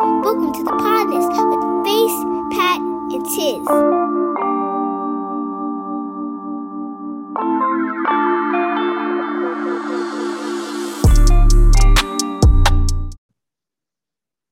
[0.00, 2.22] Welcome to the Podnas with Phace,
[2.54, 2.78] Patt,
[3.10, 3.66] and Tiz.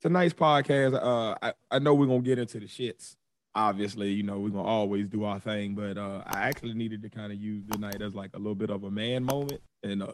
[0.01, 3.15] tonight's podcast, uh, I, I know we're gonna get into the shits.
[3.55, 7.09] Obviously, you know, we're gonna always do our thing, but uh, I actually needed to
[7.09, 10.03] kind of use the night as like a little bit of a man moment and
[10.03, 10.09] uh,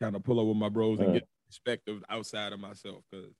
[0.00, 3.04] kind of pull up with my bros and get perspective outside of myself.
[3.12, 3.32] Cause,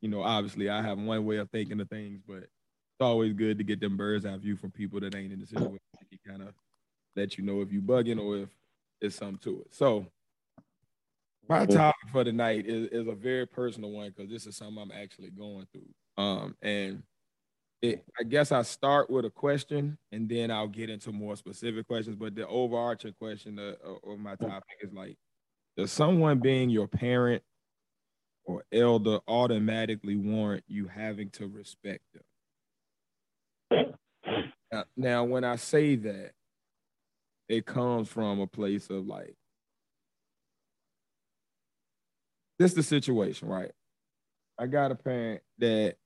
[0.00, 3.58] you know, obviously I have one way of thinking of things, but it's always good
[3.58, 5.78] to get them bird's eye view from people that ain't in the situation.
[6.10, 6.54] It kind of
[7.14, 8.48] let you know if you bugging or if
[9.00, 9.74] it's something to it.
[9.74, 10.06] So
[11.48, 14.92] my topic for tonight is, is a very personal one because this is something I'm
[14.92, 16.22] actually going through.
[16.22, 17.02] Um, and
[17.82, 21.86] it, I guess I start with a question and then I'll get into more specific
[21.86, 22.16] questions.
[22.16, 25.16] But the overarching question of, of my topic is like,
[25.76, 27.42] does someone being your parent
[28.46, 33.94] or elder automatically warrant you having to respect them?
[34.72, 36.32] Now, now, when I say that,
[37.48, 39.36] it comes from a place of like,
[42.58, 43.70] this the situation, right?
[44.58, 45.96] I got a parent that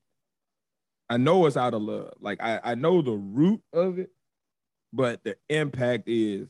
[1.09, 2.13] I know it's out of love.
[2.21, 4.11] Like I, I know the root of it,
[4.93, 6.49] but the impact is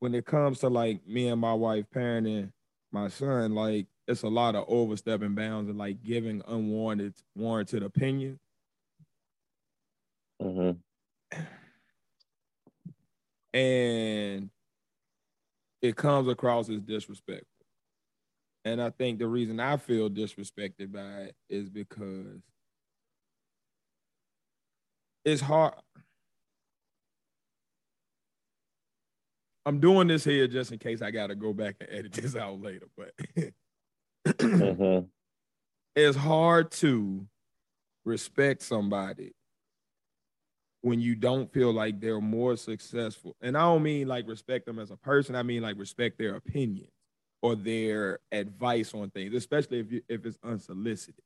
[0.00, 2.52] when it comes to like me and my wife parenting
[2.92, 8.38] my son, like it's a lot of overstepping bounds and like giving unwarranted warranted opinion.
[10.40, 10.80] hmm
[13.52, 14.50] and
[15.82, 17.46] it comes across as disrespectful.
[18.64, 22.42] And I think the reason I feel disrespected by it is because
[25.24, 25.74] it's hard.
[29.68, 32.34] I'm doing this here just in case I got to go back and edit this
[32.34, 33.12] out later, but
[34.40, 35.00] hmm
[35.94, 37.26] it's hard to
[38.06, 39.34] respect somebody
[40.80, 43.36] when you don't feel like they're more successful.
[43.42, 45.36] And I don't mean like respect them as a person.
[45.36, 46.88] I mean like respect their opinion
[47.42, 51.22] or their advice on things, especially if you if it's unsolicited.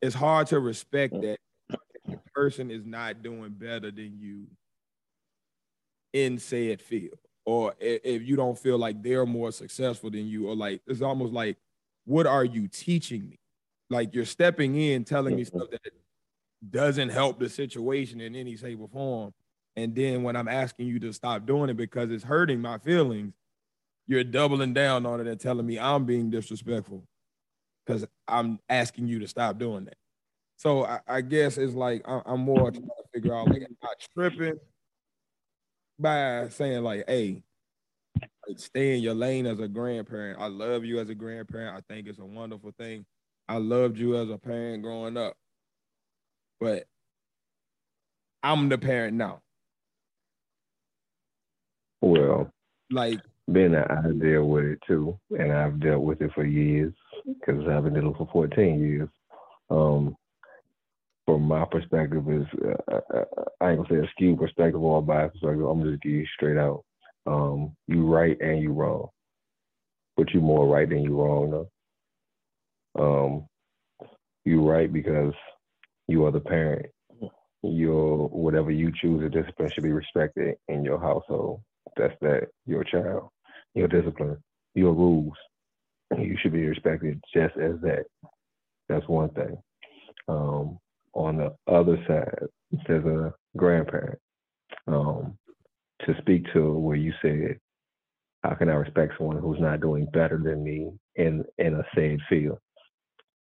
[0.00, 1.38] It's hard to respect that
[1.70, 4.46] if the person is not doing better than you
[6.12, 10.48] in said field, or i- if you don't feel like they're more successful than you,
[10.48, 11.58] or like it's almost like,
[12.06, 13.38] what are you teaching me?
[13.90, 15.80] Like you're stepping in, telling me stuff that
[16.70, 19.34] doesn't help the situation in any shape or form.
[19.76, 23.34] And then when I'm asking you to stop doing it because it's hurting my feelings,
[24.06, 27.04] you're doubling down on it and telling me I'm being disrespectful
[27.86, 29.96] because I'm asking you to stop doing that.
[30.58, 33.76] So I, I guess it's like I, I'm more trying to figure out like am
[34.16, 34.60] tripping
[35.98, 37.42] by saying like, hey,
[38.56, 40.40] stay in your lane as a grandparent.
[40.40, 41.76] I love you as a grandparent.
[41.76, 43.04] I think it's a wonderful thing.
[43.48, 45.34] I loved you as a parent growing up.
[46.60, 46.84] But
[48.42, 49.40] I'm the parent now.
[52.00, 52.50] Well,
[52.90, 53.20] Like,
[53.50, 56.92] being that I deal with it too, and I've dealt with it for years
[57.26, 59.08] because I've been dealing for 14 years.
[59.70, 60.16] Um,
[61.26, 62.46] from my perspective, is
[62.90, 63.24] uh, uh,
[63.60, 65.66] I ain't gonna say a skewed perspective or a biased perspective.
[65.66, 66.84] I'm just give you straight out.
[67.26, 69.08] Um, you right and you wrong,
[70.16, 71.68] but you more right than you wrong though.
[72.98, 73.46] Um,
[74.44, 75.34] you right because
[76.06, 76.86] you are the parent.
[77.62, 81.62] Your whatever you choose to discipline should be respected in your household.
[81.96, 83.30] That's that your child,
[83.74, 84.36] your discipline,
[84.74, 85.36] your rules.
[86.16, 88.04] You should be respected just as that.
[88.88, 89.58] That's one thing.
[90.28, 90.78] Um,
[91.16, 92.48] on the other side,
[92.88, 94.18] as a grandparent,
[94.86, 95.36] um,
[96.04, 97.58] to speak to where you said,
[98.42, 102.20] "How can I respect someone who's not doing better than me in in a said
[102.28, 102.58] field?"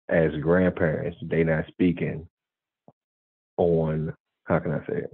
[0.07, 2.28] As grandparents, they not speaking
[3.57, 5.12] on how can I say it?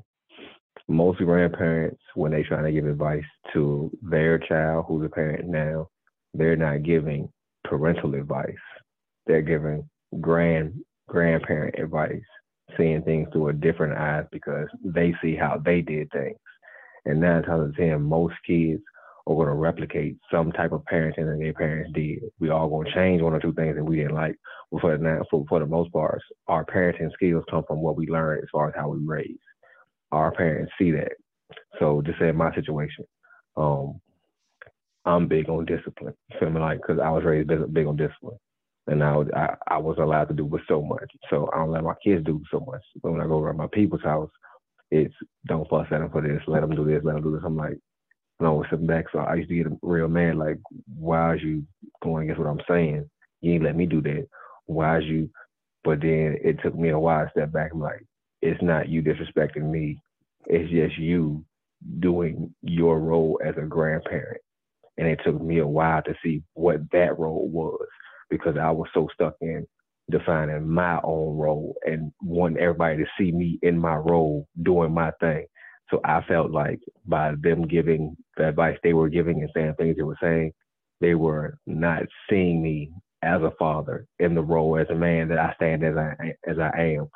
[0.88, 3.24] Most grandparents, when they trying to give advice
[3.54, 5.90] to their child who's a parent now,
[6.34, 7.32] they're not giving
[7.64, 8.54] parental advice.
[9.26, 9.90] They're giving
[10.20, 12.22] grand grandparent advice,
[12.78, 16.38] seeing things through a different eyes because they see how they did things.
[17.06, 18.82] And nine times out of ten, most kids
[19.28, 22.20] are going to replicate some type of parenting that their parents did.
[22.40, 24.36] We all going to change one or two things that we didn't like.
[24.72, 28.08] But for the, for, for the most part, our parenting skills come from what we
[28.08, 29.38] learned as far as how we raise.
[30.12, 31.14] Our parents see that.
[31.80, 33.06] So just say in my situation,
[33.56, 34.00] um,
[35.06, 36.14] I'm big on discipline.
[36.32, 36.60] You feel me?
[36.60, 38.38] Like, cause I was raised big on discipline,
[38.88, 41.10] and I, was, I I was allowed to do with so much.
[41.30, 42.82] So I don't let my kids do so much.
[43.02, 44.30] But when I go around my people's house,
[44.92, 45.14] it's
[45.48, 46.42] don't fuss at them for this.
[46.48, 47.02] Let them do this.
[47.04, 47.44] Let them do this.
[47.46, 47.80] I'm like,
[48.40, 49.06] and I was sitting back.
[49.12, 50.36] So I used to get real mad.
[50.36, 50.60] Like,
[50.98, 51.64] why are you
[52.04, 53.10] going against what I'm saying?
[53.42, 54.28] You ain't let me do that.
[54.66, 55.30] Why is you?
[55.84, 57.72] But then it took me a while to step back.
[57.74, 58.06] I'm like,
[58.42, 60.00] it's not you disrespecting me.
[60.48, 61.44] It's just you
[62.00, 64.42] doing your role as a grandparent.
[64.98, 67.88] And it took me a while to see what that role was
[68.38, 69.66] because I was so stuck in
[70.10, 75.12] defining my own role and wanting everybody to see me in my role doing my
[75.20, 75.46] thing.
[75.90, 79.96] So I felt like by them giving the advice they were giving and saying things
[79.96, 80.52] they were saying,
[81.00, 82.92] they were not seeing me
[83.22, 86.58] as a father in the role as a man that I stand as I as
[86.60, 87.08] I am.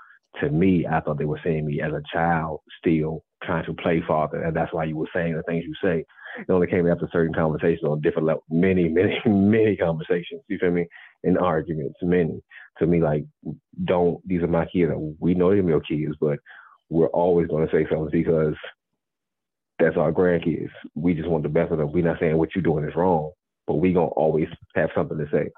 [0.41, 4.03] To me, I thought they were seeing me as a child still trying to play
[4.07, 6.05] father, and that's why you were saying the things you say.
[6.39, 10.41] It only came after certain conversations on different levels, many, many, many conversations.
[10.47, 10.87] You feel me?
[11.23, 12.41] And arguments, many.
[12.79, 13.25] To me, like,
[13.85, 14.25] don't.
[14.27, 14.91] These are my kids.
[15.19, 16.37] We know they're your kids, but
[16.89, 18.55] we're always going to say something because
[19.79, 20.69] that's our grandkids.
[20.95, 21.91] We just want the best of them.
[21.91, 23.31] We're not saying what you're doing is wrong,
[23.65, 25.49] but we gonna always have something to say.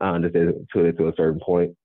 [0.00, 1.76] I understand to it to a certain point,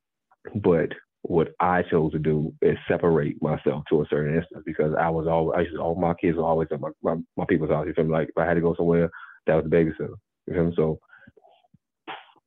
[0.55, 0.89] but
[1.24, 5.25] what I chose to do is separate myself to a certain instance because I was
[5.25, 7.88] always, I used to, all my kids were always at my, my, my people's house.
[7.88, 8.12] You feel me?
[8.12, 9.10] Like if I had to go somewhere,
[9.48, 10.16] that was the babysitter.
[10.48, 10.74] You feel me?
[10.75, 11.00] So,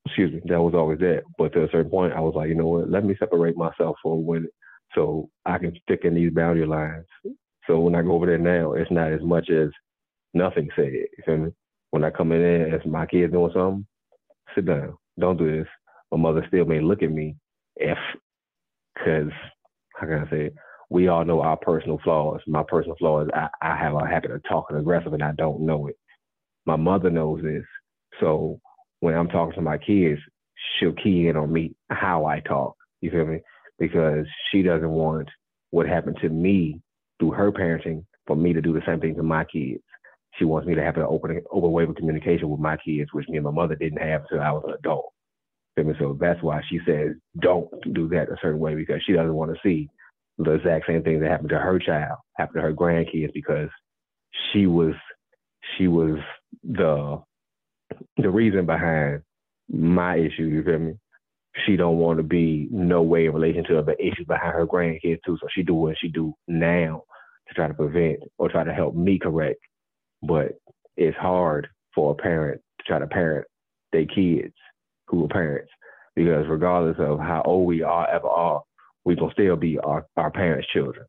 [0.04, 1.22] excuse me, that was always that.
[1.38, 2.90] But to a certain point, I was like, you know what?
[2.90, 4.46] Let me separate myself for when,
[4.94, 7.06] so I can stick in these boundary lines.
[7.66, 9.70] So when I go over there now, it's not as much as
[10.34, 10.92] nothing said.
[10.92, 11.50] You feel me?
[11.92, 13.86] When I come in there, as my kids doing something,
[14.54, 14.98] sit down.
[15.18, 15.68] Don't do this.
[16.12, 17.36] My mother still may look at me
[17.76, 17.96] if
[18.96, 19.30] because
[19.94, 20.50] how can I say?
[20.88, 22.40] We all know our personal flaws.
[22.46, 25.88] My personal flaws, I, I have a habit of talking aggressive and I don't know
[25.88, 25.96] it.
[26.64, 27.64] My mother knows this.
[28.20, 28.60] So
[29.00, 30.20] when I'm talking to my kids,
[30.78, 32.76] she'll key in on me how I talk.
[33.00, 33.40] You feel me?
[33.78, 35.28] Because she doesn't want
[35.70, 36.80] what happened to me
[37.18, 39.82] through her parenting for me to do the same thing to my kids.
[40.38, 43.28] She wants me to have an open open way of communication with my kids, which
[43.28, 45.12] me and my mother didn't have until I was an adult.
[45.76, 49.52] So that's why she says don't do that a certain way because she doesn't want
[49.52, 49.88] to see
[50.38, 53.68] the exact same thing that happened to her child happen to her grandkids because
[54.52, 54.94] she was
[55.76, 56.18] she was
[56.62, 57.22] the
[58.16, 59.22] the reason behind
[59.68, 60.44] my issue.
[60.44, 60.94] You feel me?
[61.66, 65.20] She don't want to be no way in relation to the issues behind her grandkids
[65.24, 65.38] too.
[65.40, 67.02] So she do what she do now
[67.48, 69.60] to try to prevent or try to help me correct.
[70.22, 70.52] But
[70.96, 73.46] it's hard for a parent to try to parent
[73.92, 74.54] their kids
[75.06, 75.70] who are parents,
[76.14, 78.62] because regardless of how old we are ever are,
[79.04, 81.06] we can still be our, our parents' children.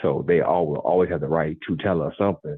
[0.00, 2.56] So they all will always have the right to tell us something,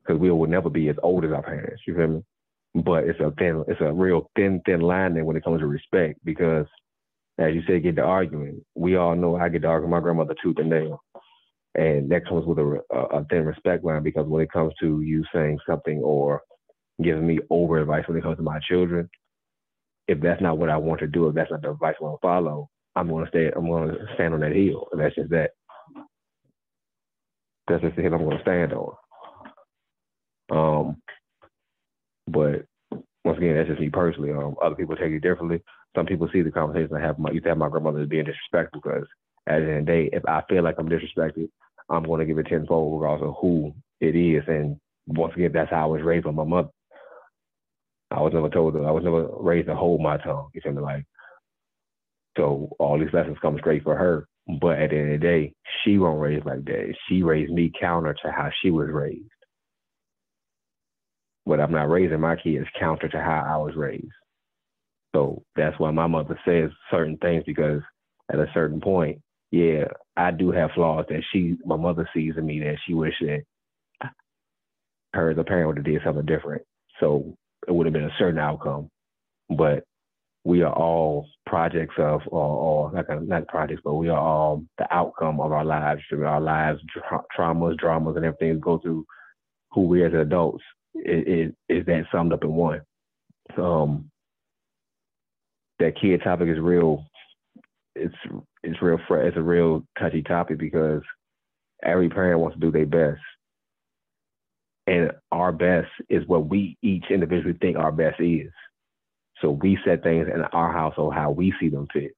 [0.00, 1.82] because we will never be as old as our parents.
[1.86, 2.22] You feel me?
[2.74, 5.66] But it's a thin, it's a real thin, thin line there when it comes to
[5.66, 6.66] respect, because
[7.38, 8.64] as you said, get the arguing.
[8.74, 11.00] We all know I get to argue my grandmother tooth and nail.
[11.74, 15.24] And that comes with a, a, thin respect line because when it comes to you
[15.32, 16.42] saying something or
[17.02, 19.08] giving me over advice when it comes to my children,
[20.08, 22.20] if that's not what I want to do, if that's not the advice I want
[22.20, 23.50] to follow, I'm going to stay.
[23.54, 24.88] I'm going to stand on that hill.
[24.90, 25.50] And that's just that.
[27.68, 28.94] That's just the hill I'm going to stand on.
[30.50, 30.96] Um,
[32.26, 32.64] but
[33.24, 34.32] once again, that's just me personally.
[34.32, 35.62] Um, other people take it differently.
[35.94, 37.18] Some people see the conversation I have.
[37.18, 39.06] My, have my grandmother as being disrespectful because
[39.46, 41.50] at the end of the day, if I feel like I'm disrespected,
[41.90, 44.44] I'm going to give it tenfold regardless of who it is.
[44.46, 46.68] And once again, that's how I was raised by my mother.
[48.10, 50.48] I was never told I was never raised to hold my tongue.
[50.54, 50.82] You feel me?
[50.82, 51.04] Like,
[52.36, 54.26] so all these lessons come straight for her.
[54.60, 55.52] But at the end of the day,
[55.84, 56.94] she won't raise like that.
[57.08, 59.28] She raised me counter to how she was raised.
[61.44, 64.06] But I'm not raising my kids counter to how I was raised.
[65.14, 67.82] So that's why my mother says certain things because
[68.30, 69.84] at a certain point, yeah,
[70.16, 73.42] I do have flaws that she, my mother sees in me that she wish that
[75.14, 76.62] her as a parent would have did something different.
[77.00, 77.34] So
[77.68, 78.88] it would have been a certain outcome.
[79.50, 79.84] But
[80.44, 84.64] we are all projects of, or, or like a, not projects, but we are all
[84.78, 86.00] the outcome of our lives.
[86.12, 89.04] Our lives, tra- traumas, dramas, and everything go through
[89.72, 92.80] who we as adults is, is that summed up in one.
[93.56, 94.10] Um,
[95.78, 97.04] that kid topic is real.
[97.94, 98.14] It's
[98.62, 98.98] it's real.
[99.10, 101.02] It's a real touchy topic because
[101.82, 103.20] every parent wants to do their best,
[104.88, 108.50] and our best is what we each individually think our best is.
[109.42, 112.12] So we set things in our household how we see them fit.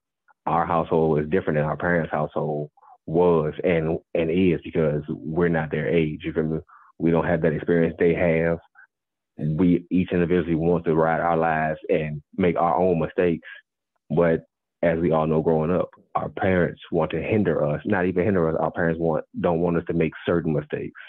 [0.45, 2.71] Our household is different than our parents' household
[3.05, 6.21] was and and is because we're not their age.
[6.23, 6.59] You feel me?
[6.97, 8.57] We don't have that experience they have.
[9.37, 13.47] We each individually want to ride our lives and make our own mistakes.
[14.09, 14.45] But
[14.81, 18.49] as we all know growing up, our parents want to hinder us, not even hinder
[18.49, 21.01] us, our parents want don't want us to make certain mistakes.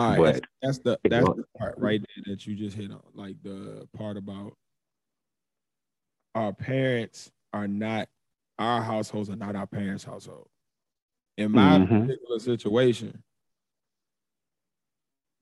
[0.00, 2.90] All right, but that's, that's the that's the part right there that you just hit
[2.90, 4.56] on, like the part about
[6.34, 8.08] our parents are not
[8.58, 10.48] our households are not our parents' household.
[11.36, 12.06] In my Mhm.
[12.06, 13.22] particular situation,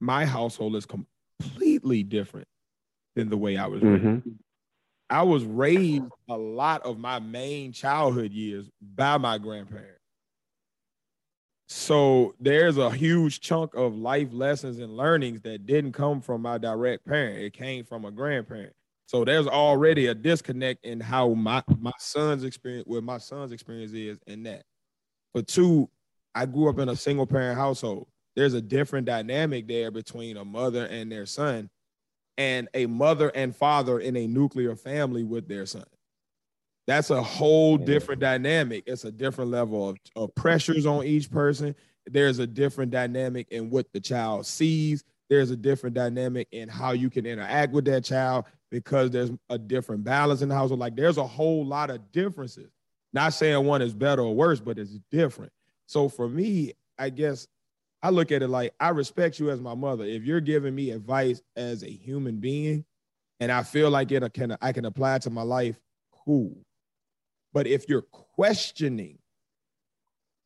[0.00, 2.48] my household is completely different
[3.14, 4.04] than the way I was raised.
[4.04, 4.30] Mm-hmm.
[5.10, 9.97] I was raised a lot of my main childhood years by my grandparents.
[11.70, 16.56] So there's a huge chunk of life lessons and learnings that didn't come from my
[16.56, 17.38] direct parent.
[17.38, 18.72] It came from a grandparent.
[19.04, 23.92] So there's already a disconnect in how my my son's experience, what my son's experience
[23.92, 24.64] is in that.
[25.34, 25.90] But two,
[26.34, 28.08] I grew up in a single parent household.
[28.34, 31.68] There's a different dynamic there between a mother and their son
[32.38, 35.84] and a mother and father in a nuclear family with their son.
[36.88, 38.84] That's a whole different dynamic.
[38.86, 41.74] It's a different level of, of pressures on each person.
[42.06, 45.04] There's a different dynamic in what the child sees.
[45.28, 49.58] There's a different dynamic in how you can interact with that child because there's a
[49.58, 50.80] different balance in the household.
[50.80, 52.70] Like there's a whole lot of differences.
[53.12, 55.52] Not saying one is better or worse, but it's different.
[55.84, 57.46] So for me, I guess
[58.02, 60.04] I look at it like I respect you as my mother.
[60.04, 62.86] If you're giving me advice as a human being,
[63.40, 65.78] and I feel like it can I can apply it to my life,
[66.24, 66.56] cool.
[67.52, 69.18] But if you're questioning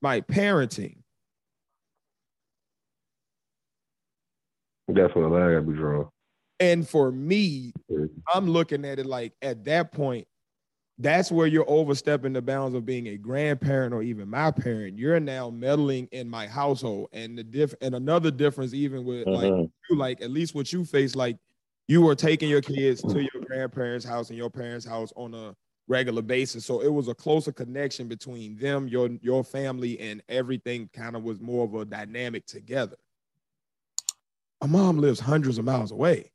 [0.02, 1.02] my parenting,
[4.88, 6.08] That's what I gotta be drawn.
[6.60, 7.72] and for me.
[8.34, 10.28] I'm looking at it like at that point,
[10.98, 14.98] that's where you're overstepping the bounds of being a grandparent or even my parent.
[14.98, 19.54] You're now meddling in my household, and the diff and another difference even with like
[19.54, 19.72] Mhm.
[19.90, 21.38] you, like at least what you face, like
[21.88, 25.56] you were taking your kids to your grandparents' house and your parents' house on a
[25.88, 26.64] regular basis.
[26.64, 31.22] So it was a closer connection between them, your your family, and everything kind of
[31.22, 32.96] was more of a dynamic together.
[34.60, 36.30] My mom lives hundreds of miles away.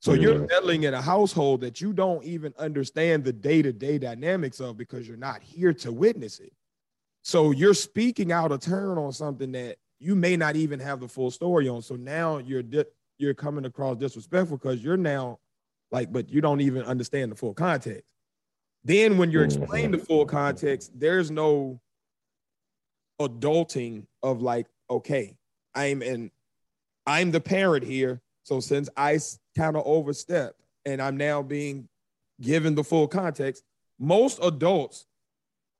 [0.00, 0.46] So you're Yeah.
[0.46, 5.16] meddling in a household that you don't even understand the day-to-day dynamics of because you're
[5.16, 6.52] not here to witness it.
[7.22, 11.08] So you're speaking out a turn on something that you may not even have the
[11.08, 11.82] full story on.
[11.82, 12.84] So now you're di-
[13.18, 15.40] you're coming across disrespectful because you're now
[15.90, 18.04] like, but you don't even understand the full context.
[18.84, 19.58] Then when you're Mhm.
[19.60, 21.80] explaining the full context, there's no
[23.20, 25.36] adulting of like, okay,
[25.74, 26.30] I'm in,
[27.06, 28.20] I'm the parent here.
[28.44, 29.18] So since I
[29.56, 31.88] kind of overstepped and I'm now being
[32.40, 33.64] given the full context,
[33.98, 35.06] most adults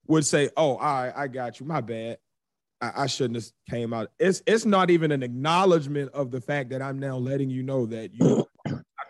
[0.07, 1.67] would say, "Oh, all right, I got you.
[1.67, 2.19] My bad.
[2.81, 6.71] I, I shouldn't have came out." It's it's not even an acknowledgement of the fact
[6.71, 8.45] that I'm now letting you know that you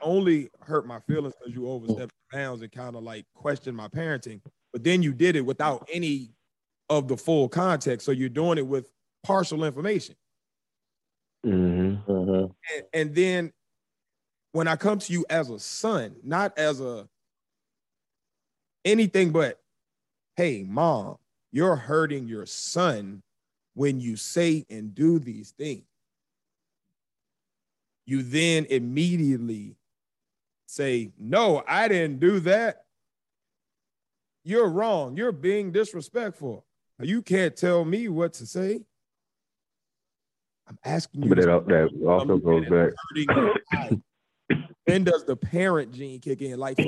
[0.09, 3.89] only hurt my feelings because you overstepped the bounds and kind of like questioned my
[3.89, 4.41] parenting,
[4.73, 6.31] but then you did it without any
[6.89, 8.07] of the full context.
[8.07, 8.91] So you're doing it with
[9.23, 10.17] partial information.
[11.47, 12.11] Mm-hmm.
[12.11, 12.55] Mhm.
[12.75, 13.53] and, and then
[14.53, 17.09] when I come to you as a son, not as a
[18.85, 19.61] anything but,
[20.37, 21.19] hey, mom,
[21.53, 23.23] you're hurting your son
[23.75, 25.85] when you say and do these things.
[28.07, 29.77] You then immediately
[30.69, 32.85] say, no, I didn't do that.
[34.45, 35.17] You're wrong.
[35.17, 36.65] You're being disrespectful.
[37.01, 38.81] You can't tell me what to say.
[40.69, 41.29] I'm asking you.
[41.31, 44.03] But that, that also goes back.
[44.87, 46.59] then does the parent gene kick in?
[46.59, 46.79] Like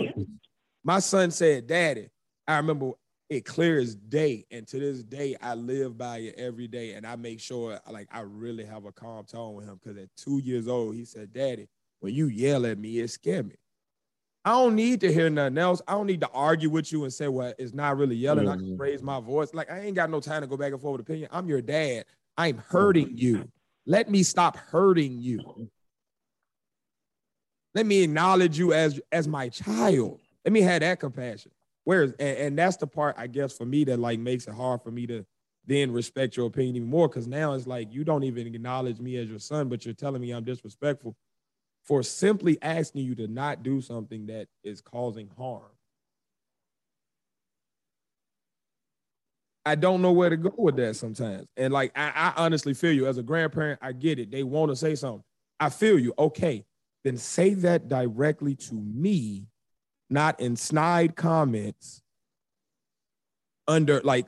[0.84, 2.08] my son said, Daddy,
[2.46, 2.92] I remember
[3.30, 4.44] it clear as day.
[4.50, 6.94] And to this day, I live by it every day.
[6.94, 9.80] And I make sure like I really have a calm tone with him.
[9.82, 11.68] Cause at two years old, he said, Daddy,
[12.00, 13.54] when you yell at me, it scare me.
[14.44, 15.82] I don't need to hear nothing else.
[15.86, 18.48] I don't need to argue with you and say, well, it's not really yelling.
[18.48, 18.78] I just Mhm.
[18.78, 19.52] raise my voice.
[19.52, 21.28] Like I ain't got no time to go back and forth with opinion.
[21.30, 22.06] I'm your dad.
[22.38, 23.50] I'm hurting you.
[23.86, 25.70] Let me stop hurting you.
[27.74, 30.20] Let me acknowledge you as as my child.
[30.44, 31.52] Let me have that compassion.
[31.84, 34.82] Whereas, and, and that's the part I guess for me that like makes it hard
[34.82, 35.24] for me to
[35.66, 37.08] then respect your opinion even more.
[37.08, 40.20] Cause now it's like you don't even acknowledge me as your son, but you're telling
[40.22, 41.14] me I'm disrespectful
[41.84, 45.62] for simply asking you to not do something that is causing harm.
[49.64, 51.46] I don't know where to go with that sometimes.
[51.56, 54.30] And like I, I honestly feel you as a grandparent, I get it.
[54.30, 55.22] They want to say something.
[55.58, 56.14] I feel you.
[56.18, 56.64] Okay,
[57.04, 59.46] then say that directly to me,
[60.08, 62.02] not in snide comments
[63.68, 64.26] under like,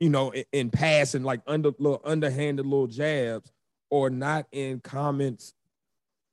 [0.00, 3.50] you know, in, in passing, like under little underhanded little jabs,
[3.90, 5.54] or not in comments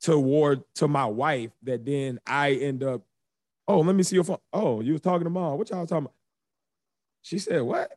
[0.02, 3.02] toward to my wife that then I end up,
[3.68, 4.38] oh, let me see your phone.
[4.54, 5.58] Oh, you was talking to mom.
[5.58, 6.14] What y'all talking about?
[7.22, 7.92] She said, what?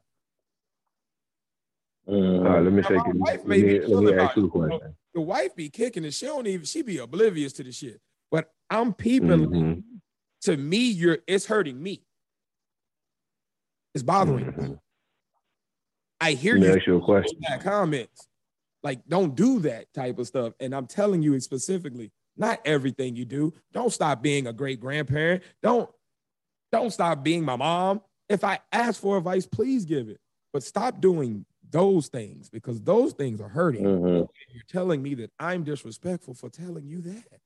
[2.07, 3.17] All right, let me Now, take my it.
[3.17, 4.95] wife Let may be me, let me ask you a it, you know.
[5.15, 6.15] The wife be kicking it.
[6.15, 8.01] She don't even, she be oblivious to the shit.
[8.31, 9.83] But I'm peeping like, Mhm.
[10.43, 12.03] to me, you're it's hurting me.
[13.95, 14.71] It's bothering Mhm.
[14.71, 14.79] me.
[16.21, 17.39] I hear Let me you ask you a question.
[17.61, 18.27] comments.
[18.83, 20.55] Like, don't do that type of stuff.
[20.61, 23.53] And I'm telling you specifically, not everything you do.
[23.73, 25.43] Don't stop being a great grandparent.
[25.63, 25.89] Don't
[26.73, 28.01] don't stop being my mom.
[28.31, 30.19] If I ask for advice, please give it.
[30.55, 33.85] But stop doing those things because those things are hurting.
[33.85, 34.27] Mhm.
[34.49, 37.41] You're telling me that I'm disrespectful for telling you that.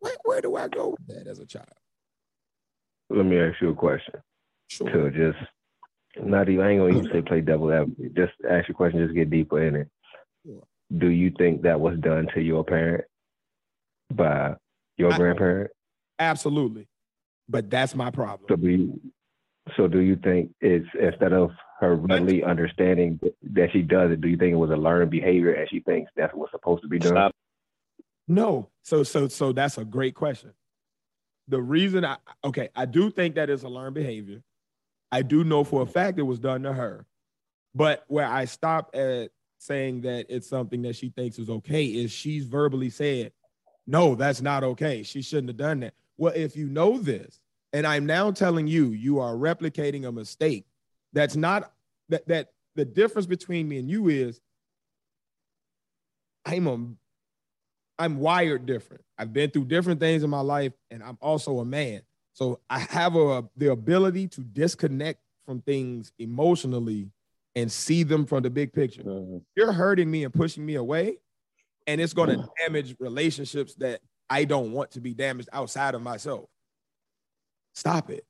[0.00, 1.66] Where, where do I go with that as a child?
[3.08, 4.14] Let me ask you a question.
[4.68, 4.90] Sure.
[4.90, 5.38] To just
[6.22, 8.14] not even I ain't gonna even say play devil advocate.
[8.14, 9.88] Just ask your question, just get deeper in it.
[10.90, 10.98] Sure.
[11.00, 13.04] Do you think that was done to your parent
[14.12, 14.54] by
[14.96, 15.70] your I- grandparent?
[16.18, 16.88] Absolutely.
[17.48, 18.46] But that's my problem.
[18.48, 19.00] So do you,
[19.76, 21.50] so do you think it's instead of
[21.80, 23.20] her really understanding
[23.52, 26.10] that she does it, do you think it was a learned behavior and she thinks
[26.16, 27.12] that's what's supposed to be done?
[27.12, 27.32] Stop.
[28.26, 28.70] No.
[28.82, 30.52] So so so that's a great question.
[31.48, 34.42] The reason I okay, I do think that is a learned behavior.
[35.12, 37.06] I do know for a fact it was done to her.
[37.74, 42.12] But where I stop at saying that it's something that she thinks is okay is
[42.12, 43.32] she's verbally said,
[43.86, 45.02] no, that's not okay.
[45.02, 45.94] She shouldn't have done that.
[46.16, 47.40] Well, if you know this,
[47.72, 50.66] and I'm now telling you, you are replicating a mistake.
[51.12, 51.72] That's not
[52.08, 54.40] that that the difference between me and you is
[56.44, 56.78] I'm a
[57.98, 59.02] I'm wired different.
[59.18, 62.02] I've been through different things in my life, and I'm also a man.
[62.34, 67.10] So I have a, the ability to disconnect from things emotionally
[67.56, 69.02] and see them from the big picture.
[69.02, 69.42] Mhm.
[69.56, 71.18] You're hurting me and pushing me away,
[71.86, 76.02] and it's going to damage relationships that I don't want to be damaged outside of
[76.02, 76.48] myself.
[77.74, 78.24] Stop it.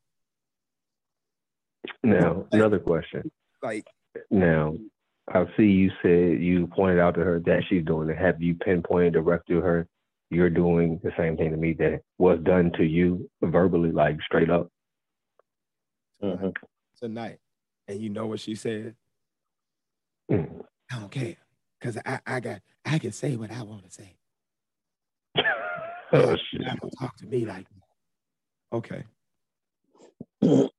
[2.03, 3.31] Now, another question.
[3.63, 3.87] Like,
[4.31, 4.77] Now,
[5.29, 8.17] I see you said you pointed out to her that she's doing it.
[8.17, 9.89] Have you pinpointed direct to her?
[10.31, 14.51] You're doing the same thing to me that was done to you verbally, like straight
[14.51, 14.71] up.
[16.23, 16.55] Mhm.
[16.97, 17.39] tonight,
[17.89, 18.97] and you know what she said?
[20.31, 20.63] Mm.
[20.91, 21.37] I don't care,
[21.81, 24.17] cause I, I got I can say what I want to say.
[26.13, 26.61] oh shit!
[26.63, 28.77] Not gonna talk to me like that.
[28.77, 29.05] Okay.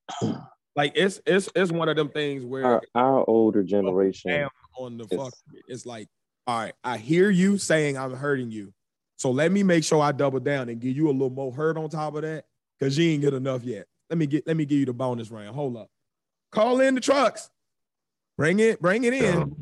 [0.76, 4.48] like it's it's it's one of them things where Our, our older generation.
[4.78, 5.34] on the fuck.
[5.68, 6.08] It's like,
[6.46, 8.74] all right, I hear you saying I'm hurting you.
[9.16, 11.78] So let me make sure I double down and give you a little more hurt
[11.78, 12.46] on top of that.
[12.80, 13.88] Cause you ain't get enough yet.
[14.10, 15.56] Let me get let me give you the bonus round.
[15.56, 15.90] Hold up.
[16.52, 17.50] Call in the trucks.
[18.38, 19.56] Bring it, bring it in.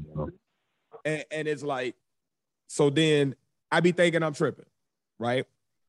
[1.06, 1.96] And, and it's like,
[2.68, 3.36] so then
[3.72, 4.66] I be thinking I'm tripping,
[5.20, 5.46] right?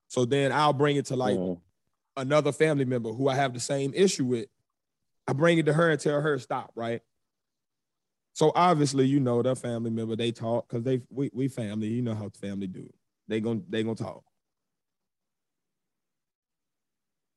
[0.09, 1.61] So then I'll bring it to like Mhm.
[2.17, 4.49] another family member who I have the same issue with.
[5.27, 7.03] I bring it to her and tell her stop, right?
[8.35, 11.89] So obviously, you know, that family member they talk because they we we family.
[11.89, 12.89] You know how family do.
[13.27, 14.23] They gon' they gonna talk.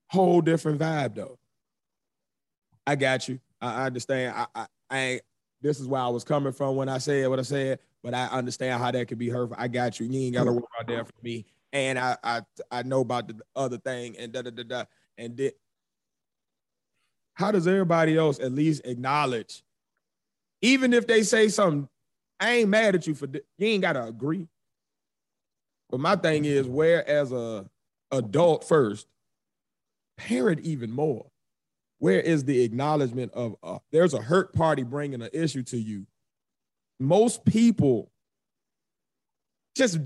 [0.10, 1.40] Whole different vibe though.
[2.86, 3.40] I got you.
[3.62, 4.36] I, I understand.
[4.36, 5.22] I, I I ain't.
[5.62, 8.28] This is where I was coming from when I said what I said, but I
[8.28, 9.58] understand how that could be hurtful.
[9.60, 10.06] I got you.
[10.08, 11.46] You ain't gotta worry about that for me.
[11.74, 12.42] And I I
[12.72, 14.84] I know about the other thing and da da da da.
[15.18, 15.54] And did
[17.34, 19.64] how does everybody else at least acknowledge,
[20.62, 21.88] even if they say something,
[22.40, 24.48] I ain't mad at you for you ain't gotta agree.
[25.90, 27.70] But my thing is, where as a
[28.12, 29.08] adult first,
[30.18, 31.29] parent even more.
[32.00, 36.08] Where is the acknowledgement of uh, there's a hurt party bringing an issue to you?
[37.00, 38.12] Most people,
[39.76, 40.00] just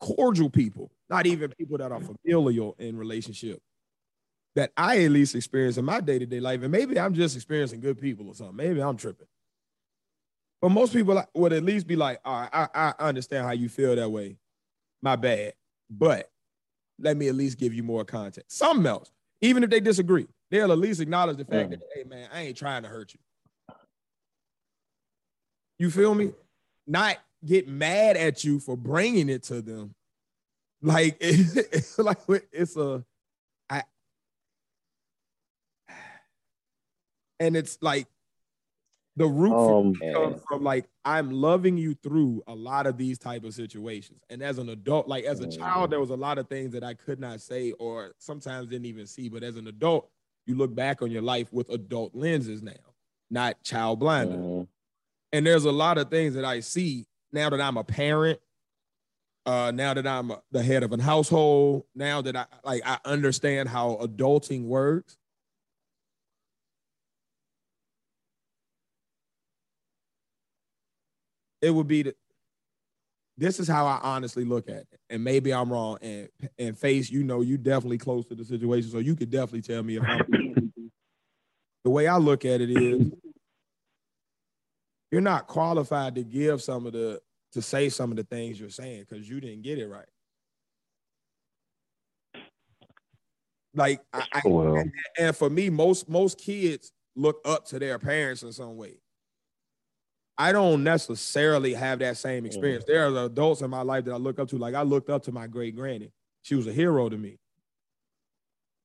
[0.00, 3.60] cordial people, not even people that are familial in relationship,
[4.54, 7.34] that I at least experience in my day to day life, and maybe I'm just
[7.34, 8.56] experiencing good people or something.
[8.56, 9.26] Maybe I'm tripping.
[10.60, 13.68] But most people would at least be like, all right, I, I understand how you
[13.68, 14.36] feel that way.
[15.00, 15.52] My bad.
[15.88, 16.30] But
[16.98, 18.58] let me at least give you more context.
[18.58, 19.12] Something else.
[19.40, 22.56] Even if they disagree, they'll at least acknowledge the fact that, hey man, I ain't
[22.56, 23.20] trying to hurt you.
[25.78, 26.32] You feel me?
[26.86, 29.94] Not get mad at you for bringing it to them.
[30.82, 32.18] Like it's like
[32.52, 33.04] it's a
[33.68, 33.82] I
[37.40, 38.06] and it's like
[39.16, 43.44] the root Um, comes from like I'm loving you through a lot of these type
[43.44, 44.22] of situations.
[44.30, 46.84] And as an adult, like as a child, there was a lot of things that
[46.84, 49.28] I could not say or sometimes didn't even see.
[49.28, 50.08] But as an adult,
[50.48, 52.72] you look back on your life with adult lenses now,
[53.30, 54.40] not child blindness.
[54.40, 54.68] mhm.
[55.32, 58.40] And there's a lot of things that I see now that I'm a parent,
[59.44, 63.68] uh, now that I'm the head of a household, now that I like I understand
[63.68, 65.18] how adulting works.
[71.60, 72.14] It would be the
[73.38, 75.98] this is how I honestly look at it, and maybe I'm wrong.
[76.02, 79.62] And and Phace, you know, you definitely close to the situation, so you could definitely
[79.62, 80.72] tell me if I'm.
[81.84, 83.12] the way I look at it is,
[85.12, 87.20] you're not qualified to give some of the
[87.52, 90.04] to say some of the things you're saying because you didn't get it right.
[93.74, 94.84] Like, I, I,
[95.18, 98.98] and for me, most most kids look up to their parents in some way.
[100.40, 102.46] I don't necessarily have that same mm.
[102.46, 102.84] experience.
[102.86, 104.58] There are adults in my life that I look up to.
[104.58, 106.12] Like I looked up to my great granny.
[106.42, 107.38] She was a hero to me.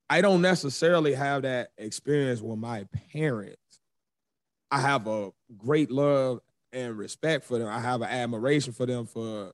[0.10, 3.58] I don't necessarily have that experience with my parents.
[4.70, 6.40] I have a great love
[6.72, 7.68] and respect for them.
[7.68, 9.52] I have an admiration for them for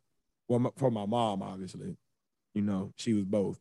[0.48, 1.98] well, my- for my mom, obviously.
[2.54, 3.60] You know, she was both.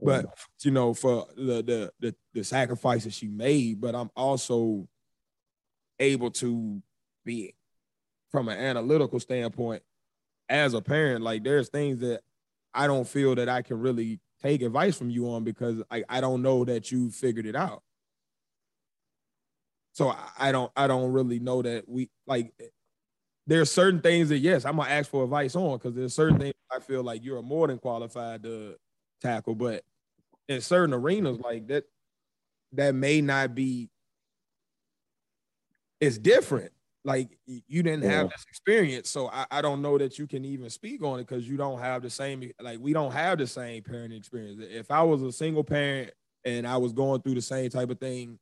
[0.00, 0.46] But mm.
[0.64, 4.86] you know, for the the the, the sacrifices she made, but I'm also
[5.98, 6.82] able to
[7.24, 7.54] be
[8.32, 9.82] from an analytical standpoint
[10.48, 12.22] as a parent, like there's things that
[12.74, 16.20] I don't feel that I can really take advice from you on because I, I
[16.20, 17.82] don't know that you figured it out.
[19.92, 22.52] So I, I don't I don't really know that we like
[23.46, 26.54] there's certain things that yes, I'm gonna ask for advice on because there's certain things
[26.70, 28.76] I feel like you're more than qualified to
[29.20, 29.82] tackle, but
[30.48, 31.84] in certain arenas like that,
[32.72, 33.90] that may not be
[36.00, 36.72] it's different.
[37.04, 40.70] Like you didn't have this experience, so I, I don't know that you can even
[40.70, 43.82] speak on it because you don't have the same like we don't have the same
[43.82, 44.60] parenting experience.
[44.62, 46.12] If I was a single parent
[46.44, 48.38] and I was going through the same type of thing,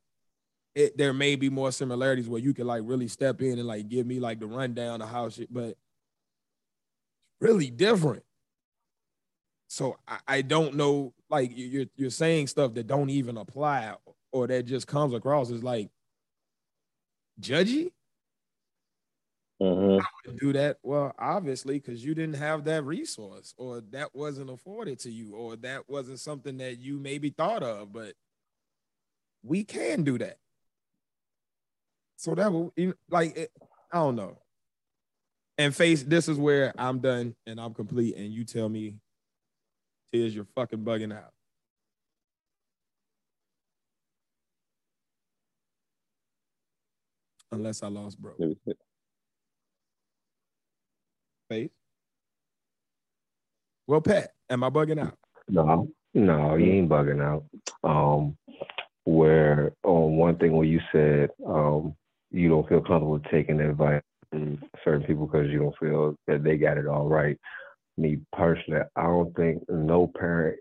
[0.74, 3.88] it there may be more similarities where you can like really step in and like
[3.88, 5.76] give me like the rundown of how shit, but
[7.40, 8.22] really different.
[9.68, 13.94] So I, I don't know, like you- you're you're saying stuff that don't even apply
[14.32, 15.90] or that just comes across as like
[17.40, 17.92] judgy.
[19.60, 19.98] Hmm
[20.36, 20.78] do that?
[20.82, 25.56] Well, obviously, because you didn't have that resource, or that wasn't afforded to you, or
[25.56, 27.92] that wasn't something that you maybe thought of.
[27.92, 28.14] But
[29.42, 30.38] we can do that.
[32.16, 32.72] So that will,
[33.10, 33.50] like, it,
[33.92, 34.38] I don't know.
[35.56, 38.94] And Phace, this is where I'm done and I'm complete, and you tell me,
[40.12, 41.32] Tiz, you're fucking bugging out.
[47.52, 48.34] Unless I lost bro.
[53.86, 55.18] Well, Patt, am I bugging out?
[55.48, 57.44] No, no, you ain't bugging out.
[57.82, 58.36] Um,
[59.04, 61.94] where on one thing where you said um
[62.30, 66.56] you don't feel comfortable taking advice from certain people because you don't feel that they
[66.56, 67.36] got it all right.
[67.96, 70.60] Me personally, I don't think no parent,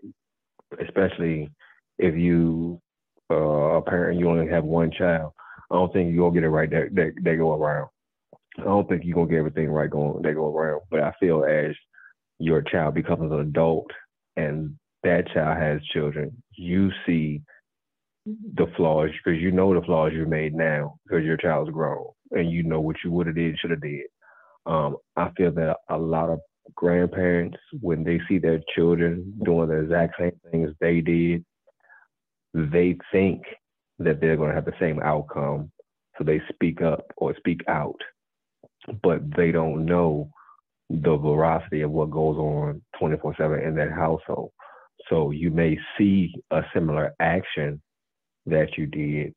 [0.84, 1.48] especially
[1.98, 2.80] if you
[3.30, 5.32] uh, a parent you only have one child,
[5.70, 7.88] I don't think gonna get it right that that they go around.
[8.58, 10.82] I don't think you're gonna get everything right going they go around.
[10.90, 11.74] But I feel as
[12.38, 13.90] your child becomes an adult
[14.36, 17.42] and that child has children, you see
[18.26, 22.50] the flaws because you know the flaws you made now because your child's grown and
[22.50, 24.06] you know what you would have did, should have did.
[24.66, 26.40] Um, I feel that a lot of
[26.74, 31.44] grandparents, when they see their children doing the exact same things they did,
[32.54, 33.42] they think
[33.98, 35.70] that they're going to have the same outcome.
[36.18, 38.00] So they speak up or speak out,
[39.02, 40.30] but they don't know
[40.88, 44.52] the veracity of what goes on 24 7 in that household.
[45.08, 47.80] So you may see a similar action
[48.46, 49.34] that you did,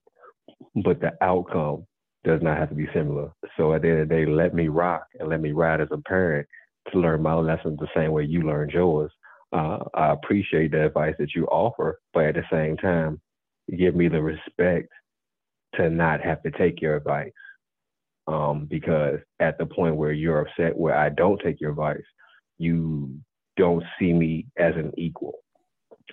[0.83, 1.85] but the outcome
[2.23, 3.31] does not have to be similar.
[3.57, 5.89] So at the end of the day, let me rock and let me ride as
[5.91, 6.47] a parent
[6.91, 9.11] to learn my lessons the same way you learned yours.
[9.51, 13.21] Uh, I appreciate the advice that you offer, but at the same time,
[13.77, 14.89] give me the respect
[15.75, 17.31] to not have to take your advice.
[18.25, 22.03] Um, because at the point where you're upset where I don't take your advice,
[22.57, 23.19] you
[23.57, 25.39] don't see me as an equal.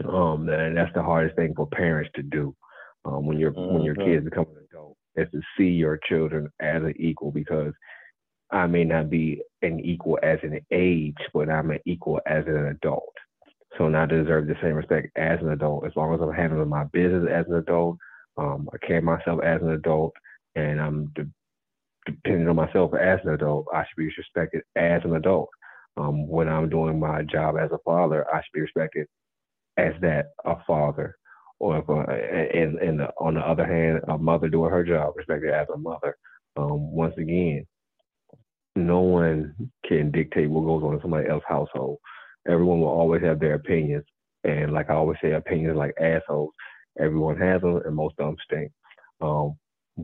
[0.05, 2.55] Um, and that's the hardest thing for parents to do
[3.05, 4.05] um, when your when your Mhm.
[4.05, 7.73] kids become an adult is to see your children as an equal because
[8.51, 12.67] I may not be an equal as an age, but I'm an equal as an
[12.67, 13.15] adult.
[13.79, 16.69] So now I deserve the same respect as an adult as long as I'm handling
[16.69, 17.99] my business as an adult.
[18.37, 20.13] Um, I carry myself as an adult,
[20.57, 21.13] and I'm
[22.07, 23.67] depending on myself as an adult.
[23.73, 25.49] I should be respected as an adult.
[25.97, 29.07] Um, when I'm doing my job as a father, I should be respected
[29.77, 31.17] as that a father.
[31.59, 35.15] Or if, uh, and, and the, on the other hand, a mother doing her job,
[35.17, 36.17] respected as a mother.
[36.57, 37.67] Um, once again,
[38.77, 39.55] no one
[39.87, 41.99] can dictate what goes on in somebody else's household.
[42.49, 44.05] Everyone will always have their opinions,
[44.45, 46.51] and like I always say, opinions like assholes.
[46.99, 48.73] Everyone has them, and most of them stink.
[49.21, 49.57] Um,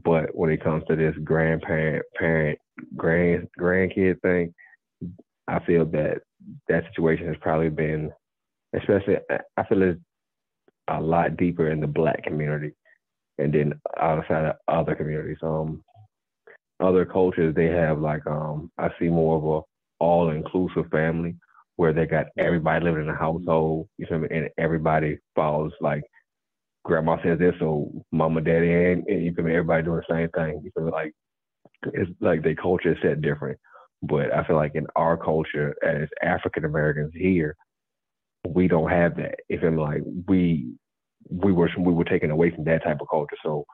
[0.05, 2.59] but when it comes to this grandparent, parent,
[2.97, 4.55] grand, grandkid thing,
[5.49, 6.19] I feel that
[6.69, 8.11] that situation has probably been,
[8.75, 9.17] especially
[9.57, 10.01] I feel it's
[10.89, 12.73] a lot deeper in the black community,
[13.39, 15.39] and then outside of other communities.
[15.43, 15.83] Um,
[16.81, 21.35] other cultures they have like um I see more of a all inclusive family
[21.77, 26.03] where they got everybody living in a household, you me, and everybody follows like
[26.87, 30.29] grandma says this, so mama, daddy, and, and you feel me, everybody doing the same
[30.31, 30.61] thing.
[30.65, 31.13] You feel like
[31.93, 33.59] it's like their culture is set different.
[34.03, 37.57] But I feel like in our culture as African Americans here,
[38.49, 39.37] we don't have that.
[39.49, 40.73] If I'm like we
[41.29, 43.37] we were we were taken away from that type of culture.
[43.45, 43.65] So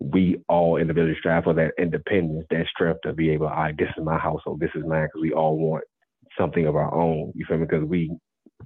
[0.00, 3.88] we all individually strive for that independence, that strength to be able, all right, this
[3.96, 5.84] is my household, this is mine, because we all want
[6.38, 7.32] something of our own.
[7.34, 7.66] You feel me?
[7.66, 8.10] Because we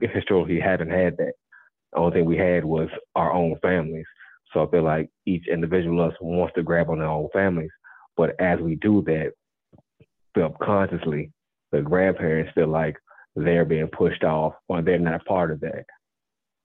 [0.01, 1.33] historically haven't had that.
[1.93, 4.07] The only thing we had was our own families.
[4.53, 7.71] So I feel like each individual us wants to grab on their own families.
[8.17, 9.33] But as we do that,
[10.37, 11.33] subconsciously,
[11.73, 12.97] the grandparents feel like
[13.37, 15.85] they're being pushed off or they're not part of that.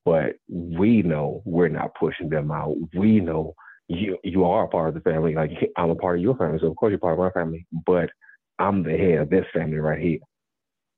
[0.04, 2.76] But we know we're not pushing them out.
[2.94, 3.56] We know
[3.88, 5.36] you you are a part of the family.
[5.36, 7.66] Like I'm a part of your family, so of course you're part of my family.
[7.86, 8.10] But
[8.60, 10.20] I'm the head of this family right here.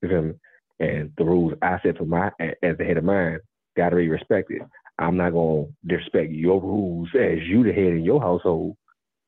[0.02, 0.34] You feel me?
[0.80, 3.40] And the rules I set for my as the head of mine
[3.78, 4.62] got to be respected.
[5.00, 8.76] I'm not gonna disrespect your rules as you the head in your household,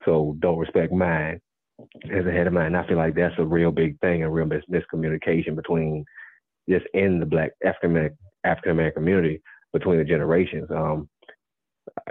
[0.03, 1.39] so don't respect mine
[2.12, 2.75] as the head of mine.
[2.75, 6.03] I feel like that's a real big thing, a real mis- miscommunication between
[6.69, 9.41] just in the Black African African American community
[9.73, 10.67] between the generations.
[10.71, 11.07] Um,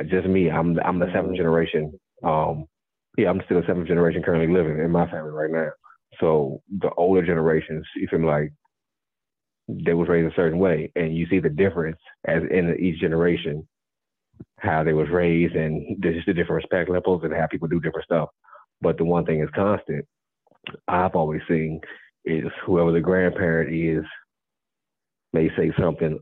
[0.09, 1.99] just me, I'm I'm the seventh generation.
[2.23, 2.67] Um,
[3.17, 5.71] yeah, I'm still the seventh generation currently living in my family right now.
[6.21, 8.53] So the older generations, you feel like
[9.69, 13.67] they was raised a certain way, and you see the difference as in each generation,
[14.59, 17.81] how they was raised, and there's just the different respect levels and how people do
[17.81, 18.31] different stuff.
[18.81, 20.07] But the one thing is constant.
[20.87, 21.81] I've always seen
[22.25, 24.05] is whoever the grandparent is
[25.33, 26.19] may say something,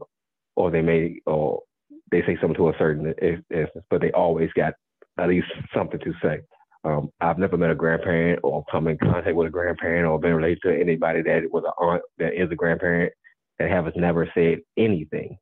[0.56, 1.62] or they may or
[2.10, 4.74] they say something to a certain instance, but they always got
[5.18, 6.40] at least something to say.
[6.84, 10.34] Um, I've never met a grandparent or come in contact with a grandparent or been
[10.34, 13.12] related to anybody that was an aunt that is a grandparent
[13.58, 15.38] that has never said anything.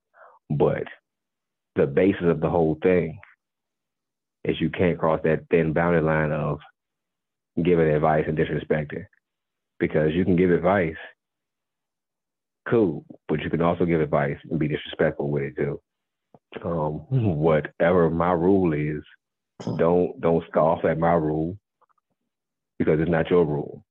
[0.51, 0.85] But
[1.77, 3.19] the basis of the whole thing
[4.45, 6.59] is you can't cross that thin boundary line of
[7.63, 9.05] giving advice and disrespecting.
[9.81, 10.97] Because you can give advice,
[12.69, 15.81] cool, but you can also give advice and be disrespectful with it too.
[16.65, 17.01] Um,
[17.39, 19.03] whatever my rule is,
[19.77, 21.57] don't don't scoff at my rule
[22.79, 23.85] because it's not your rule.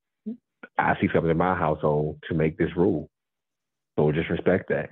[0.77, 3.09] I see something in my household to make this rule.
[3.97, 4.89] So just respect that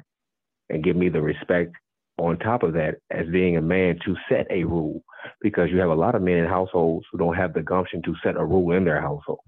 [0.69, 1.73] and give me the respect
[2.17, 5.03] on top of that as being a man to set a rule
[5.41, 8.15] because you have a lot of men in households who don't have the gumption to
[8.23, 9.39] set a rule in their household.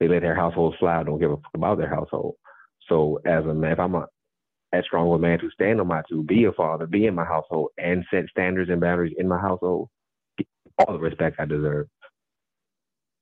[0.00, 2.34] They let their household slide, don't give a fuck about their household.
[2.88, 4.06] So as a man, if I'm a
[4.72, 7.24] as strong a man to stand on my two, be a father, be in my
[7.24, 9.88] household, and set standards and boundaries in my household,
[10.78, 11.86] all the respect I deserve.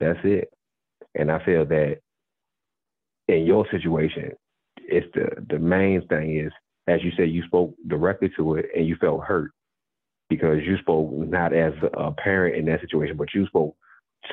[0.01, 0.49] That's it.
[1.15, 1.99] And I feel that
[3.29, 4.33] in your situation,
[4.89, 6.53] it's the the main thing is,
[6.87, 9.51] as you said, you spoke directly to it and you felt hurt
[10.29, 13.77] because you spoke not as a parent in that situation, but you spoke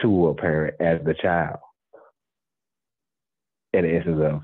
[0.01, 1.59] to a parent as the child
[3.73, 4.41] in the instance of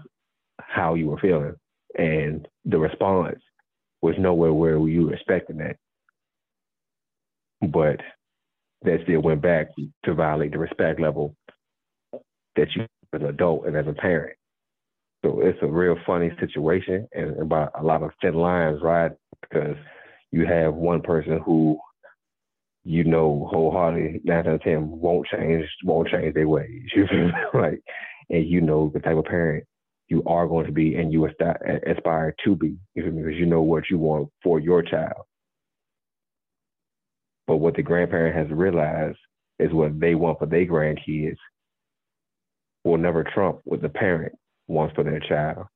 [0.59, 1.55] how you were feeling.
[1.97, 3.39] And the response
[4.01, 5.77] was nowhere where you were expecting that.
[7.61, 8.01] But
[8.83, 9.69] that still went back
[10.03, 11.35] to violate the respect level
[12.55, 14.37] that you as an adult and as a parent.
[15.25, 19.11] So it's a real funny situation and about a lot of thin lines, right?
[19.41, 19.75] Because
[20.31, 21.79] you have one person who
[22.83, 26.83] you know wholeheartedly nine out of ten won't change won't change their ways.
[26.95, 27.81] You feel like
[28.29, 29.65] and you know the type of parent
[30.09, 32.77] you are going to be and you aspire to be.
[32.93, 33.23] You feel me?
[33.23, 35.23] Because you know what you want for your child.
[37.47, 39.17] But what the grandparent has realized
[39.57, 41.38] is what they want for their grandkids
[42.83, 45.67] will never trump what the parent wants for their child.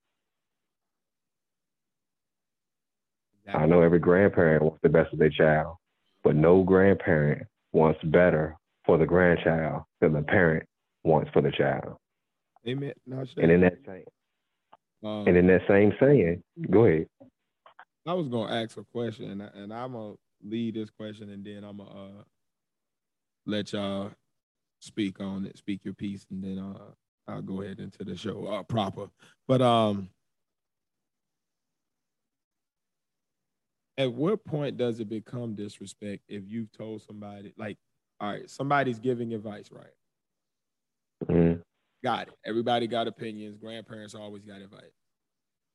[3.54, 5.78] I know every grandparent wants the best for their child,
[6.24, 10.68] but no grandparent wants better for the grandchild than the parent
[11.04, 11.98] wants for the child.
[12.68, 12.94] Amen.
[13.08, 14.04] No, and in that same,
[15.04, 17.08] um, and in that same saying, go ahead.
[18.06, 21.78] I was gonna ask a question, and, I'm gonna lead this question, and then I'm
[21.78, 22.24] gonna uh,
[23.46, 24.12] let y'all
[24.80, 26.92] speak on it, speak your piece, and then uh,
[27.30, 29.10] I'll go ahead into the show uh, proper.
[29.48, 30.10] But um,
[33.98, 37.78] at what point does it become disrespect if you've told somebody like,
[38.20, 39.88] all right, somebody's giving advice, right?
[41.30, 41.62] Mm-hmm.
[42.04, 42.34] Got it.
[42.46, 43.58] Everybody got opinions.
[43.58, 44.92] Grandparents always got advice.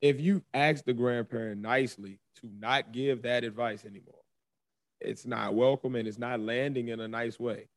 [0.00, 4.14] if you ask the grandparent nicely to not give that advice anymore,
[5.00, 7.68] it's not welcome and it's not landing in a nice way.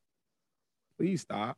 [0.98, 1.56] Please stop.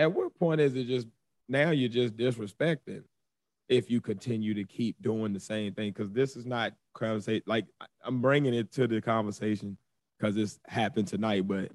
[0.00, 1.06] At what point is it just
[1.46, 3.02] now you're just disrespecting
[3.68, 5.92] if you continue to keep doing the same thing?
[5.92, 7.42] Because this is not conversation.
[7.46, 7.66] Like
[8.02, 9.76] I'm bringing it to the conversation
[10.18, 11.70] because this happened tonight, but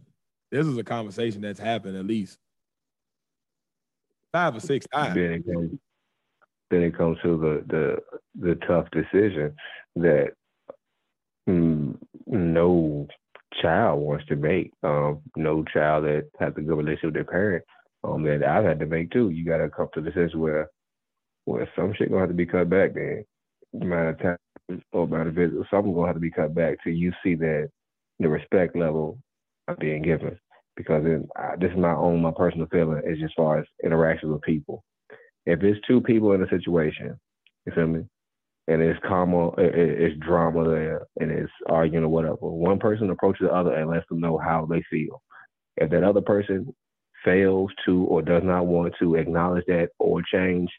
[0.49, 2.39] this is a conversation that's happened at least
[4.33, 5.13] five or six times.
[5.13, 5.71] Then it comes,
[6.71, 7.97] then it comes to the the
[8.49, 9.55] the tough decision
[9.97, 10.31] that
[11.47, 13.07] mm, no
[13.61, 14.71] child wants to make.
[14.81, 17.63] Um, no child that has a good relationship with their parent.
[18.05, 19.29] Um, that I've had to make too.
[19.29, 20.69] You got to come to the decision where,
[21.45, 22.93] where some shit gonna have to be cut back.
[22.93, 23.25] Then,
[23.81, 24.37] amount of time
[24.91, 27.69] or amount of visits, something gonna have to be cut back till you see that
[28.19, 29.17] the respect level
[29.67, 30.37] of being given.
[30.75, 31.27] Because in,
[31.59, 34.83] this is my own, my personal feeling is as far as interactions with people.
[35.45, 37.17] If it's two people in a situation,
[37.65, 38.05] you feel me?
[38.67, 42.37] and it's karma, it's drama there, and it's arguing or whatever.
[42.41, 45.21] One person approaches the other and lets them know how they feel.
[45.77, 46.73] If that other person
[47.25, 50.69] fails to or does not want to acknowledge that or change,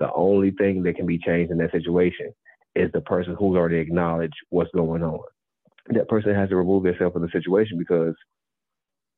[0.00, 2.34] the only thing that can be changed in that situation
[2.76, 5.20] is the person who's already acknowledged what's going on.
[5.88, 8.14] That person has to remove themselves from the situation because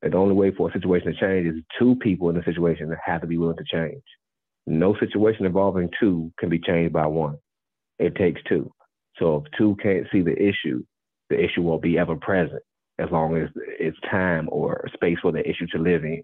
[0.03, 2.99] the only way for a situation to change is two people in the situation that
[3.05, 4.03] have to be willing to change.
[4.67, 7.39] No situation involving two can be changed by one
[7.99, 8.73] it takes two.
[9.19, 10.85] So if two can't see the issue,
[11.31, 12.63] the issue will be ever present
[12.99, 16.23] as long as it's time or space for the issue to live in.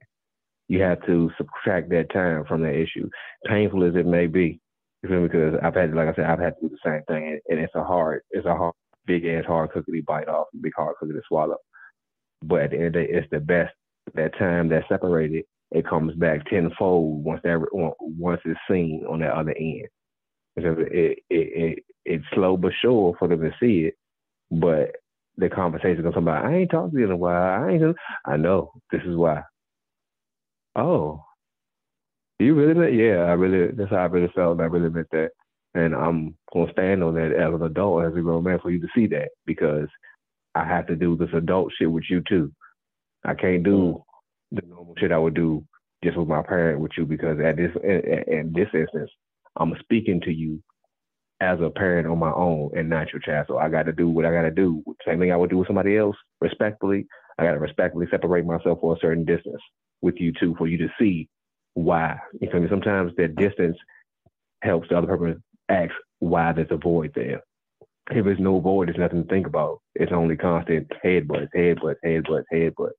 [0.71, 3.11] You have to subtract that time from that issue,
[3.45, 4.61] painful as it may be.
[5.03, 5.27] You feel me?
[5.27, 7.75] Because I've had, like I said, I've had to do the same thing, and it's
[7.75, 11.15] a hard, it's a hard, big ass hard cookie to bite off, big hard cookie
[11.15, 11.57] to swallow.
[12.43, 13.75] But at the end of the day, it's the best.
[14.15, 19.33] That time that separated, it comes back tenfold once that once it's seen on that
[19.33, 19.89] other end.
[20.55, 23.95] It, it, it, it's slow but sure for them to see it,
[24.53, 24.93] but
[25.37, 26.45] the conversation gonna come about.
[26.45, 27.65] I ain't talked to you in a while.
[27.65, 27.97] I ain't.
[28.25, 29.43] I know this is why.
[30.77, 31.25] Oh,
[32.39, 32.95] you really meant?
[32.95, 33.73] Yeah, I really.
[33.73, 34.61] That's how I really felt.
[34.61, 35.31] I really meant that,
[35.75, 38.81] and I'm gonna stand on that as an adult, as a grown man, for you
[38.81, 39.89] to see that because
[40.55, 42.53] I have to do this adult shit with you too.
[43.25, 44.03] I can't do
[44.53, 44.61] mm.
[44.61, 45.65] the normal shit I would do
[46.03, 49.11] just with my parent with you because at this in, in this instance,
[49.57, 50.63] I'm speaking to you
[51.43, 53.47] as a parent on my own and not your child.
[53.49, 54.83] So I got to do what I got to do.
[55.07, 57.07] Same thing I would do with somebody else, respectfully.
[57.39, 59.61] I got to respectfully separate myself for a certain distance
[60.03, 61.29] with you too, for you to see
[61.75, 62.17] why.
[62.41, 62.69] You feel me?
[62.69, 63.77] Sometimes that distance
[64.63, 67.43] helps the other person ask why there's a void there.
[68.11, 69.81] If there's no void, there's nothing to think about.
[69.95, 72.91] It's only constant headbutts, headbutts, headbutts, headbutts.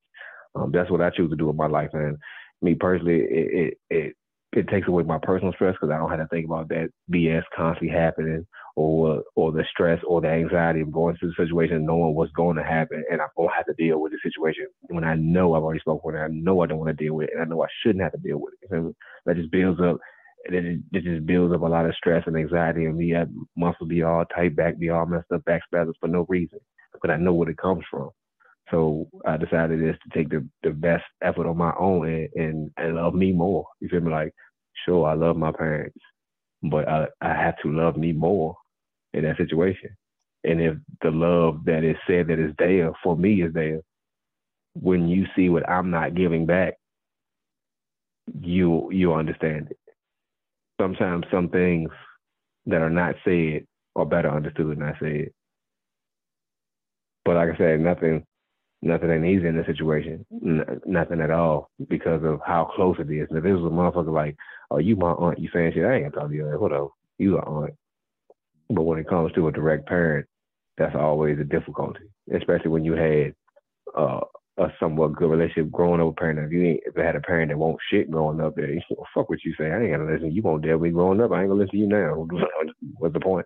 [0.56, 2.18] Um, that's what I choose to do with my life, and
[2.62, 4.16] me personally, it, it, it
[4.54, 7.44] it takes away my personal stress because I don't have to think about that BS
[7.56, 12.16] constantly happening or or the stress or the anxiety of going through the situation, knowing
[12.16, 15.16] what's going to happen, and I won't have to deal with the situation when I
[15.16, 17.42] know I've already spoken and I know I don't want to deal with it, and
[17.42, 18.72] I know I shouldn't have to deal with it.
[18.72, 18.94] And
[19.26, 19.98] that just builds up.
[20.48, 23.14] And it, just builds up a lot of stress and anxiety, and me,
[23.56, 26.58] muscles be all tight, back be all messed up, back spasms for no reason,
[27.00, 28.10] but I know where it comes from.
[28.72, 32.72] So I decided is to take the, the best effort on my own and, and,
[32.78, 33.66] and love me more.
[33.82, 34.12] You feel me?
[34.12, 34.34] Like,
[34.86, 36.00] sure, I love my parents,
[36.64, 38.56] but I, I have to love me more
[39.14, 39.90] in that situation.
[40.46, 43.82] And if the love that is said that is there for me is there,
[44.74, 46.76] when you see what I'm not giving back,
[48.40, 49.78] you you understand it.
[50.80, 51.90] Sometimes some things
[52.66, 55.30] that are not said are better understood than I said.
[57.26, 58.26] But like I said, nothing
[58.82, 60.26] nothing ain't easy in this situation.
[60.32, 63.28] N- nothing at all because of how close it is.
[63.30, 64.36] And if it was a motherfucker like,
[64.72, 66.48] oh, you my aunt, you saying shit, I ain't gonna talk to you.
[66.50, 66.92] Like, what up?
[67.18, 67.74] You an aunt.
[68.70, 70.28] But when it comes to a direct parent,
[70.78, 73.36] that's always a difficulty, especially when you had
[73.98, 74.22] uh,
[74.58, 76.40] a somewhat good relationship growing up with parent.
[76.40, 79.06] If you ain't, if I had a parent that won't shit growing up, there, know,
[79.14, 79.72] fuck what you say.
[79.72, 80.32] I ain't gonna listen.
[80.32, 81.32] You won't deal with me growing up.
[81.32, 82.28] I ain't gonna listen to you now.
[82.98, 83.46] What's the point?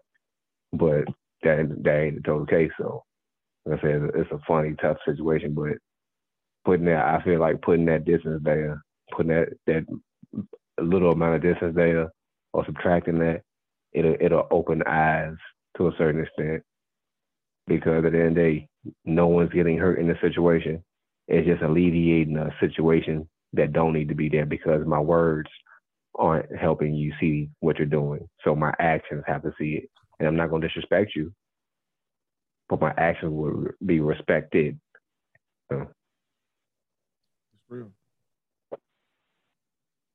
[0.72, 1.06] But
[1.44, 2.72] that that ain't the total case.
[2.78, 3.04] So
[3.66, 5.78] like I said, it's a funny, tough situation, but
[6.66, 9.86] putting that, I feel like putting that distance there, putting that that
[10.82, 12.10] little amount of distance there,
[12.54, 13.42] or subtracting that,
[13.94, 15.36] it'll it'll open eyes
[15.78, 16.64] to a certain extent,
[17.68, 18.68] because at the end of the day,
[19.06, 20.84] no one's getting hurt in the situation.
[21.28, 25.50] It's just alleviating a situation that don't need to be there because my words
[26.18, 28.28] aren't helping you see what you're doing.
[28.44, 29.90] So my actions have to see it.
[30.20, 31.34] And I'm not gonna disrespect you
[32.70, 34.80] but my actions will be respected.
[35.72, 35.82] So.
[35.82, 37.92] It's real.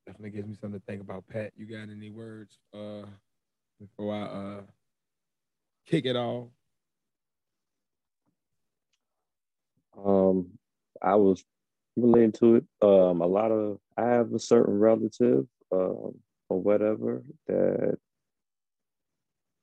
[0.07, 1.27] Definitely gives me something to think about.
[1.29, 3.07] Patt, you got any words uh,
[3.81, 4.61] before I uh
[5.87, 6.49] kick it off?
[10.05, 10.49] Um,
[11.03, 11.45] I was
[11.97, 12.65] relating to it.
[12.83, 16.15] Um, a lot of I have a certain relative, um,
[16.49, 17.99] or whatever that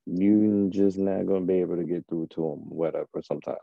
[0.08, 3.08] you just not gonna be able to get through to them, whatever.
[3.22, 3.58] Sometimes,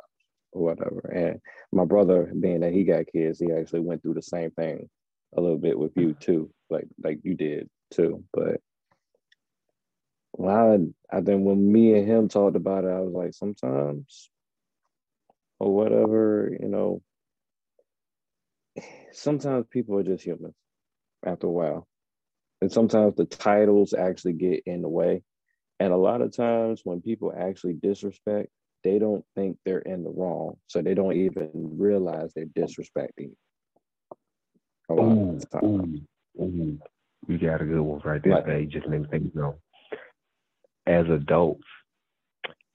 [0.52, 1.00] or whatever.
[1.14, 1.42] And
[1.72, 4.90] my brother, being that he got kids, he actually went through the same thing
[5.38, 8.24] a little bit with you too, like like you did too.
[8.34, 8.62] But
[10.34, 14.30] well, I, I think when me and him talked about it, I was like, sometimes
[15.60, 17.02] or whatever, you know,
[19.14, 20.56] sometimes people are just humans
[21.26, 21.88] after a while.
[22.62, 25.24] And sometimes the titles actually get in the way.
[25.80, 28.50] And a lot of times when people actually disrespect,
[28.84, 30.58] they don't think they're in the wrong.
[30.68, 33.32] So they don't even realize they're disrespecting
[34.90, 36.02] A lot ooh, of Ooh,
[36.42, 36.80] ooh.
[37.28, 38.44] You got a good one right there.
[38.48, 39.56] Like, just think, you know,
[40.86, 41.64] as adults,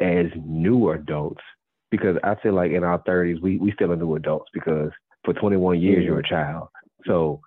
[0.00, 1.42] as new adults,
[1.90, 4.90] because I feel like in our 30s, we, we still are new adults because
[5.24, 6.24] for 21 years, you're mm-hmm.
[6.24, 6.68] a child.
[7.06, 7.40] So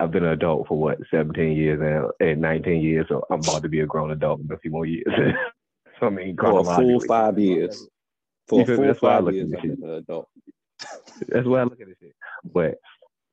[0.00, 3.06] I've been an adult for what, 17 years now, and 19 years.
[3.08, 5.06] So I'm about to be a grown adult in a few more years.
[6.00, 7.86] so I mean, for a full five years.
[8.48, 10.28] For a full that's five years, been an adult.
[11.28, 12.14] that's why I look at this shit.
[12.44, 12.76] But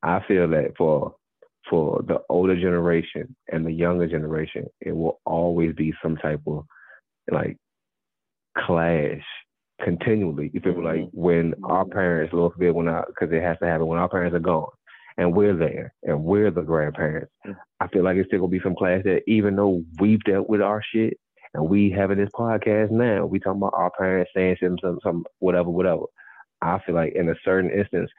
[0.03, 1.15] I feel that for
[1.69, 6.65] for the older generation and the younger generation, it will always be some type of
[7.31, 7.57] like
[8.57, 9.23] clash
[9.83, 10.51] continually.
[10.53, 11.01] You feel mm-hmm.
[11.01, 14.09] like when our parents, Lord forbid, when I, because it has to happen when our
[14.09, 14.69] parents are gone,
[15.17, 17.31] and we're there, and we're the grandparents.
[17.45, 17.59] Mm-hmm.
[17.79, 20.61] I feel like it's still gonna be some class that even though we've dealt with
[20.61, 21.17] our shit,
[21.53, 25.25] and we having this podcast now, we talking about our parents saying some, some, some
[25.39, 26.03] whatever, whatever.
[26.61, 28.11] I feel like in a certain instance,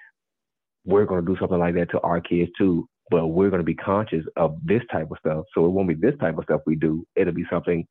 [0.85, 2.89] we're gonna do something like that to our kids too.
[3.11, 6.19] But we're gonna be conscious of this type of stuff, so it won't be this
[6.21, 7.05] type of stuff we do.
[7.17, 7.87] It'll be something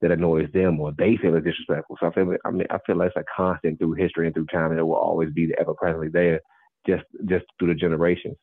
[0.00, 1.96] that annoys them or they feel is disrespectful.
[2.00, 4.46] So I feel I mean I feel like it's a constant through history and through
[4.46, 6.40] time and it will always be ever presently there
[6.86, 8.36] just just through the generations.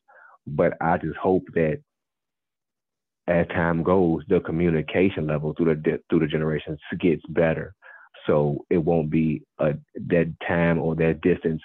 [0.56, 1.80] But I just hope that
[3.26, 7.74] as time goes, the communication level through the through the generations gets better.
[8.26, 9.74] So it won't be a
[10.08, 11.62] that time or that distance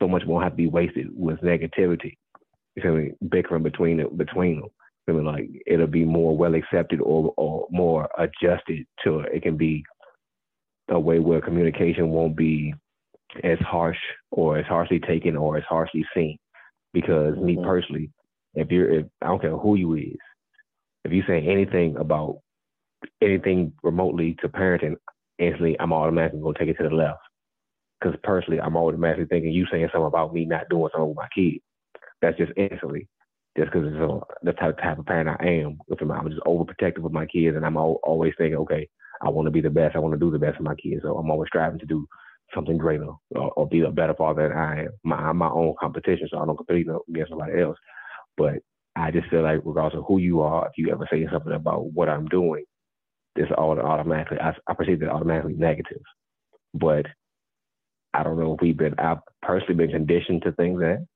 [0.00, 2.16] so much won't have to be wasted with negativity.
[2.76, 3.12] You me?
[3.28, 4.70] Bickering between between them
[5.06, 9.34] feeling like it'll be more well accepted or, or more adjusted to it.
[9.34, 9.84] It can be
[10.88, 12.74] a way where communication won't be
[13.44, 13.98] as harsh
[14.30, 16.36] or as harshly taken or as harshly seen.
[16.92, 17.46] Because mm-hmm.
[17.46, 18.10] me personally,
[18.54, 20.18] if you're, if I don't care who you is,
[21.04, 22.40] if you say anything about
[23.22, 24.96] anything remotely to parenting,
[25.38, 27.20] instantly I'm automatically gonna take it to the left.
[28.00, 31.28] Because personally, I'm automatically thinking you saying something about me not doing something with my
[31.34, 31.60] kid.
[32.22, 33.08] That's just instantly
[33.56, 35.78] just because it's the type, type of parent I am.
[35.88, 38.88] With I'm just overprotective of my kids, and I'm always thinking, okay,
[39.22, 39.96] I want to be the best.
[39.96, 41.02] I want to do the best for my kids.
[41.02, 42.06] So I'm always striving to do
[42.54, 44.88] something greater or, or be a better father than I am.
[45.04, 47.76] My, I'm my own competition, so I don't compete against somebody else.
[48.36, 48.54] But
[48.96, 51.92] I just feel like, regardless of who you are, if you ever say something about
[51.92, 52.64] what I'm doing,
[53.36, 56.02] this all automatically, I, I perceive it automatically negative.
[56.74, 57.06] But
[58.12, 61.06] I don't know if we've been, I've personally been conditioned to think that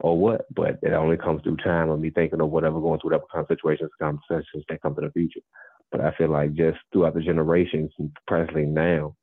[0.00, 3.10] or what, but it only comes through time and me thinking of whatever going through
[3.10, 5.40] whatever kind of situations, conversations that come to the future.
[5.90, 9.14] But I feel like just throughout the generations, and presently now,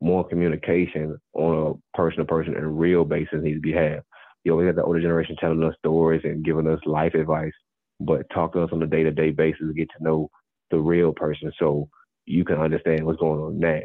[0.00, 4.02] more communication on a person to person and real basis needs to be had.
[4.44, 7.52] You always have the older generation telling us stories and giving us life advice,
[8.00, 10.30] but talk to us on a day to day basis, get to know
[10.70, 11.88] the real person so
[12.26, 13.82] you can understand what's going on now.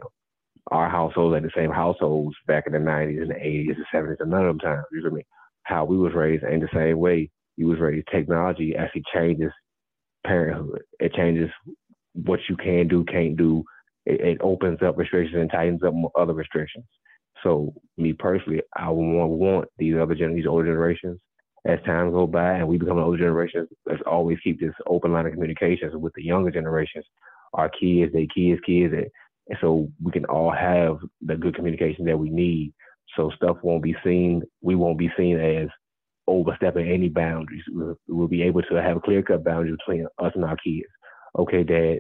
[0.72, 4.18] Our households are the same households back in the 90s and the 80s and 70s
[4.20, 4.86] and none of them times.
[4.92, 5.26] You know what I mean?
[5.66, 8.08] how we was raised ain't the same way you was raised.
[8.12, 9.52] Technology actually changes
[10.26, 10.82] parenthood.
[11.00, 11.50] It changes
[12.14, 13.64] what you can do, can't do.
[14.06, 16.86] It, it opens up restrictions and tightens up other restrictions.
[17.44, 21.20] So me personally, I want, want these other gen- these older generations
[21.66, 25.12] as time go by and we become an older generation, let's always keep this open
[25.14, 27.06] line of communications with the younger generations,
[27.54, 29.08] our kids, their kids, kids, and,
[29.62, 32.74] so we can all have the good communication that we need
[33.16, 34.42] so stuff won't be seen.
[34.62, 35.68] We won't be seen as
[36.28, 37.64] overstepping any boundaries.
[37.70, 40.88] We'll, we'll be able to have a clear cut boundary between us and our kids.
[41.38, 42.00] Okay, Dad.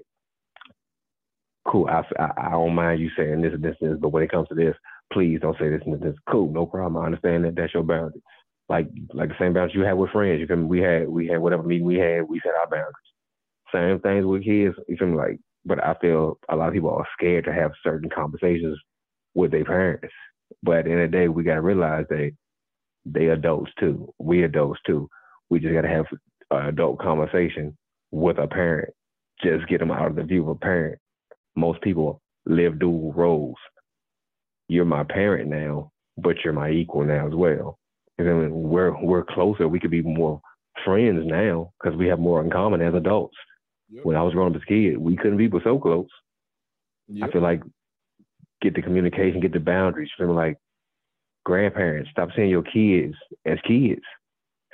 [1.67, 1.87] Cool.
[1.89, 4.31] I, I, I don't mind you saying this and this and this, but when it
[4.31, 4.75] comes to this,
[5.11, 6.15] please don't say this and this.
[6.29, 7.01] Cool, no problem.
[7.01, 8.21] I understand that that's your boundary.
[8.69, 10.39] Like like the same boundaries you had with friends.
[10.39, 10.65] You feel me?
[10.65, 12.95] We had we had whatever meeting we had, we set our boundaries.
[13.73, 14.75] Same things with kids.
[14.87, 15.17] You feel me?
[15.17, 18.79] Like, but I feel a lot of people are scared to have certain conversations
[19.35, 20.13] with their parents.
[20.63, 22.31] But at the end of the day, we got to realize that
[23.05, 24.13] they adults too.
[24.19, 25.09] We adults too.
[25.49, 26.05] We just got to have
[26.51, 27.77] an adult conversation
[28.11, 28.93] with a parent.
[29.43, 30.99] Just get them out of the view of a parent
[31.55, 33.57] most people live dual roles.
[34.67, 37.77] You're my parent now, but you're my equal now as well.
[38.17, 39.67] And then we're we're closer.
[39.67, 40.41] We could be more
[40.83, 43.35] friends now because we have more in common as adults.
[43.89, 44.05] Yep.
[44.05, 46.07] When I was growing up as a kid, we couldn't be but so close.
[47.07, 47.29] Yep.
[47.29, 47.61] I feel like
[48.61, 50.09] get the communication, get the boundaries.
[50.17, 50.57] Feel like
[51.43, 54.01] grandparents, stop seeing your kids as kids.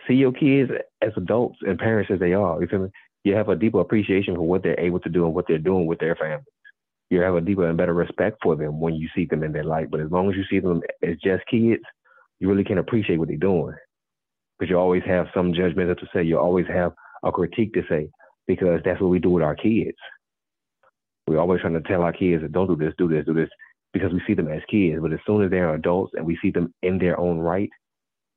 [0.08, 0.72] See your kids
[1.02, 2.62] as adults and parents as they are.
[2.62, 2.90] You feel me?
[3.24, 5.86] You have a deeper appreciation for what they're able to do and what they're doing
[5.86, 6.44] with their family.
[7.12, 9.66] You have a deeper and better respect for them when you see them in their
[9.66, 9.92] light.
[9.92, 11.84] But as long as you see them as just kids,
[12.40, 13.76] you really can't appreciate what they're doing.
[14.58, 16.24] Because you always have some judgment to say.
[16.24, 16.94] You always have
[17.24, 18.10] a critique to say
[18.48, 19.98] because that's what we do with our kids.
[21.28, 23.50] We're always trying to tell our kids don't do this, do this, do this,
[23.92, 25.02] because we see them as kids.
[25.02, 27.70] But as soon as they're adults and we see them in their own right,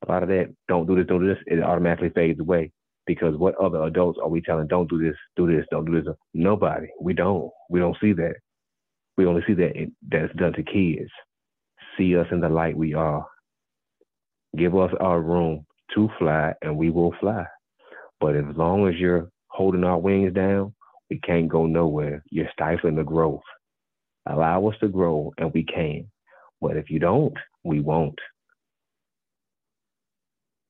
[0.04, 2.72] a lot of that don't do this, don't do this, it automatically fades away.
[3.06, 6.12] Because what other adults are we telling don't do this, do this, don't do this?
[6.32, 6.88] Nobody.
[7.00, 7.52] We don't.
[7.70, 8.34] We don't see that.
[9.16, 9.72] We only see that
[10.10, 11.10] that's done to kids.
[11.96, 13.26] See us in the light we are.
[14.56, 17.46] Give us our room to fly and we will fly.
[18.20, 20.74] But as long as you're holding our wings down,
[21.10, 22.24] we can't go nowhere.
[22.30, 23.42] You're stifling the growth.
[24.26, 26.10] Allow us to grow and we can.
[26.60, 28.18] But if you don't, we won't.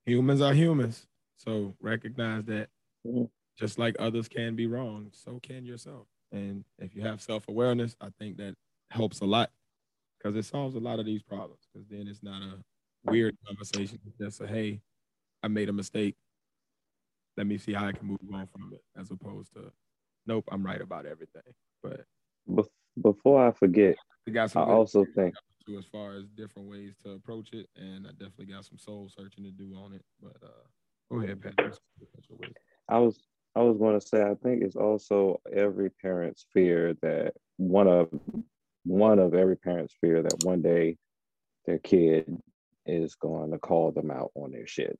[0.06, 1.06] Humans are humans.
[1.38, 2.68] So recognize that
[3.58, 6.06] just like others can be wrong, so can yourself.
[6.34, 8.54] And if you have self awareness, I think that
[8.90, 9.50] helps a lot
[10.18, 11.60] because it solves a lot of these problems.
[11.72, 14.00] Because then it's not a weird conversation.
[14.04, 14.80] It's just a hey,
[15.42, 16.16] I made a mistake.
[17.36, 19.70] Let me see how I can move on from it, as opposed to
[20.26, 21.42] nope, I'm right about everything.
[21.82, 22.04] But
[23.00, 23.94] before I forget,
[24.26, 25.34] I also think
[25.66, 29.08] to as far as different ways to approach it, and I definitely got some soul
[29.08, 30.02] searching to do on it.
[30.20, 30.66] But uh,
[31.10, 31.74] go ahead, Patrick.
[32.88, 33.18] I was
[33.56, 38.08] I was going to say I think it's also every parent's fear that one of
[38.84, 40.96] one of every parent's fear that one day
[41.66, 42.36] their kid
[42.84, 44.98] is going to call them out on their shit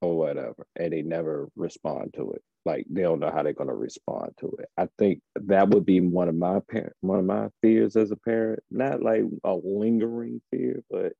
[0.00, 2.42] or whatever, and they never respond to it.
[2.64, 4.68] Like they don't know how they're going to respond to it.
[4.76, 8.16] I think that would be one of my parent, one of my fears as a
[8.16, 8.60] parent.
[8.70, 11.12] Not like a lingering fear, but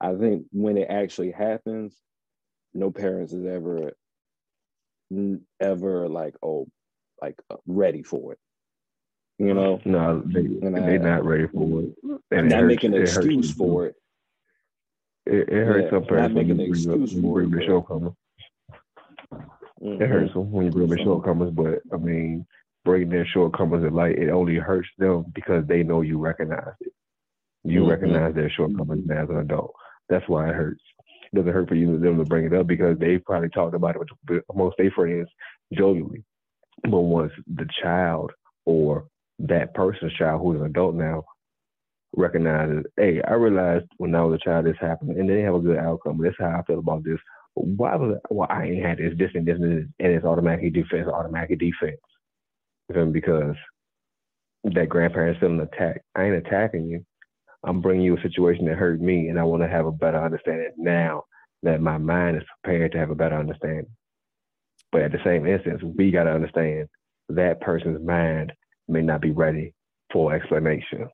[0.00, 1.96] I think when it actually happens,
[2.74, 3.92] no parents is ever
[5.60, 6.66] ever like oh
[7.20, 8.38] like uh, ready for it
[9.38, 12.20] you know No, they they're not ready for it.
[12.30, 13.96] And not making an hurts excuse for it
[15.26, 17.34] It, it hurts Yeah, some not making you an bring up, excuse when you for
[17.34, 18.16] bring it, the shortcomings.
[19.82, 20.00] Mhm.
[20.00, 22.46] It hurts them when you bring the shortcomings, but I mean,
[22.84, 26.92] bringing their shortcomings to light, it only hurts them because they know you recognize it.
[27.64, 27.90] You Mhm.
[27.90, 29.74] recognize their shortcomings as an adult.
[30.08, 30.82] That's why it hurts.
[31.34, 34.02] Doesn't hurt for you them to bring it up because they probably talked about it
[34.28, 35.28] with most their friends
[35.72, 36.22] jovially.
[36.82, 38.32] But once the child
[38.66, 39.06] or
[39.38, 41.24] that person's child who's an adult now
[42.14, 45.60] recognizes, hey, I realized when I was a child this happened, and they have a
[45.60, 46.20] good outcome.
[46.22, 47.18] That's how I feel about this.
[47.54, 50.24] Why was it, well, I ain't had this, this, and this, and this, and it's
[50.24, 52.00] automatically defense, automatic defense.
[53.12, 53.56] Because
[54.64, 56.00] that grandparent's feeling attacked.
[56.14, 57.04] I ain't attacking you.
[57.64, 60.22] I'm bringing you a situation that hurt me, and I want to have a better
[60.22, 61.24] understanding now
[61.62, 63.86] that my mind is prepared to have a better understanding.
[64.90, 66.88] But at the same instance, we got to understand
[67.28, 68.52] that person's mind
[68.88, 69.74] may not be ready
[70.12, 71.08] for explanation.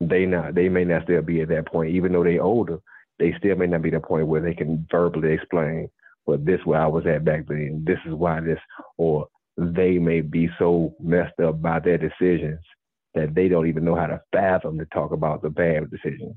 [0.00, 2.78] They not, they may not still be at that point, even though they're older.
[3.18, 5.88] They still may not be the point where they can verbally explain,
[6.26, 7.84] well, this where I was at back then.
[7.86, 8.58] This is why this,
[8.96, 12.60] or they may be so messed up by their decisions
[13.14, 16.36] that they don't even know how to fathom to talk about the bad decisions.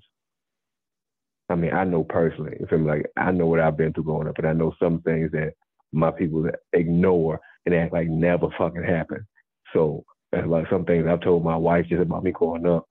[1.50, 4.28] I mean, I know personally, if I'm like, I know what I've been through growing
[4.28, 5.54] up, and I know some things that
[5.92, 9.26] my people ignore and act like never fucking happened.
[9.74, 12.88] So that's like some things I've told my wife just about me growing up,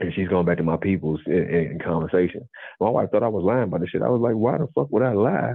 [0.00, 2.48] and she's going back to my people's in, in, conversation.
[2.80, 4.02] My wife thought I was lying about this shit.
[4.02, 5.54] I was like, why the fuck would I lie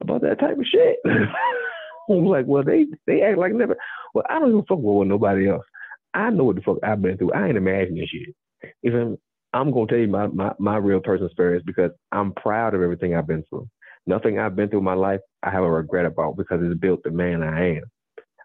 [0.00, 0.96] about that type of shit?
[2.10, 3.76] I'm like, well, they they act like never.
[4.14, 5.64] Well, I don't even fuck with nobody else.
[6.14, 7.32] I know what the fuck I've been through.
[7.32, 8.34] I ain't imagining shit.
[8.82, 9.18] You?
[9.54, 13.14] I'm gonna tell you my, my, my real personal experience because I'm proud of everything
[13.14, 13.68] I've been through.
[14.06, 17.02] Nothing I've been through in my life I have a regret about because it's built
[17.04, 17.82] the man I am.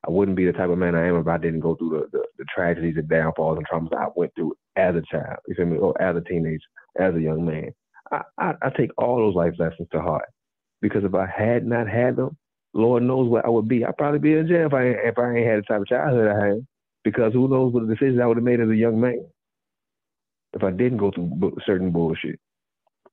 [0.06, 2.18] I wouldn't be the type of man I am if I didn't go through the,
[2.18, 5.66] the, the tragedies and downfalls and traumas I went through as a child, you feel
[5.66, 6.60] me, or as a teenager,
[7.00, 7.72] as a young man.
[8.12, 10.30] I, I, I take all those life lessons to heart
[10.82, 12.38] because if I had not had them,
[12.74, 13.84] Lord knows where I would be.
[13.84, 16.28] I'd probably be in jail if I if I ain't had the type of childhood
[16.28, 16.68] I had
[17.10, 19.26] because who knows what the decisions I would have made as a young man
[20.54, 22.40] if I didn't go through certain bullshit.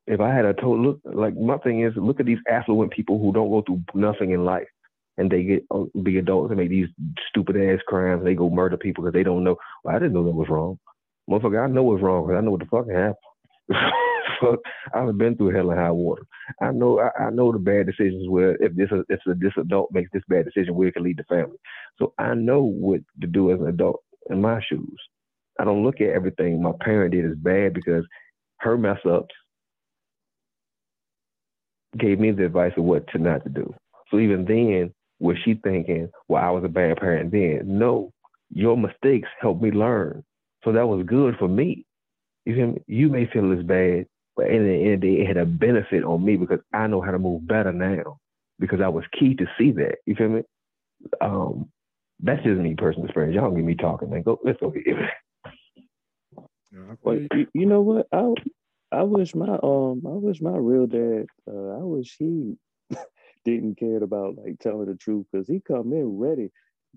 [0.07, 3.18] If I had a total look, like my thing is, look at these affluent people
[3.18, 4.68] who don't go through nothing in life.
[5.16, 6.88] and they get uh, be adults and make these
[7.28, 8.18] stupid ass crimes.
[8.20, 9.57] And they go murder people because they don't know.
[9.84, 10.78] Well, I didn't know that was wrong.
[11.30, 13.14] Motherfucker, I know what's wrong because I know what the fuck happened.
[14.41, 14.61] fuck,
[14.95, 16.22] I've been through hell and high water.
[16.61, 20.11] I know I, I know the bad decisions where if this if this adult makes
[20.12, 21.57] this bad decision, where it can lead the family.
[21.99, 24.99] So I know what to do as an adult in my shoes.
[25.61, 28.05] I don't look at everything my parent did as bad because
[28.59, 29.35] her mess ups
[31.99, 33.72] gave me the advice of what to not to do.
[34.11, 37.62] So even then, was she thinking, well, I was a bad parent then?
[37.79, 38.12] No,
[38.51, 40.25] your mistakes helped me learn.
[40.64, 41.85] So that was good for me.
[42.45, 42.83] You me?
[42.87, 44.07] You may feel as bad,
[44.37, 46.87] but in the end of the day, it had a benefit on me because I
[46.87, 48.18] know how to move better now
[48.59, 49.97] because I was key to see that.
[50.07, 50.43] You feel me?
[51.20, 51.70] Um,
[52.20, 53.35] that's just me personal experience.
[53.35, 54.22] Y'all get me talking, man.
[54.22, 54.72] Go, let's go.
[57.03, 58.07] Well, you, you know what?
[58.12, 58.32] I
[58.93, 62.57] I wish my um I wish my real dad uh, I wish he
[63.45, 66.51] didn't care about like telling the truth because he come in ready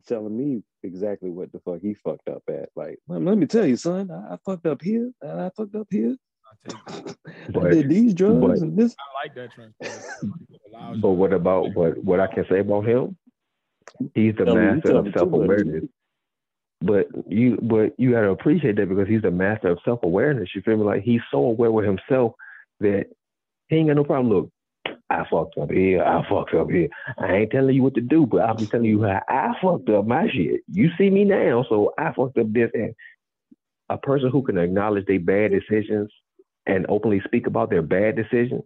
[0.06, 2.70] telling me exactly what the fuck he fucked up at.
[2.76, 5.88] Like, let me tell you, son, I, I fucked up here and I fucked up
[5.90, 6.16] here.
[7.56, 8.95] I did these drugs but, and this.
[9.00, 10.32] I like that transparency.
[11.02, 13.18] but what about what what I can say about him?
[14.14, 15.86] He's the tell master of self awareness.
[16.82, 20.50] But you but you gotta appreciate that because he's the master of self awareness.
[20.54, 20.84] You feel me?
[20.84, 22.34] Like he's so aware with himself
[22.80, 23.06] that
[23.70, 24.34] he ain't got no problem.
[24.34, 24.52] Look,
[25.10, 26.89] I fucked up here, I fucked up here.
[27.18, 29.89] I ain't telling you what to do, but I'll be telling you how I fucked
[29.89, 30.62] up my shit.
[30.72, 32.70] You see me now, so I fucked up this.
[32.74, 32.93] And
[33.89, 36.12] a person who can acknowledge their bad decisions
[36.68, 38.63] and openly speak about their bad decisions,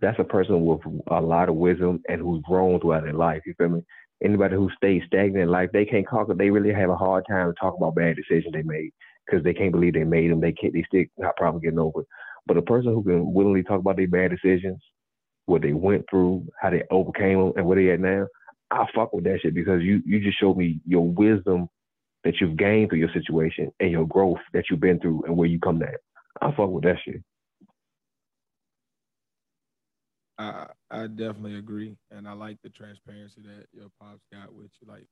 [0.00, 3.42] that's a person with a lot of wisdom and who's grown throughout their life.
[3.46, 3.82] You feel me?
[4.22, 6.34] Anybody who stays stagnant in life, they can't conquer.
[6.34, 8.90] They really have a hard time to talk about bad decisions they made
[9.26, 10.40] because they can't believe they made them.
[10.40, 10.74] They can't.
[10.74, 12.06] They still not probably getting over it.
[12.46, 14.82] But a person who can willingly talk about their bad decisions,
[15.46, 18.26] what they went through, how they overcame them, and where they at now,
[18.70, 21.68] I fuck with that shit because you you just showed me your wisdom
[22.24, 25.48] that you've gained through your situation and your growth that you've been through and where
[25.48, 26.00] you come at.
[26.40, 27.22] I fuck with that shit.
[30.38, 34.88] I I definitely agree, and I like the transparency that your pops got with you.
[34.88, 35.06] Like,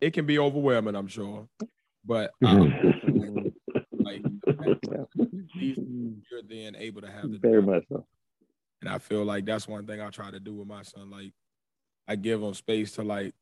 [0.00, 1.48] it can be overwhelming, I'm sure,
[2.04, 2.72] but um,
[4.00, 4.22] like
[5.54, 8.06] you're then able to have the very much so.
[8.80, 11.10] And I feel like that's one thing I try to do with my son.
[11.10, 11.32] Like,
[12.06, 13.34] I give him space to like,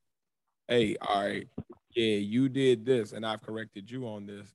[0.68, 1.48] hey, all right,
[1.94, 4.54] yeah, you did this, and I've corrected you on this.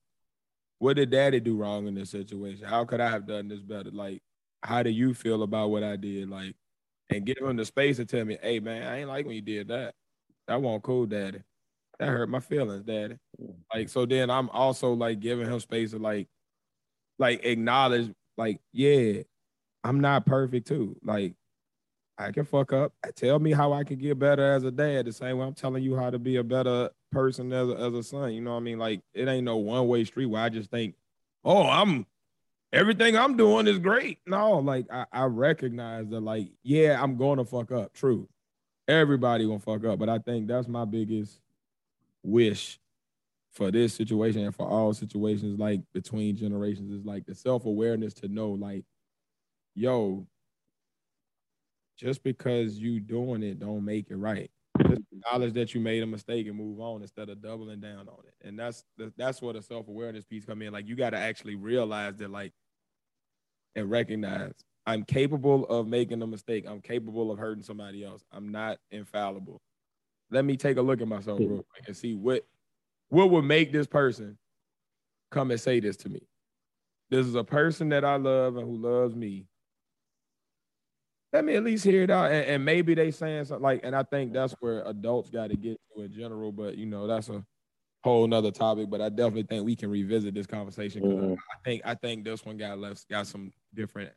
[0.80, 2.66] What did Daddy do wrong in this situation?
[2.66, 3.92] How could I have done this better?
[3.92, 4.22] Like,
[4.64, 6.30] how do you feel about what I did?
[6.30, 6.56] Like,
[7.10, 9.42] and give him the space to tell me, hey man, I ain't like when you
[9.42, 9.94] did that.
[10.48, 11.42] That wasn't cool, Daddy.
[12.00, 13.18] That hurt my feelings, Daddy.
[13.74, 16.28] Like, so then I'm also like giving him space to like,
[17.20, 19.22] like acknowledge, like, yeah,
[19.84, 20.98] I'm not perfect too.
[21.04, 21.36] Like
[22.18, 22.94] I can fuck up.
[23.16, 25.06] Tell me how I can get better as a dad.
[25.06, 27.94] The same way I'm telling you how to be a better person as a, as
[27.94, 28.34] a son.
[28.34, 28.78] You know what I mean?
[28.78, 30.96] Like it ain't no one way street where I just think,
[31.44, 32.06] oh, I'm
[32.74, 34.20] everything I'm doing is great.
[34.28, 37.94] No, like I, I recognize that, like, yeah, I'm going to fuck up.
[37.94, 38.28] True.
[38.88, 39.98] Everybody gonna fuck up.
[39.98, 41.40] But I think that's my biggest
[42.22, 42.80] wish
[43.52, 48.28] for this situation and for all situations like between generations is like the self-awareness to
[48.28, 48.84] know, like,
[49.74, 50.28] yo,
[51.98, 54.52] just because you doing it don't make it right.
[54.88, 58.20] Just acknowledge that you made a mistake and move on instead of doubling down on
[58.26, 58.48] it.
[58.48, 58.84] And that's
[59.18, 60.74] that's where the self awareness piece come in.
[60.74, 62.54] Like you got to actually realize that, like,
[63.76, 64.54] and recognize
[64.86, 66.66] I'm capable of making a mistake.
[66.68, 68.24] I'm capable of hurting somebody else.
[68.32, 69.62] I'm not infallible.
[70.32, 71.56] Let me take a look at myself real hmm.
[71.56, 72.46] quick and see what
[73.10, 74.38] what would make this person
[75.32, 76.22] come and say this to me.
[77.10, 79.46] This is a person that I love and who loves me
[81.36, 82.32] let me at least hear it out.
[82.32, 85.58] And, and, maybe they saying something like, and I think that's where adults got to
[85.58, 86.54] get to in general.
[86.54, 87.44] But you know, that's a
[88.04, 88.90] whole nother topic.
[88.90, 91.34] But I definitely think we can revisit this conversation because mm-hmm.
[91.34, 94.12] I think I think this one got left got some different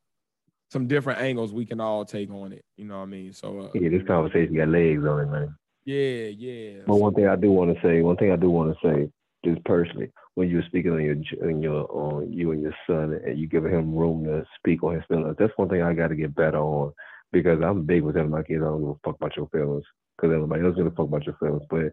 [0.71, 2.65] some different angles we can all take on it.
[2.77, 3.33] You know what I mean?
[3.33, 5.57] So uh, yeah, this conversation got legs on it, man.
[5.85, 6.83] Yeah, yeah.
[6.87, 9.11] But one thing I do want to say, one thing I do want to say,
[9.45, 11.17] just personally, when you were speaking on your
[11.49, 14.95] on your on you and your son, and you giving him room to speak on
[14.95, 16.93] his feelings, that's one thing I got to get better on
[17.33, 19.83] because I'm big with telling my kids I don't give a fuck about your feelings
[20.17, 21.65] because everybody else gonna fuck about your feelings.
[21.69, 21.91] But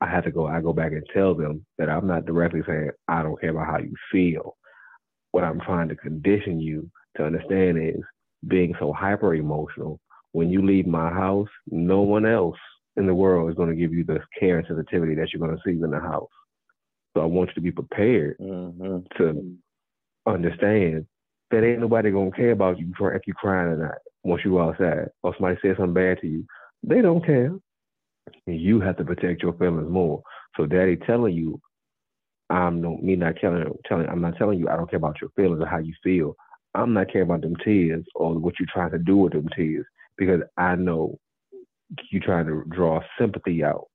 [0.00, 0.46] I have to go.
[0.46, 3.66] I go back and tell them that I'm not directly saying I don't care about
[3.66, 4.56] how you feel.
[5.32, 8.00] What I'm trying to condition you to understand is
[8.46, 9.98] being so hyper emotional.
[10.30, 12.58] When you leave my house, no one else
[12.96, 15.56] in the world is going to give you the care and sensitivity that you're going
[15.56, 16.28] to see in the house.
[17.14, 18.98] So I want you to be prepared mm-hmm.
[19.18, 19.56] to
[20.26, 21.06] understand
[21.50, 23.94] that ain't nobody gonna care about you if you're crying or not
[24.24, 26.46] once you outside or somebody says something bad to you,
[26.82, 27.52] they don't care.
[28.46, 30.22] And You have to protect your feelings more.
[30.56, 31.60] So daddy telling you,
[32.50, 35.30] I'm no me not telling telling I'm not telling you I don't care about your
[35.36, 36.36] feelings or how you feel.
[36.74, 39.86] I'm not caring about them tears or what you're trying to do with them tears
[40.16, 41.18] because I know
[42.10, 43.88] you're trying to draw sympathy out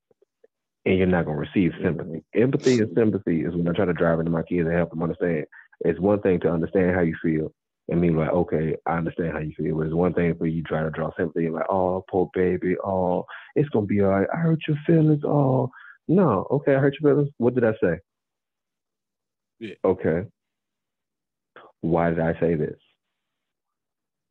[0.88, 2.24] and you're not going to receive sympathy.
[2.34, 5.04] Empathy and sympathy is when I try to drive into my kids and help them
[5.04, 5.46] understand.
[5.82, 7.52] It's one thing to understand how you feel
[7.90, 9.76] and mean like, okay, I understand how you feel.
[9.76, 12.78] But it's one thing for you trying to draw sympathy and like, oh, poor baby,
[12.82, 13.26] oh,
[13.56, 14.28] it's gonna be all right.
[14.34, 15.24] I hurt your feelings.
[15.26, 15.70] Oh,
[16.08, 17.34] no, okay, I hurt your feelings.
[17.38, 18.00] What did I say?
[19.60, 19.76] Yeah.
[19.84, 20.24] Okay.
[21.82, 22.80] Why did I say this?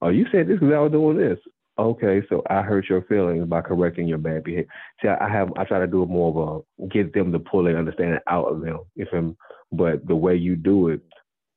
[0.00, 1.38] Oh, you said this because I was doing this.
[1.78, 4.68] Okay, so I hurt your feelings by correcting your bad behavior.
[5.02, 7.64] See, I have I try to do it more of a get them to pull
[7.64, 8.80] their understanding out of them.
[8.96, 9.36] If him,
[9.72, 11.00] but the way you do it,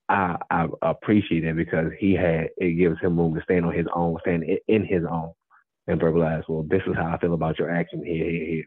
[0.09, 3.87] I I appreciate it because he had it gives him room to stand on his
[3.95, 5.31] own, stand in his own,
[5.87, 6.43] and verbalize.
[6.49, 8.65] Well, this is how I feel about your action here, here, here.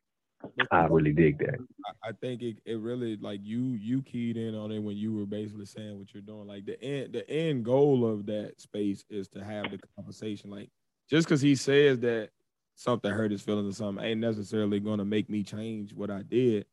[0.70, 1.58] I really dig that.
[2.02, 5.26] I think it, it really like you you keyed in on it when you were
[5.26, 6.46] basically saying what you're doing.
[6.46, 10.50] Like the end the end goal of that space is to have the conversation.
[10.50, 10.70] Like
[11.10, 12.30] just because he says that
[12.74, 16.66] something hurt his feelings or something ain't necessarily gonna make me change what I did.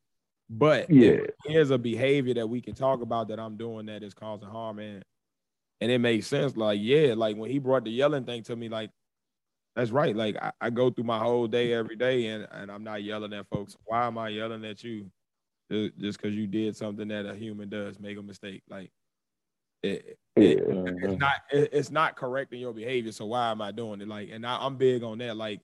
[0.49, 4.13] But yeah, there's a behavior that we can talk about that I'm doing that is
[4.13, 5.03] causing harm and
[5.81, 6.57] and it makes sense.
[6.57, 8.89] Like, yeah, like when he brought the yelling thing to me, like
[9.75, 10.15] that's right.
[10.15, 13.33] Like I, I, go through my whole day every day and, and I'm not yelling
[13.33, 13.77] at folks.
[13.85, 15.09] Why am I yelling at you?
[15.71, 18.63] Just because you did something that a human does, make a mistake.
[18.67, 18.91] Like
[19.83, 23.11] it, it, it's not it, it's not correcting your behavior.
[23.11, 24.07] So why am I doing it?
[24.07, 25.37] Like, and I, I'm big on that.
[25.37, 25.61] Like,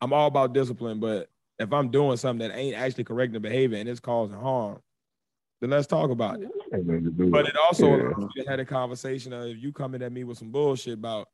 [0.00, 3.88] I'm all about discipline, but if I'm doing something that ain't actually correcting behavior and
[3.88, 4.80] it's causing harm,
[5.60, 6.50] then let's talk about it.
[7.30, 8.44] But it also yeah.
[8.48, 11.28] had a conversation of you coming at me with some bullshit about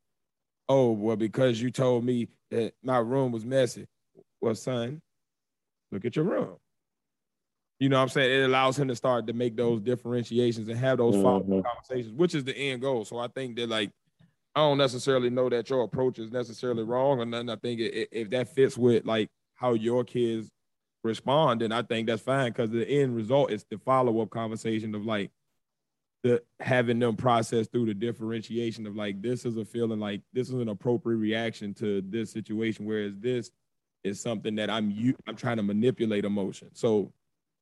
[0.69, 3.87] oh, well, because you told me that my room was messy.
[4.41, 5.01] Well, son,
[5.93, 6.57] look at your room.
[7.79, 8.43] You know what I'm saying?
[8.43, 11.61] It allows him to start to make those differentiations and have those mm-hmm.
[11.61, 13.05] conversations, which is the end goal.
[13.05, 13.91] So I think that, like,
[14.55, 17.51] I don't necessarily know that your approach is necessarily wrong or nothing.
[17.51, 20.49] I think it, if that fits with like how your kids
[21.03, 24.95] respond, then I think that's fine because the end result is the follow up conversation
[24.95, 25.31] of like,
[26.25, 30.49] the having them process through the differentiation of like this is a feeling like this
[30.49, 33.51] is an appropriate reaction to this situation, whereas this
[34.05, 36.71] is something that I'm you I'm trying to manipulate emotion.
[36.73, 37.13] So,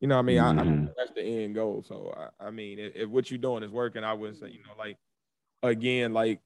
[0.03, 0.59] you know, I mean, mm-hmm.
[0.59, 0.87] I, I, mm-hmm.
[0.97, 1.85] that's the end goal.
[1.87, 4.59] So, I, I mean, if, if, what you're doing is working, I would say, you
[4.59, 4.99] know, like
[5.63, 6.41] again, like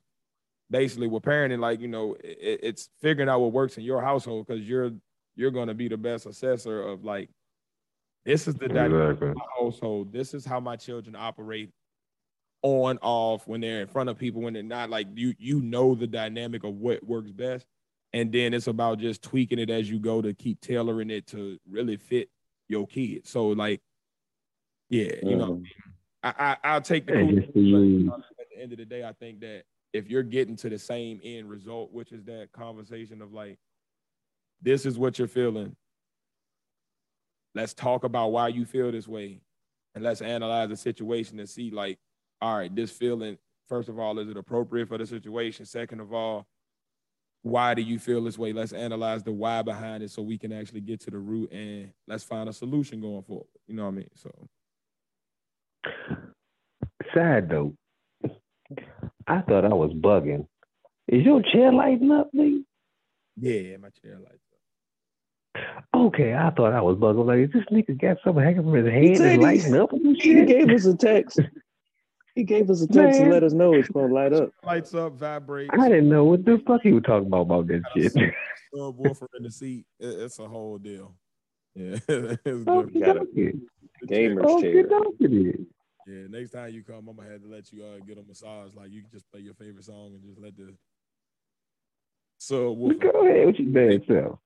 [0.68, 4.46] basically with parenting, like you know, it, it's figuring out what works in your household
[4.46, 4.90] because you're
[5.36, 7.30] you're going to be the best assessor of like
[8.26, 9.32] this is the exactly.
[9.58, 10.12] household.
[10.12, 11.70] This is how my children operate
[12.60, 15.94] on off when they're in front of people when they're not like you you know
[15.94, 17.64] the dynamic of what works best
[18.12, 21.58] and then it's about just tweaking it as you go to keep tailoring it to
[21.68, 22.28] really fit
[22.68, 23.80] your kid so like
[24.88, 25.64] yeah you know mm.
[26.22, 29.62] I, I will take the cool, at the end of the day I think that
[29.92, 33.58] if you're getting to the same end result which is that conversation of like
[34.60, 35.76] this is what you're feeling
[37.54, 39.40] let's talk about why you feel this way
[39.94, 41.98] and let's analyze the situation and see like
[42.40, 43.38] all right, this feeling,
[43.68, 45.64] first of all, is it appropriate for the situation?
[45.64, 46.46] Second of all,
[47.46, 48.52] why do you feel this way?
[48.52, 51.92] Let's analyze the why behind it so we can actually get to the root and
[52.08, 53.46] let's find a solution going forward.
[53.68, 54.10] You know what I mean?
[54.16, 54.48] So
[57.14, 57.74] sad though.
[59.28, 60.48] I thought I was bugging.
[61.06, 62.64] Is your chair lighting up, nigga?
[63.36, 64.42] Yeah, my chair lights
[65.54, 65.90] up.
[65.94, 67.26] Okay, I thought I was bugging.
[67.26, 69.90] Like, this nigga got something hanging from his hand and lighting up?
[70.18, 71.40] He gave us a text.
[72.36, 73.28] He gave us a text Man.
[73.28, 74.50] to let us know it's gonna light up.
[74.62, 75.70] Lights up, vibrates.
[75.72, 78.12] I didn't know what the fuck he was talking about about this shit.
[78.74, 79.86] Subwoofer in the seat.
[79.98, 81.14] it's a whole deal.
[81.74, 83.52] Yeah, it's okay, got a
[84.06, 85.54] gamer's okay, chair.
[86.06, 88.74] Yeah, next time you come, I'm gonna have to let you uh, get a massage.
[88.74, 90.74] Like you can just play your favorite song and just let the
[92.38, 93.00] subwoofer.
[93.00, 94.38] Go ahead with your bad self.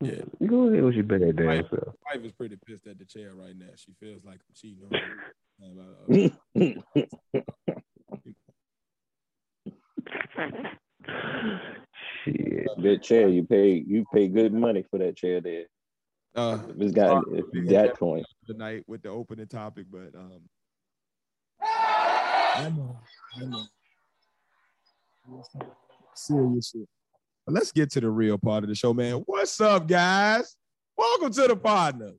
[0.00, 0.22] Yeah.
[0.46, 1.94] Go ahead with your bad damn self.
[2.06, 3.68] Wife is pretty pissed at the chair right now.
[3.76, 5.34] She feels like I'm cheating on her.
[12.24, 12.68] Shit.
[12.78, 15.64] That chair, you pay you pay good money for that chair there.
[16.34, 17.24] Uh, it's got
[17.66, 20.40] that point tonight with the opening topic, but um,
[21.62, 22.98] I know,
[23.36, 23.64] I know.
[26.14, 26.88] Serious shit.
[27.46, 29.22] But let's get to the real part of the show, man.
[29.26, 30.56] What's up, guys?
[30.96, 32.18] Welcome to the Podnas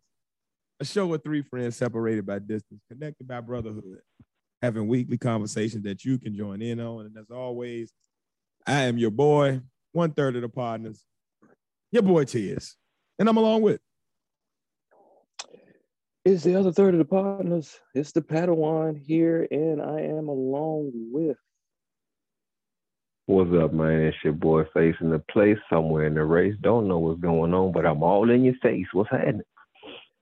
[0.81, 3.99] a show with three friends separated by distance, connected by brotherhood,
[4.63, 7.05] having weekly conversations that you can join in on.
[7.05, 7.93] And as always,
[8.65, 9.61] I am your boy,
[9.91, 10.97] one third of the Podnas,
[11.91, 12.75] Your boy Tiz.
[13.19, 13.79] And I'm along with.
[16.25, 17.77] It's the other third of the Podnas.
[17.93, 21.37] It's the Padawan here, and I am along with.
[23.27, 24.01] What's up, man?
[24.01, 26.55] It's your boy facing the place somewhere in the race.
[26.59, 28.87] Don't know what's going on, but I'm all in your face.
[28.93, 29.43] What's happening?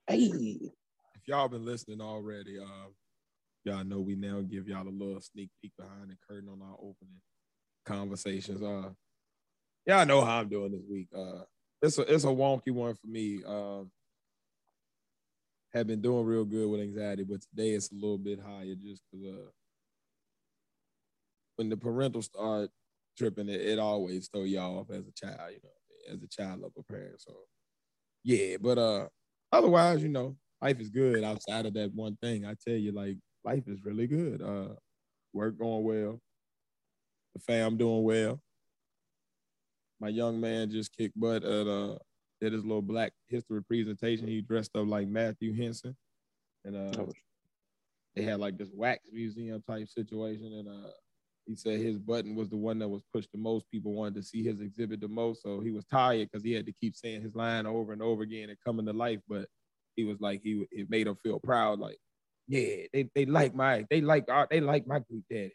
[0.10, 0.32] Hey,
[1.14, 2.90] If y'all been listening already, uh,
[3.64, 6.74] y'all know we now give y'all a little sneak peek behind the curtain on our
[6.78, 7.22] opening
[7.86, 8.64] conversations.
[8.64, 8.90] Uh,
[9.86, 11.10] y'all know how I'm doing this week.
[11.16, 11.44] Uh,
[11.84, 13.44] it's a it's a wonky one for me.
[13.46, 13.92] Um,
[15.76, 19.04] have been doing real good with anxiety, but today it's a little bit higher just
[19.12, 19.52] because uh,
[21.58, 22.72] when the parental start
[23.16, 26.64] tripping, it, it always throw y'all off as a child, you know, as a child
[26.64, 27.22] of a parent.
[27.22, 27.36] So
[28.24, 29.08] yeah, but uh,
[29.52, 32.46] otherwise, you know, life is good outside of that one thing.
[32.46, 34.42] I tell you, like life is really good.
[34.42, 34.76] Uh,
[35.34, 36.20] work going well,
[37.34, 38.42] the fam doing well.
[40.00, 41.98] My young man just kicked butt at uh
[42.40, 44.28] did his little black history presentation.
[44.28, 45.96] He dressed up like Matthew Henson.
[46.64, 47.12] And uh Oh.
[48.16, 50.54] they had like this wax museum type situation.
[50.54, 50.92] And uh
[51.50, 53.66] he said his button was the one that was pushed the most.
[53.72, 55.42] People wanted to see his exhibit the most.
[55.42, 58.22] So he was tired because he had to keep saying his line over and over
[58.22, 59.20] again and coming to life.
[59.28, 59.48] But
[59.96, 61.98] he was like, he it made him feel proud, like,
[62.48, 65.54] yeah, they, they like my they like our they like my group daddy.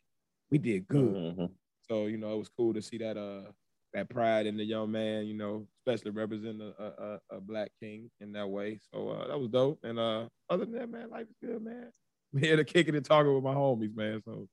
[0.51, 1.15] We did good.
[1.15, 1.51] Mhm.
[1.89, 3.53] So you know, it was cool to see that uh
[3.93, 5.27] that pride in the young man.
[5.27, 8.81] You know, especially representing a, a, a- black king in that way.
[8.93, 9.79] So uh, that was dope.
[9.85, 11.93] And uh, other than that, man, life is good, man.
[12.35, 14.21] I'm here to kick it and talking with my homies, man.
[14.25, 14.49] So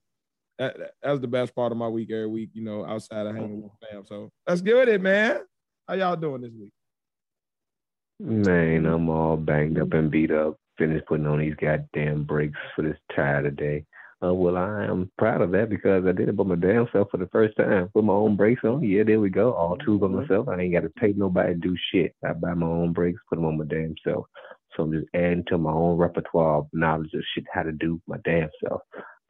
[0.61, 2.51] that, that that was the best part of my week every week.
[2.53, 4.05] You know, outside of hanging with fam.
[4.05, 5.39] So let's get it, man.
[5.87, 6.71] How y'all doing this week?
[8.19, 10.57] Man, I'm all banged up and beat up.
[10.77, 13.83] Finished putting on these goddamn brakes for this tire today.
[14.23, 17.09] Uh, well, I am proud of that because I did it by my damn self
[17.09, 17.89] for the first time.
[17.91, 18.83] Put my own brakes on.
[18.83, 19.53] Yeah, there we go.
[19.53, 20.21] All two by Mhm.
[20.21, 20.47] myself.
[20.47, 22.13] I ain't got to pay nobody to do shit.
[22.23, 24.27] I buy my own brakes, put them on my damn self.
[24.77, 27.99] So I'm just adding to my own repertoire of knowledge of shit how to do
[28.07, 28.81] my damn self.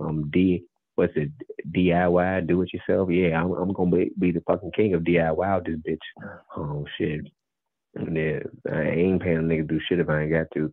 [0.01, 0.65] Um, D,
[1.01, 1.31] what's it?
[1.71, 3.09] DIY, do it yourself.
[3.09, 6.37] Yeah, I'm, I'm gonna be, be the fucking king of DIY this bitch.
[6.55, 7.21] Oh shit.
[7.95, 8.39] Yeah,
[8.71, 10.71] I ain't paying a nigga to do shit if I ain't got to.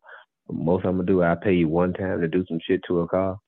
[0.50, 3.08] Most I'm gonna do, I pay you one time to do some shit to a
[3.08, 3.38] car.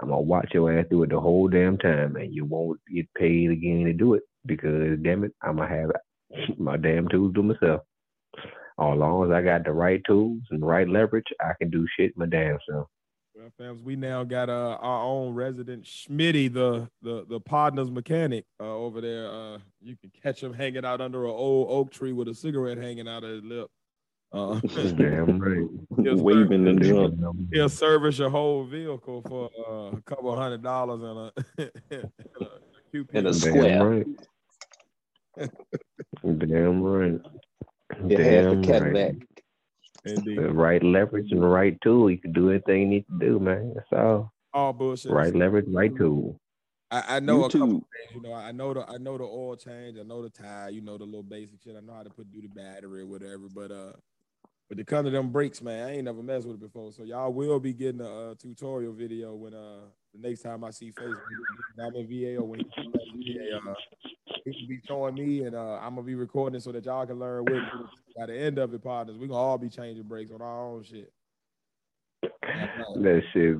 [0.00, 3.06] I'm gonna watch your ass do it the whole damn time, and you won't get
[3.14, 5.90] paid again to do it because damn it, I'm gonna have
[6.58, 7.80] my damn tools to myself.
[8.80, 11.86] As long as I got the right tools and the right leverage, I can do
[11.96, 12.88] shit my damn self.
[13.38, 18.44] Well, fams, we now got uh, our own resident Schmitty, the the the Podnas mechanic
[18.58, 19.30] uh, over there.
[19.30, 22.78] Uh, you can catch him hanging out under an old oak tree with a cigarette
[22.78, 23.70] hanging out of his lip.
[24.32, 24.58] Uh,
[24.96, 25.68] damn right.
[25.98, 26.22] Yes, sir.
[26.24, 27.14] Waving and jump.
[27.52, 32.10] he'll service your whole vehicle for uh, a couple hundred dollars and a, and
[32.40, 33.08] a QP.
[33.14, 33.88] And a Damn square.
[33.88, 34.06] right.
[36.38, 37.20] Damn right.
[38.08, 38.94] It has the Damn Cadillac.
[38.94, 39.22] right.
[40.04, 40.38] Indeed.
[40.38, 43.38] The right leverage and the right tool, you can do anything you need to do,
[43.38, 43.72] man.
[43.74, 44.32] That's all.
[44.54, 45.12] All bullshit.
[45.12, 46.40] Right leverage, right tool.
[46.90, 47.70] I, I know a couple YouTube.
[47.70, 48.32] things, you know.
[48.32, 51.04] I know the I know the oil change, I know the tire, you know the
[51.04, 51.76] little basic shit.
[51.76, 53.92] I know how to put do the battery or whatever, but uh
[54.68, 56.92] but to come to them brakes, man, I ain't never messed with it before.
[56.92, 59.80] So y'all will be getting a, uh tutorial video when uh
[60.14, 61.20] the next time I see Facebook.
[61.78, 63.74] I'm in VA or when he comes back to VA, uh,
[64.68, 67.54] be showing me and uh I'm gonna be recording so that y'all can learn with
[67.54, 67.84] me.
[68.16, 70.84] By the end of it, Podnas, we gonna all be changing brakes on our own
[70.84, 71.12] shit.
[72.22, 73.58] That shit.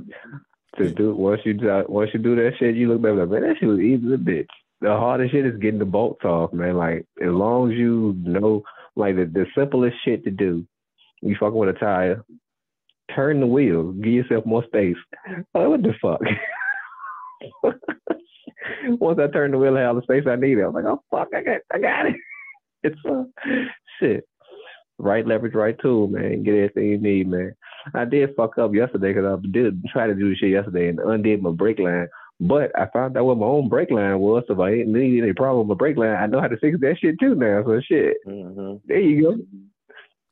[0.77, 1.57] To do once you
[1.89, 4.13] once you do that shit, you look back like, man, that shit was easy as
[4.13, 4.47] a bitch.
[4.81, 6.77] The hardest shit is getting the bolts off, man.
[6.77, 8.63] Like as long as you know,
[8.97, 10.67] like the, the simplest shit to do,
[11.21, 12.25] you fucking with a tire,
[13.15, 14.97] turn the wheel, give yourself more space.
[15.55, 16.21] Oh, what the fuck?
[19.01, 20.65] Once I turned the wheel, I had the space I needed.
[20.65, 22.17] I was like, oh fuck, I got, I got it.
[22.85, 23.25] It's uh,
[23.99, 24.25] shit.
[24.99, 26.45] Right leverage, right tool, man.
[26.45, 27.53] Get everything you need, man.
[27.93, 31.43] I did fuck up yesterday because I did try to do shit yesterday and undid
[31.43, 32.07] my brake line.
[32.41, 34.45] But I found out what my own brake line was.
[34.47, 36.79] So if I didn't need any problem with brake line, I know how to fix
[36.81, 37.65] that shit too now.
[37.65, 38.81] So shit, Mhm.
[38.87, 39.39] there you go.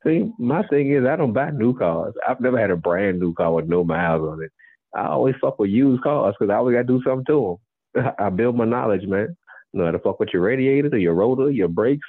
[0.05, 2.13] See, my thing is I don't buy new cars.
[2.25, 4.51] I've never had a brand new car with no miles on it.
[4.95, 7.66] I always fuck with used cars because I always got to do something to them.
[8.19, 9.35] I build my knowledge, man.
[9.73, 12.07] You know how to fuck with your radiator, your rotor, your brakes,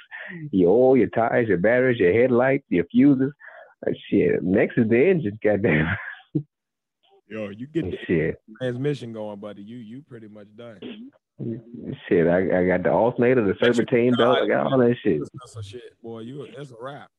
[0.51, 3.31] your oil, your tires, your batteries, your headlights, your fuses.
[4.09, 4.43] Shit.
[4.43, 5.87] Next is the engine, goddamn.
[7.27, 8.35] Yo, you get the shit.
[8.59, 9.61] transmission going, buddy.
[9.61, 10.79] You you pretty much done.
[12.07, 15.21] Shit, I, I got the alternator, the serpentine belt, I got all that shit.
[15.33, 16.21] That's a shit, boy.
[16.21, 17.09] You that's a wrap.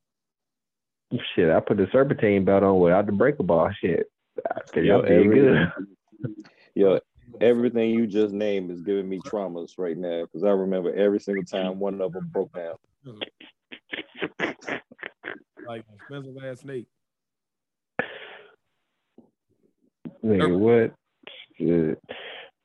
[1.35, 3.75] Shit, I put the serpentine belt on without the breaker bar.
[3.81, 4.07] Shit,
[4.75, 5.73] Yo, every- good.
[6.75, 6.99] Yo,
[7.41, 11.45] everything you just named is giving me traumas right now because I remember every single
[11.45, 12.77] time one of them broke down.
[15.67, 16.87] like an expensive ass snake.
[20.25, 20.95] Nigga, what?
[21.57, 22.03] Shit.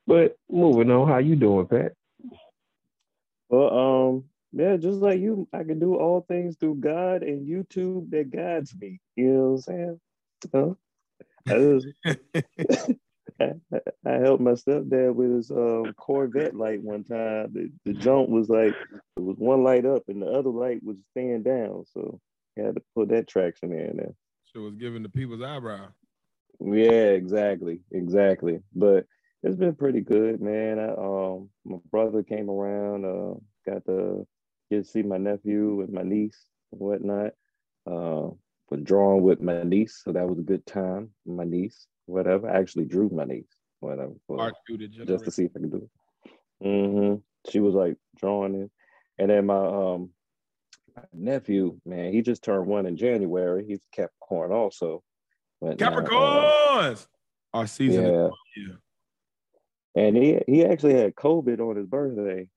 [0.08, 1.94] But moving on, how you doing, Patt?
[3.50, 8.10] Well, um, yeah, just like you, I can do all things through God and YouTube
[8.12, 9.00] that guides me.
[9.16, 10.00] You know what I'm saying?
[10.54, 10.74] Huh?
[11.48, 13.00] I, just,
[13.40, 13.54] I,
[14.06, 17.52] I helped my stepdad with his um, Corvette light one time.
[17.54, 18.74] The, the jump was like
[19.18, 22.20] it was one light up and the other light was staying down, so
[22.56, 24.14] he had to put that traction in there.
[24.54, 25.88] So it was giving the people's eyebrow.
[26.60, 28.60] Yeah, exactly, exactly.
[28.74, 29.06] But
[29.44, 30.80] it's been pretty good, man.
[30.80, 33.36] I, um, my brother came around, uh,
[33.70, 34.26] got to
[34.72, 37.34] get to see my nephew and my niece and whatnot.
[37.86, 38.30] Uh,
[38.70, 41.10] was drawing with my niece, so that was a good time.
[41.26, 42.50] My niece, whatever.
[42.50, 43.46] I actually drew my niece,
[43.80, 45.90] whatever, for, Art student just to see if I could do
[46.22, 46.32] it.
[46.62, 47.16] hmm
[47.52, 48.72] She was like drawing it,
[49.18, 50.10] and then my um
[50.96, 53.66] my nephew, man, he just turned one in January.
[53.68, 55.04] He's a Capricorn also.
[55.62, 57.08] But now, uh, Capricorns.
[57.54, 58.06] Our season.
[58.06, 58.30] yeah.
[58.58, 58.74] Yeah.
[59.96, 62.50] And he he actually had COVID on his birthday.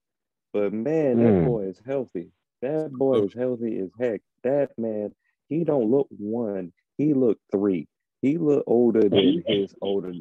[0.53, 1.45] But man, that Mm.
[1.45, 2.31] boy is healthy.
[2.63, 4.23] That boy is healthy as heck.
[4.43, 5.15] That man,
[5.49, 6.73] he don't look one.
[6.97, 7.87] He look three.
[8.21, 10.13] He look older than his older.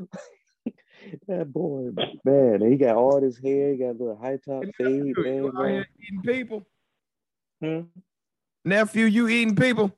[1.28, 1.90] that boy,
[2.24, 3.72] man, he got all his hair.
[3.72, 5.04] He got a little high top fade.
[5.04, 5.84] You thing out going.
[6.00, 6.66] eating people.
[7.60, 7.80] Hmm?
[8.64, 9.96] Nephew, you eating people?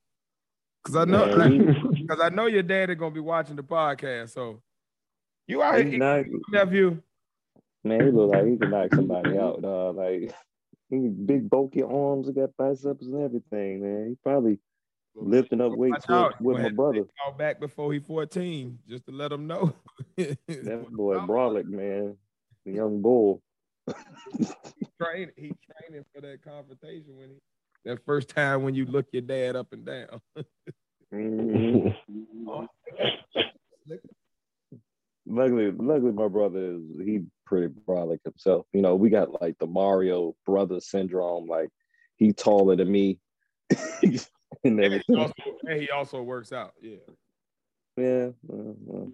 [0.85, 4.31] Cause I know, Man, cause I know your daddy gonna be watching the podcast.
[4.31, 4.63] So
[5.47, 7.03] you out here he eating people, nephew?
[7.85, 9.61] man, he look like he can knock somebody out.
[9.63, 9.97] Dog.
[9.97, 10.33] Like
[10.91, 13.83] he big bulky arms, he got biceps and everything.
[13.83, 14.59] Man, he probably
[15.21, 17.05] lifting up weights with, with my brother.
[17.23, 19.73] Call back before he 14, just to let him know.
[20.17, 22.17] That boy brolic, man,
[22.65, 23.43] the young bull.
[25.01, 27.37] training, he training for that confrontation when he
[27.85, 30.21] that first time when you look your dad up and down.
[31.11, 31.95] Mhm.
[35.27, 38.67] luckily, luckily, my brother is he pretty brolic himself.
[38.75, 41.47] You know, we got like the Mario brother syndrome.
[41.47, 41.71] Like
[42.17, 43.19] he taller than me,
[44.65, 45.35] and and, he also,
[45.69, 46.75] and he also works out.
[46.81, 46.97] Yeah.
[47.97, 49.07] Yeah, uh, uh,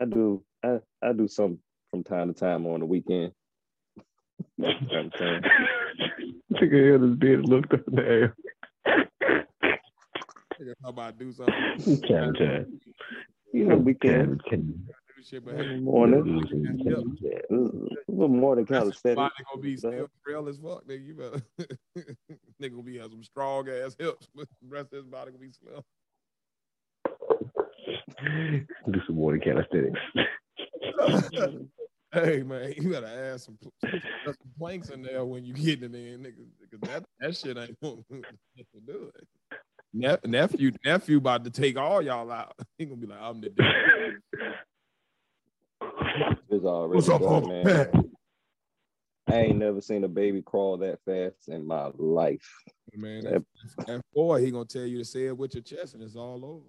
[0.00, 0.42] I do.
[0.64, 1.58] I I do some
[1.90, 3.32] from time to time on the weekend.
[4.58, 5.42] You what I'm saying?
[6.52, 8.34] Nigga held his beard, looked up there.
[8.86, 12.00] Nigga, How about do something?
[12.02, 12.80] Time, time.
[13.52, 14.84] You know, weekend Time, time.
[14.86, 14.92] Do
[15.24, 16.24] shit, but in hey, the morning.
[16.24, 17.16] Time, time.
[17.50, 19.16] A little more than rest of his calisthenics.
[19.16, 20.86] body gonna be still real as fuck.
[20.86, 21.42] Nigga, you better
[22.60, 25.42] nigga gonna be have some strong ass hips, but the rest of his body gonna
[25.42, 25.82] be slim.
[28.90, 30.00] Do some more calisthenics.
[32.14, 36.20] Hey man, you gotta add some, some planks in there when you get it in,
[36.20, 38.02] nigga, because that, that shit ain't gonna
[38.86, 39.26] do it.
[39.94, 42.54] Ne- nephew, nephew about to take all y'all out.
[42.76, 44.20] He gonna be like, I'm the dude.
[46.50, 47.64] It's already What's up, done, man.
[47.64, 47.94] Patt?
[49.28, 52.46] I ain't never seen a baby crawl that fast in my life.
[52.92, 53.42] Man, at,
[53.88, 56.44] at four, he gonna tell you to say it with your chest, and it's all
[56.44, 56.66] over.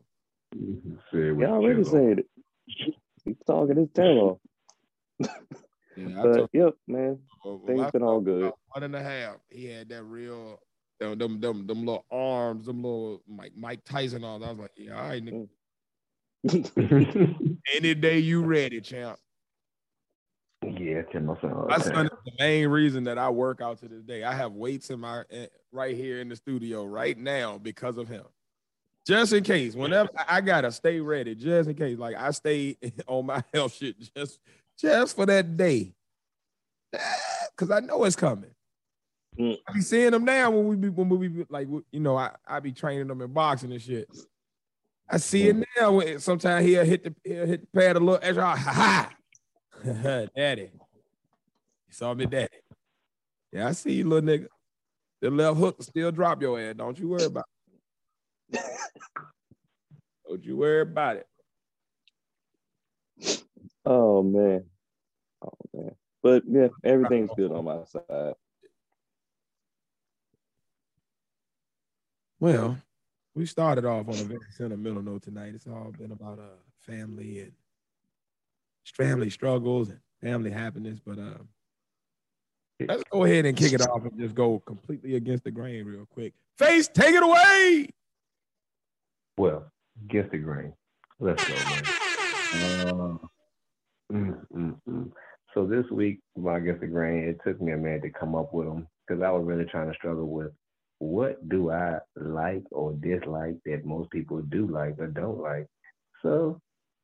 [1.11, 2.28] Say what He already you said it.
[3.26, 4.39] He's talking his tail
[5.20, 5.30] off.
[5.97, 8.51] Yeah, But told yep, man, Well, things I been all good.
[8.70, 9.36] One and a half.
[9.49, 10.59] He had that real,
[10.99, 14.45] them, them, them, them little arms, them little Mike, Mike Tyson arms.
[14.45, 15.34] I was like, yeah, all right, nigga.
[15.34, 15.47] Mm.
[16.44, 16.64] Know.
[17.76, 19.18] Any day you ready, champ.
[20.64, 23.62] yeah, tell my son all My the son is the main reason that I work
[23.62, 24.24] out to this day.
[24.24, 25.24] I have weights in my
[25.72, 28.24] right here in the studio right now because of him.
[29.06, 31.98] Just in case, whenever I I gotta stay ready, just in case.
[31.98, 32.78] Like I stay
[33.08, 34.39] on my health shit just
[34.80, 35.94] just for that day.
[37.56, 38.50] Cause I know it's coming.
[39.38, 39.58] Mm.
[39.68, 42.32] I be seeing them now when we be when we be like you know, I,
[42.48, 44.08] I be training them in boxing and shit.
[45.14, 48.55] I see it now sometimes he'll hit the he'll hit the pad a little extra.
[48.55, 49.09] Ha
[49.84, 50.28] ha.
[50.36, 50.72] Daddy.
[50.74, 52.47] You saw me, daddy.
[53.51, 54.47] Yeah, I see you, little nigga.
[55.22, 56.74] The left hook will still drop your ass.
[56.76, 57.45] Don't you worry about
[58.51, 58.59] it.
[60.28, 61.28] Don't you worry about it.
[63.86, 64.64] Oh man.
[65.43, 65.91] Oh man.
[66.24, 68.34] But yeah, everything's good on my side.
[72.39, 72.80] Well,
[73.36, 75.53] we started off on a very sentimental note tonight.
[75.55, 77.51] It's all been about uh family and
[78.86, 80.99] family struggles and family happiness.
[81.05, 81.38] But uh,
[82.88, 86.05] let's go ahead and kick it off and just go completely against the grain real
[86.05, 86.34] quick.
[86.59, 87.89] Phace, take it away.
[89.38, 89.71] Well,
[90.03, 90.73] against the grain.
[91.19, 91.84] Let's go, man.
[92.53, 93.17] Uh,
[94.11, 95.11] mm, mm, mm.
[95.53, 98.53] So this week, I guess the grain, it took me a minute to come up
[98.53, 100.51] with them because I was really trying to struggle with
[101.04, 105.68] what do I like or dislike that most people do like or don't like?
[106.22, 106.62] So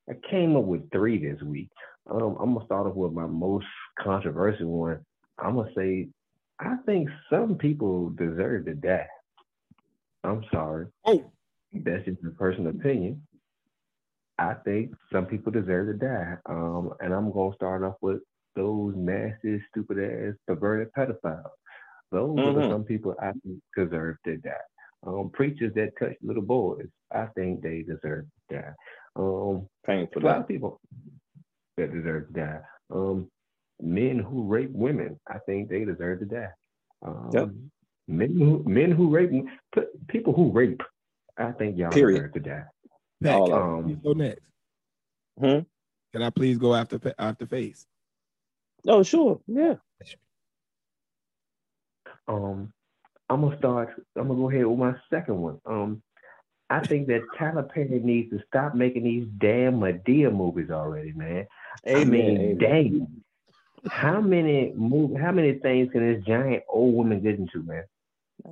[0.10, 1.70] I came up with three this week.
[2.10, 3.66] Um, I'm gonna start off with my most
[4.00, 5.06] controversial one.
[5.38, 6.08] I'm gonna say
[6.60, 9.08] I think some people deserve to die.
[10.24, 10.88] I'm sorry.
[11.06, 11.32] Oh,
[11.74, 13.22] That's just a personal opinion.
[14.38, 16.36] I think some people deserve to die.
[16.46, 18.22] Um, and I'm gonna start off with
[18.56, 21.52] those nasty, stupid ass, perverted pedophiles.
[22.12, 22.70] Those are Mhm.
[22.70, 24.54] some people I think deserve to die.
[25.04, 28.74] Um, preachers that touch little boys, I think they deserve to die.
[29.16, 30.80] Um, Paying for a lot of people
[31.78, 32.62] that deserve to die.
[32.90, 33.32] Um,
[33.80, 36.52] men who rape women, I think they deserve to die.
[37.02, 37.50] Um, Yep.
[38.08, 39.46] Men who men who rape
[40.08, 40.82] people who rape,
[41.38, 42.18] I think y'all Period.
[42.18, 42.66] deserve to die.
[43.22, 43.84] Patt, All can of I them.
[43.86, 44.42] please go next?
[45.38, 45.60] Hmm?
[46.12, 47.86] Can I please go after after Phace?
[48.88, 49.40] Oh, sure.
[49.46, 49.76] Yeah.
[52.30, 52.72] Um,
[53.30, 53.90] I'm gonna start.
[54.16, 55.60] I'm gonna go ahead with my second one.
[55.66, 56.02] Um,
[56.70, 61.48] I think that Tyler Perry needs to stop making these damn Madea movies already, man.
[61.88, 62.10] I Amen.
[62.10, 62.58] mean, amen.
[62.60, 63.24] dang.
[63.92, 65.20] How many move?
[65.20, 67.84] How many things can this giant old woman get into, man?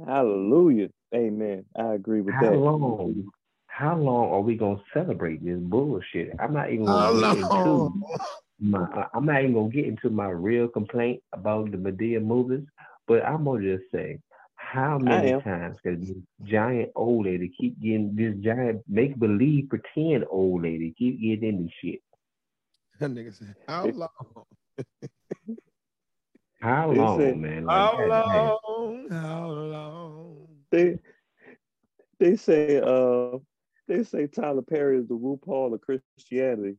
[0.06, 0.90] Hallelujah.
[1.14, 1.66] Amen.
[1.78, 2.58] I agree with How that.
[2.58, 3.32] long?
[3.68, 6.32] How long are we gonna celebrate this bullshit?
[6.40, 7.92] I'm not even gonna get into
[8.60, 9.08] my.
[9.14, 12.66] I'm not even gonna get into my real complaint about the Madea movies,
[13.08, 14.20] but I'm gonna just say,
[14.56, 20.26] how many times can this giant old lady keep getting this giant make believe pretend
[20.30, 22.00] old lady keep getting in this shit?
[23.00, 24.10] That nigga said, how long?
[26.60, 27.66] How long, said, man?
[27.66, 28.52] Like, How goddamn.
[28.68, 29.08] long?
[29.12, 30.48] How long?
[30.72, 30.98] They
[32.20, 33.38] they say uh
[33.88, 36.78] they say Tyler Perry is the RuPaul of Christianity.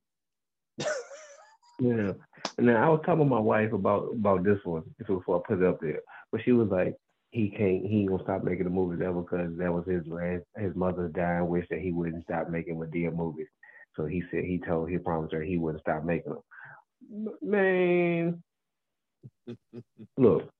[1.81, 2.13] Yeah.
[2.59, 5.69] Now I was talking to my wife about about this one before I put it
[5.69, 6.01] up there,
[6.33, 6.97] but she was like,
[7.31, 10.45] he can't, he ain't gonna stop making the movies ever because that was his last,
[10.57, 13.49] his mother's dying wish that he wouldn't stop making Madea movies.
[13.97, 17.35] So he said he told, he promised her he wouldn't stop making them.
[17.43, 18.43] Man,
[20.17, 20.51] look,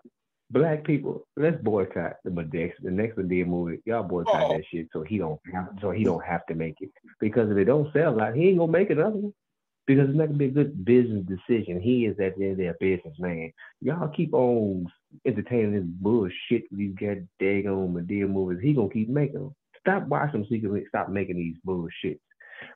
[0.51, 3.81] black people, let's boycott the Madea, the next Madea movie.
[3.87, 4.53] Y'all boycott Oh.
[4.55, 7.57] that shit so he don't have, so he don't have to make it because if
[7.57, 9.35] it don't sell a lot, he ain't gonna make another one
[9.89, 11.81] because it's not gonna be a good business decision.
[11.81, 13.51] He is at the end of their businessman.
[13.81, 14.87] Y'all keep on
[15.25, 16.65] entertaining this bullshit.
[16.71, 18.59] These got daggone Madea movies.
[18.63, 19.55] He gonna keep making them.
[19.81, 22.21] Stop watching them so you can stop making these bullshits.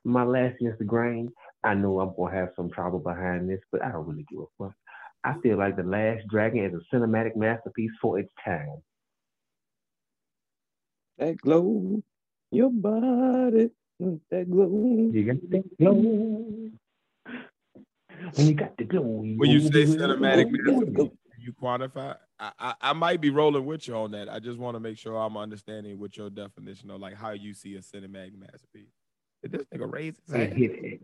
[0.03, 1.27] My last Instagram,
[1.63, 4.45] I know I'm gonna have some trouble behind this, but I don't really give a
[4.57, 4.73] fuck.
[5.23, 8.81] I feel like The Last Dragon is a cinematic masterpiece for its time.
[11.19, 12.01] That glow,
[12.49, 13.69] your body,
[14.01, 15.11] mm, that glow.
[15.13, 16.62] You got that glow.
[18.35, 19.01] When you got the glow.
[19.01, 21.09] When you say cinematic masterpiece,
[21.39, 22.15] you quantify?
[22.39, 24.29] I, I I might be rolling with you on that.
[24.29, 27.53] I just want to make sure I'm understanding what your definition of like how you
[27.53, 28.91] see a cinematic masterpiece.
[29.41, 30.53] Did this nigga raise his It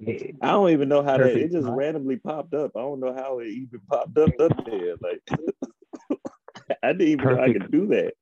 [0.08, 0.38] hand?
[0.42, 2.72] I don't even know how that it just randomly popped up.
[2.76, 4.96] I don't know how it even popped up up there.
[5.02, 5.22] Like
[6.84, 8.14] I didn't even know I could do that.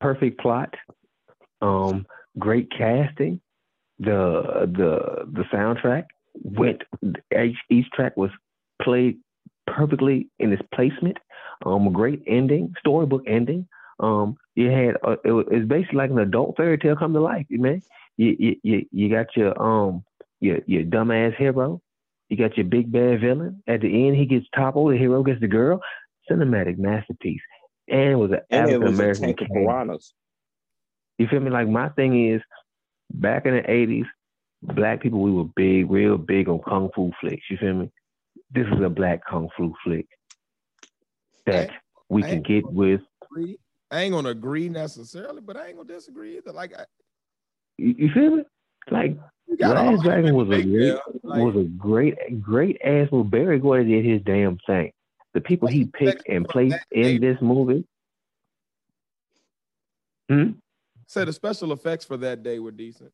[0.00, 0.74] perfect plot,
[1.60, 2.06] um,
[2.38, 3.40] great casting.
[3.98, 6.04] The the the soundtrack
[6.42, 6.82] went
[7.32, 8.30] each, each track was
[8.82, 9.18] played
[9.66, 11.18] perfectly in its placement.
[11.64, 13.66] Um, a great ending, storybook ending.
[13.98, 17.20] Um, you had uh, it was it's basically like an adult fairy tale come to
[17.20, 17.82] life, man.
[18.16, 20.04] You you you, you got your um
[20.40, 21.80] your your dumbass hero.
[22.28, 23.62] You got your big bad villain.
[23.66, 24.92] At the end, he gets toppled.
[24.92, 25.80] The hero gets the girl.
[26.30, 27.40] Cinematic masterpiece.
[27.88, 29.54] And it was an African American tank of cast.
[29.54, 30.12] piranhas.
[31.18, 31.50] You feel me?
[31.50, 32.42] Like my thing is,
[33.10, 34.06] back in the '80s,
[34.62, 37.44] black people we were big, real big on kung fu flicks.
[37.50, 37.90] You feel me?
[38.50, 40.06] This is a black kung fu flick
[41.46, 41.70] that
[42.08, 43.00] we I can get with.
[43.30, 43.58] agree.
[43.90, 46.52] I ain't gonna agree necessarily, but I ain't gonna disagree either.
[46.52, 46.84] Like, I,
[47.78, 48.44] You, you feel me?
[48.90, 49.16] Like
[49.58, 53.28] Last Dragon was a great, like, was a great, great ass movie.
[53.28, 54.92] Berry Gordy did his damn thing.
[55.34, 57.84] The people he picked and placed in this movie.
[60.28, 60.52] Hmm?
[61.08, 63.12] said the special effects for that day were decent.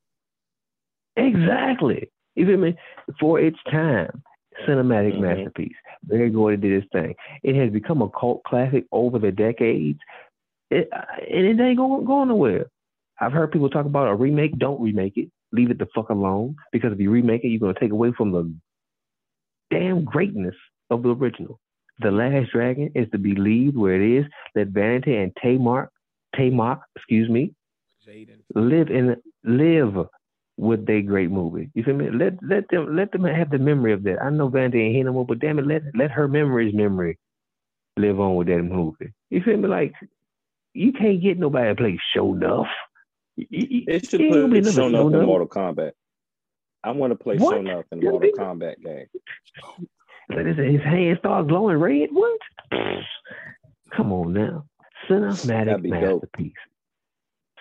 [1.17, 2.11] Exactly.
[2.35, 2.77] You feel me?
[3.21, 4.23] For its time,
[4.67, 5.21] cinematic Mhm.
[5.21, 5.77] masterpiece.
[6.05, 7.15] Berry Gordy did his thing.
[7.43, 10.01] It has become a cult classic over the decades,
[10.71, 12.67] it, and it ain't going, going nowhere.
[13.21, 14.59] I've heard people talk about a remake.
[14.59, 15.31] Don't remake it.
[15.53, 16.57] Leave it the fuck alone.
[16.73, 18.53] Because if you remake it, you're going to take away from the
[19.71, 20.55] damn greatness
[20.91, 21.59] of the original.
[22.01, 24.27] The Last Dragon is to be leave where it is.
[24.55, 25.91] Let Vanity and Tamar,
[26.35, 27.55] Tamok, excuse me,
[28.07, 28.39] Jaden.
[28.55, 30.07] live in live
[30.63, 31.71] with their great movie.
[31.75, 32.09] You feel me?
[32.11, 34.23] Let let them let them have the memory of that.
[34.23, 37.19] I know Vanity ain't here no more, but damn it, let let her memory's memory
[37.97, 39.13] live on with that movie.
[39.31, 39.69] You feel me?
[39.69, 39.93] Like
[40.73, 42.69] you can't get nobody to play Shonuff.
[43.37, 45.93] It should put Shonuff in Mortal Kombat.
[46.85, 47.57] I want to play what?
[47.57, 49.07] Shonuff in Mortal Kombat game.
[50.29, 52.11] Like his hand start glowing red.
[52.13, 52.39] What?
[53.97, 54.65] Come on now.
[55.11, 56.53] Cinematic masterpiece.
[56.53, 56.72] Dope.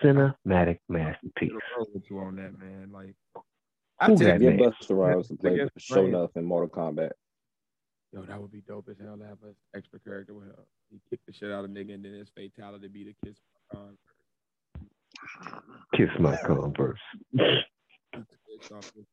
[0.02, 1.52] Cinematic masterpiece.
[1.94, 2.90] With you on that, man.
[2.92, 3.14] Like,
[4.00, 7.12] I tell you, Busta Rhymes to play Shonuff in Mortal Kombat.
[8.12, 10.54] Yo, that would be dope as hell to have an extra character with him.
[10.90, 13.36] He kick the shit out of nigga, and then his fatality be to kiss
[13.74, 14.18] my converse.
[15.94, 16.98] Kiss my converse.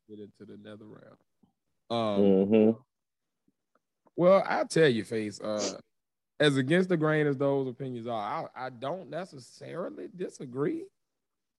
[0.09, 1.17] get into the nether realm.
[1.89, 2.71] Um, mm-hmm.
[4.15, 5.39] Well, I'll tell you, Phace.
[5.41, 5.77] Uh,
[6.39, 10.85] as against the grain as those opinions are, I, I don't necessarily disagree.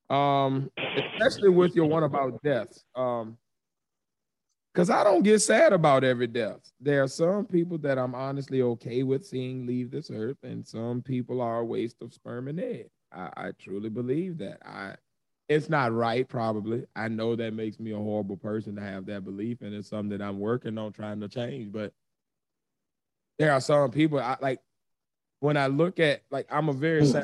[0.09, 2.85] Um, especially with your one about deaths.
[2.97, 3.36] Um,
[4.73, 6.61] because I don't get sad about every death.
[6.81, 11.02] There are some people that I'm honestly okay with seeing leave this earth, and some
[11.02, 12.89] people are a waste of sperm and egg.
[13.12, 14.59] I, I truly believe that.
[14.65, 14.94] I
[15.48, 16.85] it's not right, probably.
[16.94, 20.16] I know that makes me a horrible person to have that belief, and it's something
[20.16, 21.73] that I'm working on trying to change.
[21.73, 21.93] But
[23.36, 24.61] there are some people I like
[25.40, 27.20] when I look at like I'm a very hmm.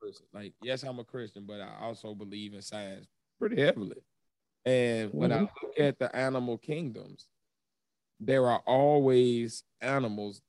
[0.00, 0.26] person.
[0.32, 3.06] Like, yes, I'm a Christian, but I also believe in science
[3.38, 4.02] pretty heavily.
[4.64, 5.44] And when mm-hmm.
[5.44, 7.26] I look at the animal kingdoms,
[8.20, 10.42] there are always animals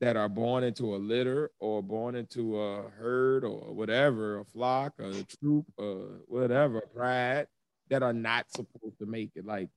[0.00, 4.92] that are born into a litter or born into a herd or whatever, a flock,
[4.98, 7.46] a troop, or whatever, pride,
[7.88, 9.46] that are not supposed to make it.
[9.46, 9.68] Like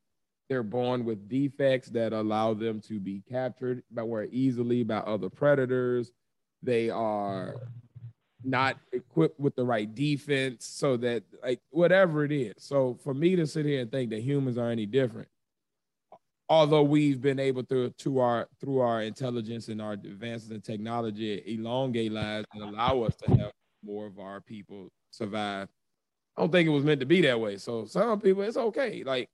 [0.49, 5.29] they're born with defects that allow them to be captured by more easily by other
[5.29, 6.11] predators.
[6.61, 7.59] They are mm.
[8.43, 12.55] not equipped with the right defense, so that like whatever it is.
[12.57, 15.27] So for me to sit here and think that humans are any different
[16.51, 21.43] although we've been able to to our through our intelligence and our advances in technology
[21.45, 23.51] elongate lives and allow us to have
[23.85, 25.69] more of our people survive
[26.39, 27.57] i don't think it was meant to be that way.
[27.57, 29.03] So some people it's okay.
[29.03, 29.29] Like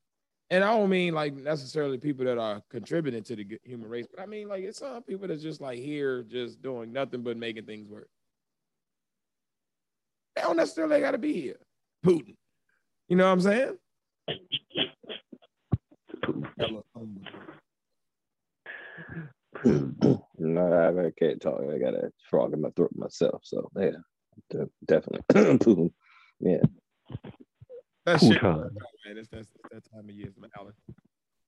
[0.50, 4.22] and i don't mean like necessarily people that are contributing to the human race but
[4.22, 7.66] i mean like it's some people that's just like here just doing nothing but making
[7.66, 8.08] things work
[10.36, 11.60] they don't necessarily got to be here
[12.06, 12.36] putin
[13.08, 13.78] you know what i'm saying
[19.66, 21.62] no, I can't talk.
[21.62, 23.42] I got a frog in my throat myself.
[23.44, 25.22] So yeah, definitely.
[25.58, 25.92] Putin.
[26.40, 26.64] yeah.
[28.06, 28.69] That's shit, man.
[29.06, 30.49] It's, that's, that time of year, man.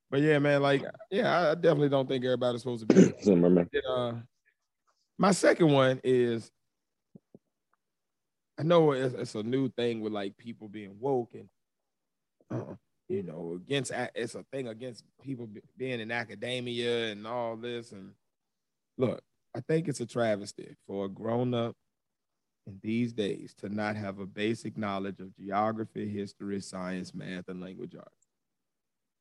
[0.09, 3.13] But yeah, man, like, yeah, I definitely don't think everybody's supposed to be.
[3.23, 3.69] Zimmerman.
[3.87, 4.13] Uh,
[5.17, 6.51] my second one is
[8.59, 11.49] I know it's, it's, a new thing with like people being woke and
[12.49, 12.73] uh,
[13.07, 15.47] you know, against it's a thing against people
[15.77, 17.91] being in academia and all this.
[17.91, 18.11] And
[18.97, 19.21] look,
[19.55, 21.75] I think it's a travesty for a grown up
[22.67, 27.61] in these days to not have a basic knowledge of geography, history, science, math, and
[27.61, 28.27] language arts.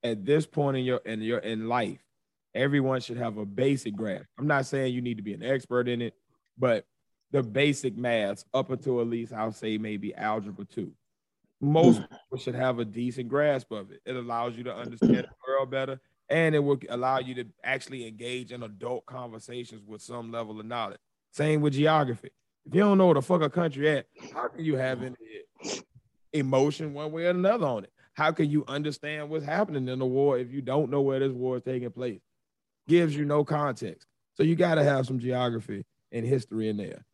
[0.02, 2.02] At this point in your in your in life,
[2.54, 4.26] everyone should have a basic grasp.
[4.38, 6.14] I'm not saying you need to be an expert in it,
[6.58, 6.84] but
[7.30, 10.92] the basic maths up until at least I'll say maybe algebra two
[11.60, 12.08] most mm.
[12.10, 14.00] people should have a decent grasp of it.
[14.04, 18.06] It allows you to understand the world better, and it will allow you to actually
[18.06, 21.00] engage in adult conversations with some level of knowledge.
[21.32, 22.30] Same with geography.
[22.66, 25.14] If you don't know where the fuck a country at, how can you have any
[26.32, 27.92] emotion one way or another on it?
[28.14, 31.32] How can you understand what's happening in the war if you don't know where this
[31.32, 32.20] war is taking place?
[32.88, 34.08] Gives you no context.
[34.34, 37.04] So you got to have some geography and history in there.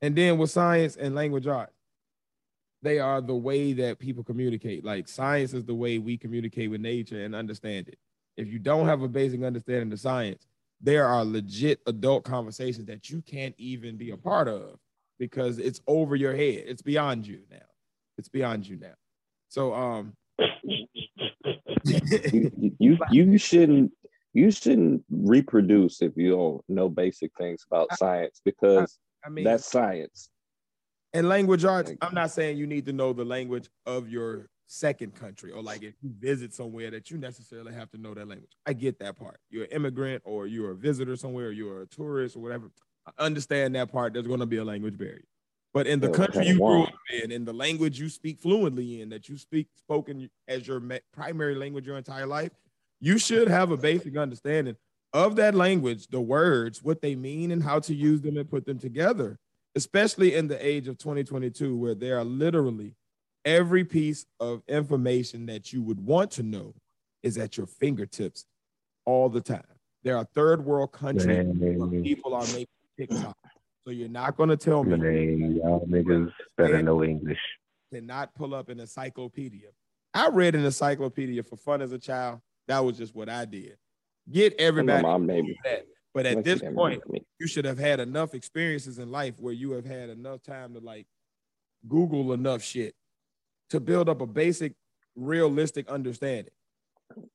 [0.00, 1.74] And then with science and language arts,
[2.80, 4.82] they are the way that people communicate.
[4.82, 7.98] Like science is the way we communicate with nature and understand it.
[8.36, 10.46] If you don't have a basic understanding of science,
[10.80, 14.78] there are legit adult conversations that you can't even be a part of
[15.18, 16.64] because it's over your head.
[16.66, 17.58] It's beyond you now.
[18.18, 18.94] It's beyond you now.
[19.48, 20.14] So um
[21.84, 23.92] you, you you shouldn't
[24.32, 29.44] you shouldn't reproduce if you don't know basic things about science because I, I mean
[29.44, 30.30] that's science.
[31.14, 35.14] And language arts, I'm not saying you need to know the language of your second
[35.14, 38.52] country or like if you visit somewhere that you necessarily have to know that language.
[38.64, 39.38] I get that part.
[39.50, 42.70] You're an immigrant or you're a visitor somewhere, or you're a tourist or whatever.
[43.06, 44.12] I understand that part.
[44.12, 45.24] There's going to be a language barrier.
[45.74, 46.92] But in the country you grew up
[47.22, 50.82] in, in the language you speak fluently in, that you speak spoken as your
[51.14, 52.52] primary language your entire life,
[53.00, 54.76] you should have a basic understanding
[55.14, 58.66] of that language, the words, what they mean, and how to use them and put
[58.66, 59.38] them together
[59.74, 62.94] especially in the age of 2022, where there are literally
[63.44, 66.74] every piece of information that you would want to know
[67.22, 68.44] is at your fingertips
[69.04, 69.62] all the time.
[70.02, 72.66] There are third world countries where people are making
[72.98, 73.36] TikTok
[73.84, 77.40] So you're not gonna tell me Man, y'all niggas better know English.
[77.92, 79.68] to not pull up an encyclopedia.
[80.14, 82.40] I read an encyclopedia for fun as a child.
[82.68, 83.76] That was just what I did.
[84.30, 85.58] Get everybody mom to made do me.
[85.64, 85.84] that.
[86.14, 87.02] But at this point,
[87.40, 90.80] you should have had enough experiences in life where you have had enough time to
[90.80, 91.06] like
[91.88, 92.94] Google enough shit
[93.70, 94.74] to build up a basic,
[95.16, 96.52] realistic understanding.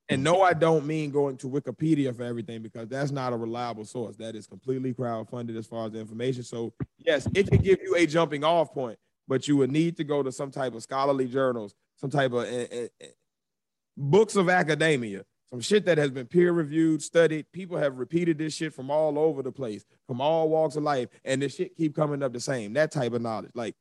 [0.09, 3.85] And no, I don't mean going to Wikipedia for everything because that's not a reliable
[3.85, 4.15] source.
[4.15, 6.43] That is completely crowdfunded as far as the information.
[6.43, 8.97] So, yes, it can give you a jumping off point,
[9.27, 12.45] but you would need to go to some type of scholarly journals, some type of
[12.45, 13.07] eh, eh,
[13.97, 17.45] books of academia, some shit that has been peer reviewed, studied.
[17.51, 21.09] People have repeated this shit from all over the place, from all walks of life,
[21.25, 22.73] and this shit keep coming up the same.
[22.73, 23.75] That type of knowledge, like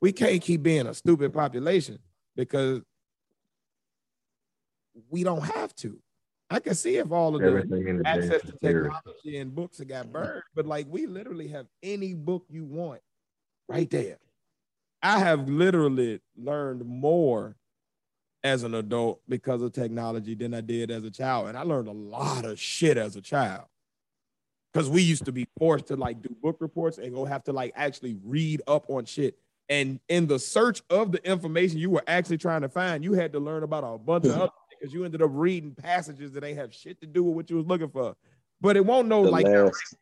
[0.00, 1.98] we can't keep being a stupid population
[2.36, 2.82] because
[5.10, 5.98] we don't have to.
[6.50, 8.90] I can see if all of the Everything the access damn to theory.
[8.90, 13.00] technology and books that got burned, but like we literally have any book you want
[13.68, 14.18] right there.
[15.02, 17.56] I have literally learned more
[18.44, 21.48] as an adult because of technology than I did as a child.
[21.48, 23.64] And I learned a lot of shit as a child.
[24.72, 27.52] Because we used to be forced to like do book reports and go have to
[27.52, 29.38] like actually read up on shit.
[29.68, 33.32] And in the search of the information you were actually trying to find, you had
[33.32, 34.42] to learn about a bunch of hmm.
[34.42, 34.52] other
[34.84, 37.56] because you ended up reading passages that ain't have shit to do with what you
[37.56, 38.14] was looking for.
[38.60, 39.96] But it won't know The like last,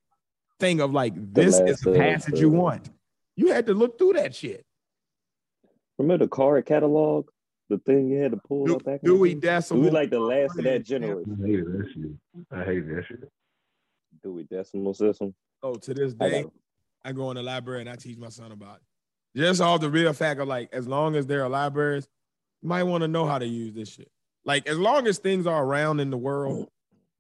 [0.59, 2.91] thing of like this is the uh, passage you uh, want.
[3.37, 4.67] You had to look through that shit.
[5.99, 7.29] remember the card catalog?
[7.69, 9.41] The thing you had to pull Do, up back in the Dewey day?
[9.41, 9.85] Decimal.
[9.85, 11.39] We like the last of that generation.
[11.41, 12.49] I hate that shit.
[12.51, 13.31] I hate that shit.
[14.25, 15.33] Dewey Decimal System.
[15.63, 16.53] Oh, to this day, got
[17.05, 19.39] I go in the library and I teach my son about it.
[19.39, 22.09] Just off the real fact of like, as long as there are libraries,
[22.63, 24.11] you might want to know how to use this shit.
[24.45, 26.69] Like, as long as things are around in the world,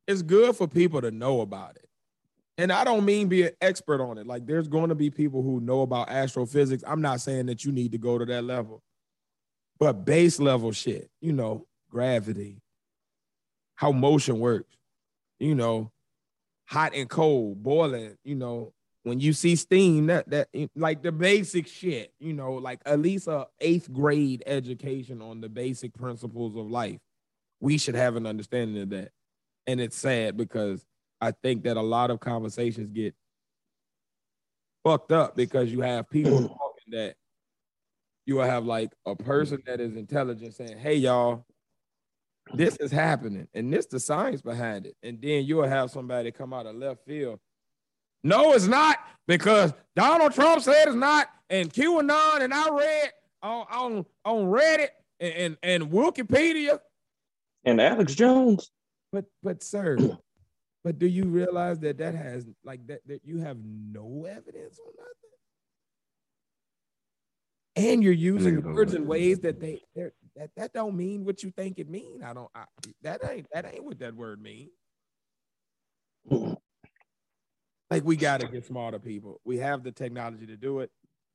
[0.06, 1.88] it's good for people to know about it.
[2.58, 4.26] And I don't mean be an expert on it.
[4.26, 6.84] Like, there's going to be people who know about astrophysics.
[6.86, 8.82] I'm not saying that you need to go to that level,
[9.78, 12.60] but base level shit, you know, gravity,
[13.76, 14.76] how motion works,
[15.38, 15.90] you know,
[16.66, 18.72] hot and cold, boiling, you know,
[19.04, 23.26] when you see steam, that that like the basic shit, you know, like at least
[23.26, 27.00] a eighth grade education on the basic principles of life.
[27.62, 29.12] We should have an understanding of that.
[29.68, 30.84] And it's sad because
[31.20, 33.14] I think that a lot of conversations get
[34.84, 36.48] fucked up because you have people mm.
[36.48, 37.14] talking that
[38.26, 41.47] you will have like a person that is intelligent saying, Hey y'all,
[42.52, 44.97] this is happening, and this the science behind it.
[45.05, 47.39] And then you'll have somebody come out of left field.
[48.24, 48.98] No, it's not,
[49.28, 53.10] because Donald Trump said it's not, and QAnon, and I read
[53.43, 54.89] on on, on Reddit
[55.20, 56.80] and, and, and Wikipedia.
[57.64, 58.70] And Alex Jones.
[59.12, 59.97] But but sir,
[60.84, 64.93] but do you realize that that has like that that you have no evidence on
[64.97, 65.12] nothing?
[67.74, 71.43] And you're using Niggas words in ways that they they're, that that don't mean what
[71.43, 72.22] you think it mean.
[72.24, 72.51] I don't.
[72.55, 72.64] I,
[73.02, 74.70] that ain't that ain't what that word mean.
[77.90, 79.39] Like we got to get smarter people.
[79.44, 80.90] We have the technology to do it,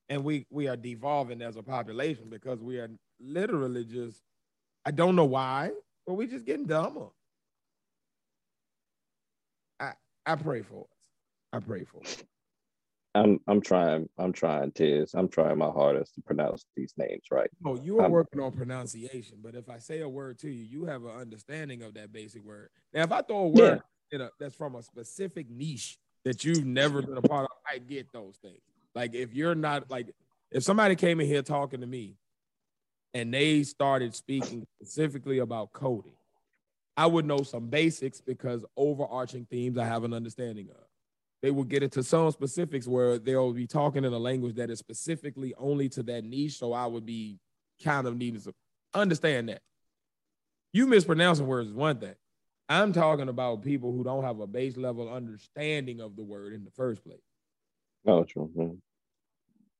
[0.09, 2.89] and we we are devolving as a population because we are
[3.19, 4.23] literally just.
[4.83, 5.69] I don't know why,
[6.07, 7.07] but we just getting dumber.
[9.79, 9.91] I
[10.25, 10.97] I pray for us.
[11.53, 12.23] I pray for us.
[13.13, 15.13] I'm I'm trying, I'm trying, Tiz.
[15.13, 17.49] I'm trying my hardest to pronounce these names right.
[17.65, 20.63] Oh, you are I'm- working on pronunciation, but if I say a word to you,
[20.63, 22.69] you have an understanding of that basic word.
[22.93, 23.81] Now, if I throw a word
[24.11, 27.79] in a, that's from a specific niche that you've never been a part of, I
[27.79, 28.61] get those things.
[28.93, 30.13] Like if you're not like,
[30.51, 32.15] if somebody came in here talking to me
[33.13, 36.13] and they started speaking specifically about coding,
[36.95, 40.83] I would know some basics because overarching themes I have an understanding of.
[41.41, 44.79] They will get into some specifics where they'll be talking in a language that is
[44.79, 46.57] specifically only to that niche.
[46.57, 47.37] So I would be
[47.83, 48.53] kind of needing to
[48.95, 49.61] understand that.
[50.73, 52.15] You mispronouncing words is one thing.
[52.69, 56.65] I'm talking about people who don't have a base level understanding of the word in
[56.65, 57.21] the first place.
[58.05, 58.77] Oh, true.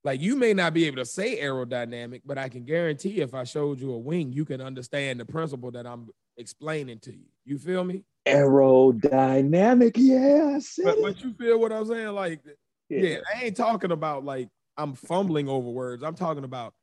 [0.08, 3.44] Like you may not be able to say aerodynamic, but I can guarantee if I
[3.44, 6.08] showed you a wing, you can understand the principle that I'm
[6.38, 7.26] explaining to you.
[7.44, 8.06] You feel me?
[8.26, 10.60] Aerodynamic, yeah.
[10.82, 12.08] But, but you feel what I'm saying?
[12.08, 12.40] Like,
[12.88, 14.48] yeah, I ain't talking about like
[14.78, 16.04] I'm fumbling over words.
[16.04, 16.74] I'm talking about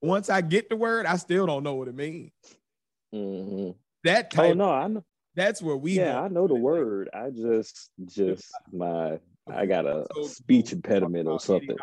[0.00, 2.30] once I get the word, I still don't know what it means.
[3.12, 3.74] Mhm.
[4.04, 5.04] That Oh no, I know.
[5.34, 6.20] that's where we Yeah.
[6.20, 7.10] I know the word.
[7.12, 9.18] I just, just my,
[9.52, 11.76] I got a speech impediment or something.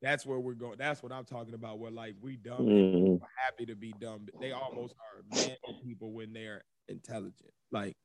[0.00, 0.76] That's where we're going.
[0.78, 1.78] That's what I'm talking about.
[1.78, 3.20] Where like we dumb, Mhm.
[3.20, 4.28] we're happy to be dumb.
[4.40, 7.52] They almost are mad at people when they're intelligent.
[7.72, 7.96] Like,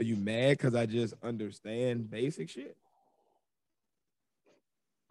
[0.00, 2.76] are you mad because I just understand basic shit?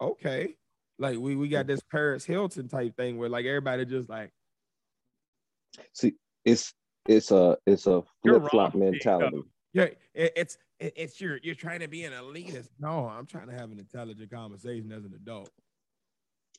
[0.00, 0.56] okay.
[0.98, 4.30] Like we we got this Paris Hilton type thing where like everybody just like
[5.92, 6.14] See,
[6.44, 6.74] it's
[7.08, 9.42] it's a it's a flip flop mentality.
[9.72, 12.68] yeah, it, it's it, it's your you're trying to be an elitist.
[12.78, 15.50] No, I'm trying to have an intelligent conversation as an adult.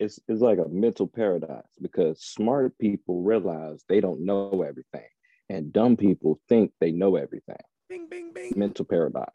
[0.01, 5.07] It's it's like a mental paradox because smart people realize they don't know everything,
[5.47, 7.55] and dumb people think they know everything.
[7.87, 8.53] Bing bing bing.
[8.55, 9.31] Mental paradox.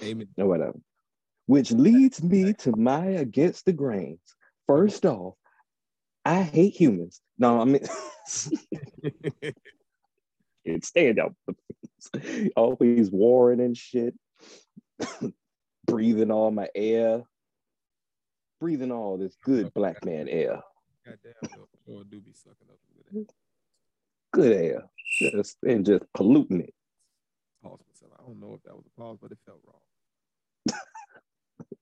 [0.00, 0.28] Amen.
[0.36, 0.78] or whatever.
[1.46, 4.20] Which leads me to my against the grains.
[4.68, 5.34] First off,
[6.24, 7.20] I hate humans.
[7.36, 7.82] No, I mean,
[10.64, 11.32] can't stand up.
[12.54, 14.14] Always warring and shit.
[15.86, 17.24] breathing all my air.
[18.60, 20.60] Breathing all this good black man air.
[21.04, 22.78] Goddamn, sure, sure do be sucking up
[23.12, 23.34] good ass.
[24.32, 24.82] Good air.
[25.20, 26.74] Just and just polluting it.
[27.62, 28.12] Pause myself.
[28.18, 30.80] I don't know if that was a pause, but it felt wrong.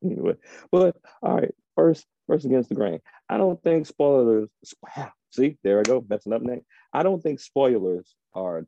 [0.05, 0.35] anyway.
[0.71, 3.01] But all right, first, first against the grain.
[3.29, 4.49] I don't think spoilers.
[4.83, 6.67] Wow, see, there I go, messing up next.
[6.93, 8.67] I don't think spoilers are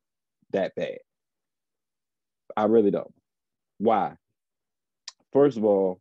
[0.52, 0.98] that bad.
[2.56, 3.12] I really don't.
[3.78, 4.14] Why?
[5.32, 6.00] First of all,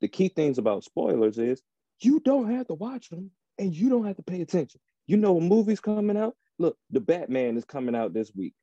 [0.00, 1.62] the key things about spoilers is
[2.00, 4.80] you don't have to watch them and you don't have to pay attention.
[5.06, 6.34] You know, a movie's coming out.
[6.58, 8.54] Look, the Batman is coming out this week.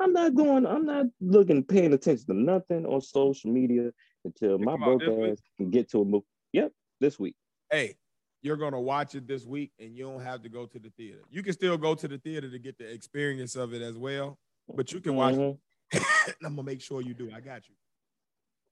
[0.00, 3.92] I'm not going, I'm not looking, paying attention to nothing on social media
[4.24, 6.26] until my broke ass can get to a movie.
[6.52, 7.34] Yep, this week.
[7.70, 7.96] Hey,
[8.42, 11.20] you're gonna watch it this week, and you don't have to go to the theater.
[11.30, 14.38] You can still go to the theater to get the experience of it as well,
[14.74, 15.34] but you can watch.
[15.34, 15.58] Mhm.
[15.92, 16.02] it.
[16.42, 17.30] I'm gonna make sure you do.
[17.34, 17.74] I got you.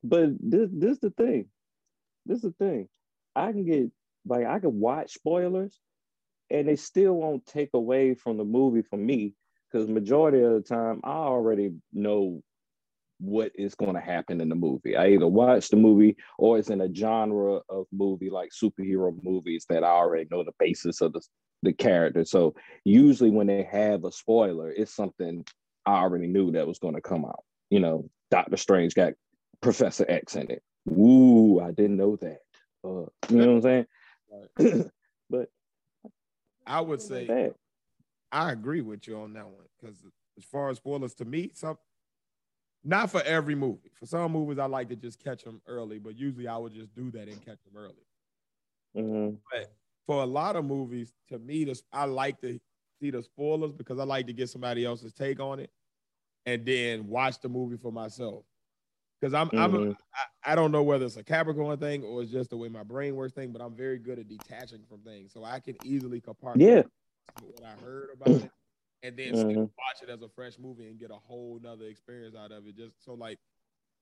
[0.03, 1.49] But this this the thing.
[2.27, 2.89] This is the thing.
[3.37, 3.91] I can get
[4.27, 5.79] like I can watch spoilers
[6.51, 9.35] and they still won't take away from the movie for me
[9.71, 12.43] because majority of the time I already know
[13.19, 14.97] what is going to happen in the movie.
[14.97, 19.67] I either watch the movie or it's in a genre of movie like superhero movies
[19.69, 21.23] that I already know the basis of the,
[21.63, 22.25] the character.
[22.25, 25.45] So usually when they have a spoiler, it's something
[25.87, 27.45] I already knew that was going to come out.
[27.71, 29.15] You know, Doctor Strange got
[29.61, 30.63] Professor X in it.
[30.91, 32.41] Ooh, I didn't know that.
[32.85, 33.87] Uh, you know what I'm
[34.59, 34.91] saying?
[35.31, 35.49] but
[36.67, 37.55] I would say that.
[38.33, 40.05] I agree with you on that one because
[40.37, 41.79] as far as spoilers to me, some
[42.83, 43.93] not for every movie.
[43.95, 46.95] For some movies, I like to just catch them early, but usually I would just
[46.95, 48.07] do that and catch them early.
[48.95, 49.39] Mhm.
[49.51, 49.75] But
[50.07, 52.61] for a lot of movies, to me, this I like to
[53.01, 55.71] see the spoilers because I like to get somebody else's take on it,
[56.45, 58.45] and then watch the movie for myself.
[59.25, 59.97] Because I'm, I'm Mhm.
[60.45, 62.83] I, I don't know whether it's a Capricorn thing or it's just the way my
[62.83, 66.21] brain works thing, but I'm very good at detaching from things, so I can easily
[66.21, 66.83] compartmentalize Yeah.
[67.41, 68.51] what I heard about it,
[69.03, 69.71] and then still Mhm.
[69.79, 72.77] watch it as a fresh movie and get a whole nother experience out of it.
[72.77, 73.39] Just so like,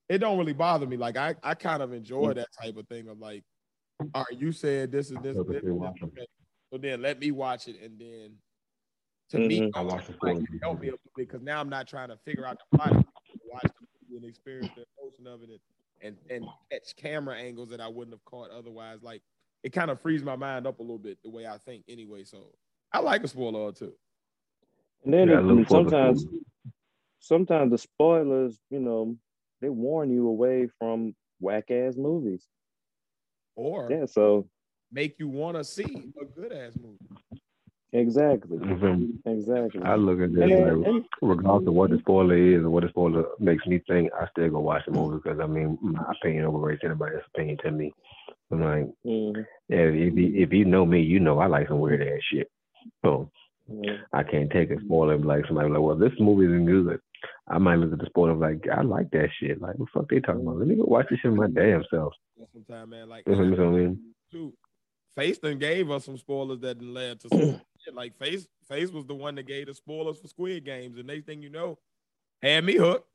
[0.09, 0.97] it don't really bother me.
[0.97, 3.45] Like I, I kind of enjoy that type of thing of like,
[4.13, 6.27] all right, you said this is this, Look this, this, okay.
[6.69, 8.37] so then let me watch it and then
[9.29, 11.61] to me, I watched the like, spoilers it help me a little bit because now
[11.61, 12.87] I'm not trying to figure out the plot.
[12.89, 15.59] I'm trying to watch the movie and experience the emotion of it and
[16.01, 19.01] and, and catch camera angles that I wouldn't have caught otherwise.
[19.03, 19.21] Like
[19.63, 22.23] it kind of frees my mind up a little bit the way I think anyway.
[22.25, 22.53] So
[22.91, 23.93] I like a spoiler too.
[25.05, 26.29] And then Yeah, I it- look forward to sometimes, it.
[27.19, 29.17] sometimes the spoilers, you know,
[29.61, 32.45] they warn you away from whack ass movies.
[33.55, 34.05] Or Yeah.
[34.05, 34.49] So
[34.91, 36.97] make you want to see a good ass movie.
[37.95, 39.19] Exactly, Mhm.
[39.25, 39.81] exactly.
[39.83, 42.69] I look at this And then- like, and- regardless of what the spoiler is or
[42.71, 45.77] what the spoiler makes me think, I still go watch the movie because I mean
[45.81, 47.93] my opinion overrates anybody else's opinion to me.
[48.51, 49.45] I'm like, Mhm.
[49.69, 52.49] yeah, if you, if you know me, you know I like some weird ass shit.
[53.03, 53.29] So
[53.71, 53.99] Mhm.
[54.11, 56.99] I can't take a spoiler and be like somebody like, well, this movie isn't good.
[57.47, 59.61] I might look at the spoiler like, I like that shit.
[59.61, 60.57] Like, what the fuck they talking about?
[60.57, 62.13] Let me go watch this shit my damn self.
[62.53, 63.99] Sometime, man, like You know what I mean?
[64.31, 64.51] too.
[65.15, 67.61] Phace done gave us some spoilers that done led to some shit.
[67.95, 71.25] Like Phace, Phace was the one that gave the spoilers for Squid Games, and next
[71.25, 71.77] thing you know,
[72.41, 73.07] had me hooked.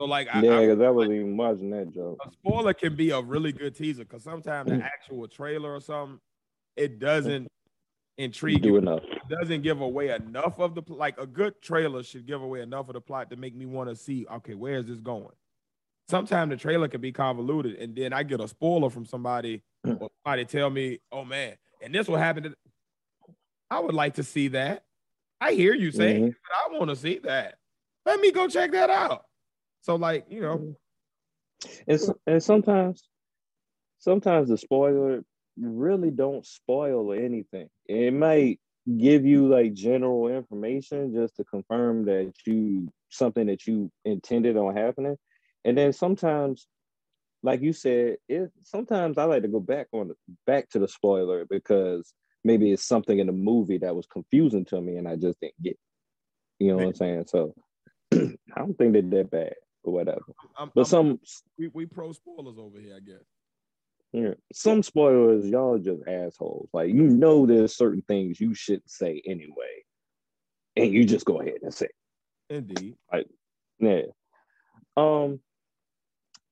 [0.00, 2.18] So like, I, Yeah, because I wasn't even watching that joke.
[2.24, 4.84] a spoiler can be a really good teaser because sometimes the mm.
[4.84, 6.20] actual trailer or something,
[6.76, 7.48] it doesn't
[8.16, 8.76] intrigue Do you.
[8.76, 9.02] enough.
[9.04, 12.88] It doesn't give away enough of the like a good trailer should give away enough
[12.88, 14.26] of the plot to make me want to see.
[14.30, 15.34] Okay, where is this going?
[16.08, 20.00] Sometimes the trailer can be convoluted, and then I get a spoiler from somebody mm.
[20.00, 22.54] or somebody tell me, "Oh man, and this will happen." To...
[23.70, 24.84] I would like to see that.
[25.40, 26.34] I hear you saying, Mhm.
[26.42, 27.58] but I want to see that.
[28.06, 29.24] Let me go check that out.
[29.82, 30.76] So, like, you know,
[31.88, 33.08] And, and sometimes,
[33.98, 35.24] sometimes the spoiler
[35.60, 37.68] really don't spoil anything.
[37.86, 38.60] It might
[38.96, 44.76] give you like general information just to confirm that you something that you intended on
[44.76, 45.16] happening.
[45.64, 46.68] And then sometimes
[47.42, 50.12] like you said, it sometimes I like to go back on
[50.46, 52.12] back to the spoiler because
[52.48, 55.62] maybe it's something in the movie that was confusing to me and I just didn't
[55.62, 55.78] get.
[56.58, 57.24] You know what I'm saying?
[57.28, 57.54] So
[58.12, 58.18] I
[58.56, 59.54] don't think they're that bad
[59.84, 60.22] or whatever.
[60.58, 61.20] I'm, But I'm- some
[61.58, 63.24] we, we pro spoilers over here, I guess.
[64.12, 66.70] yeah, some spoilers, y'all just assholes.
[66.72, 69.84] Like you know, there's certain things you shouldn't say anyway,
[70.76, 71.86] and you just go ahead and say.
[71.86, 71.94] it.
[72.56, 72.96] Indeed.
[73.12, 73.28] Like,
[73.78, 74.02] yeah.
[74.96, 75.40] Um,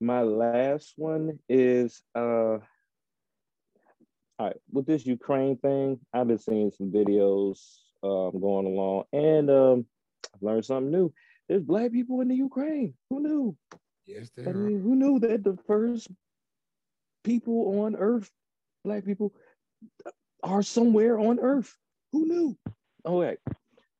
[0.00, 2.58] my last one is uh.
[4.38, 7.58] All right, with this Ukraine thing, I've been seeing some videos
[8.02, 9.86] um, going along, and um,
[10.34, 11.12] I've learned something new.
[11.48, 12.94] There's black people in the Ukraine.
[13.08, 13.56] Who knew?
[14.06, 14.56] Yes, I there are.
[14.58, 16.08] mean, who knew that the first
[17.24, 18.30] people on Earth,
[18.84, 19.32] black people,
[20.42, 21.74] are somewhere on Earth?
[22.12, 22.58] Who knew?
[23.04, 23.38] All right.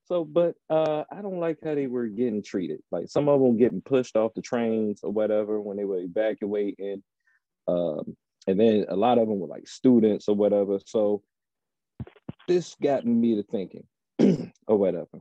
[0.05, 2.81] So, but uh, I don't like how they were getting treated.
[2.93, 7.03] Like some of them getting pushed off the trains or whatever when they were evacuating,
[7.67, 8.17] um,
[8.47, 10.79] and then a lot of them were like students or whatever.
[10.85, 11.23] So
[12.47, 13.85] this got me to thinking
[14.67, 15.21] or whatever.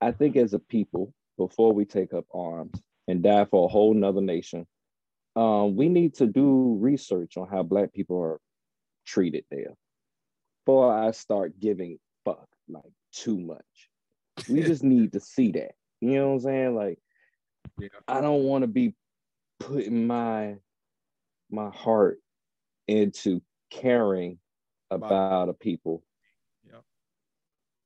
[0.00, 3.94] I think as a people, before we take up arms and die for a whole
[3.94, 4.66] nother nation,
[5.36, 8.40] um, we need to do research on how Black people are
[9.06, 9.74] treated there
[10.64, 13.90] before I start giving fuck like too much.
[14.48, 15.72] We just need to see that.
[16.00, 16.74] You know what I'm saying?
[16.76, 16.98] Like,
[17.78, 17.88] Yeah.
[18.08, 18.94] I don't want to be
[19.58, 20.56] putting my
[21.52, 22.18] my heart
[22.88, 24.38] into caring
[24.90, 26.02] about a people.
[26.66, 26.80] Yeah.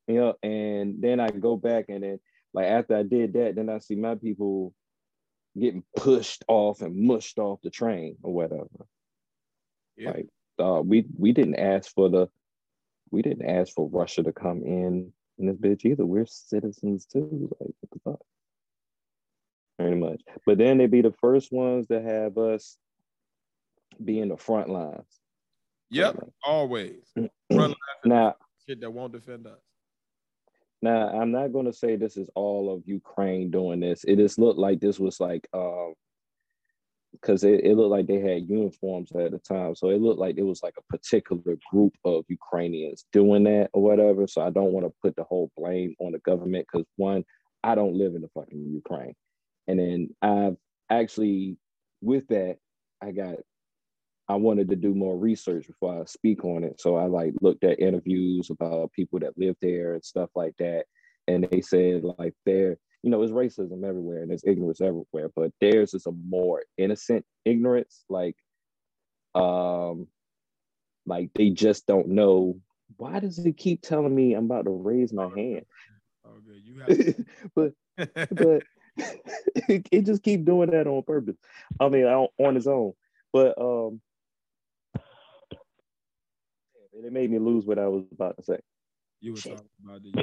[0.09, 2.20] You know, and then I go back and then
[2.53, 4.73] like after I did that, then I see my people
[5.59, 8.86] getting pushed off and mushed off the train or whatever.
[9.97, 10.11] Yeah.
[10.11, 10.27] Like
[10.59, 12.28] uh, we we didn't ask for the
[13.11, 16.07] we didn't ask for Russia to come in in this bitch either.
[16.07, 17.51] We're citizens too.
[17.61, 18.20] Like what the fuck?
[19.78, 20.23] Pretty much.
[20.47, 22.77] But then they be the first ones to have us
[24.03, 25.21] be in the front lines.
[25.91, 26.16] Yep.
[26.45, 27.12] Always.
[27.53, 29.61] Front Now, shit that won't defend us.
[30.83, 34.05] now I'm not gonna say this is all of Ukraine doing this.
[34.05, 35.95] It just looked like this was like um
[37.12, 39.75] because it, it looked like they had uniforms at the time.
[39.75, 43.83] So it looked like it was like a particular group of Ukrainians doing that or
[43.83, 44.27] whatever.
[44.27, 47.25] So I don't want to put the whole blame on the government because one,
[47.62, 49.15] I don't live in the fucking Ukraine.
[49.69, 50.57] And then I've
[50.91, 51.57] actually,
[52.03, 52.57] with that,
[53.01, 53.37] I got,
[54.29, 56.81] I wanted to do more research before I speak on it.
[56.81, 60.85] So I like looked at interviews about people that live there and stuff like that.
[61.29, 65.53] And they said like they're, you know, there's racism everywhere and there's ignorance everywhere, but
[65.61, 68.05] theirs is a more innocent ignorance.
[68.09, 68.37] Like,
[69.35, 70.09] um,
[71.05, 72.61] like they just don't know.
[72.97, 75.67] Why does it keep telling me I'm about to raise my hand?
[76.25, 76.63] Oh, good.
[76.65, 77.25] You have
[77.55, 77.73] but
[78.31, 78.63] but
[79.69, 81.37] it, it just keep doing that on purpose.
[81.79, 82.93] I mean, on, on its own.
[83.33, 84.01] But um,
[87.05, 88.59] it made me lose what I was about to say.
[89.21, 90.15] you were talking about the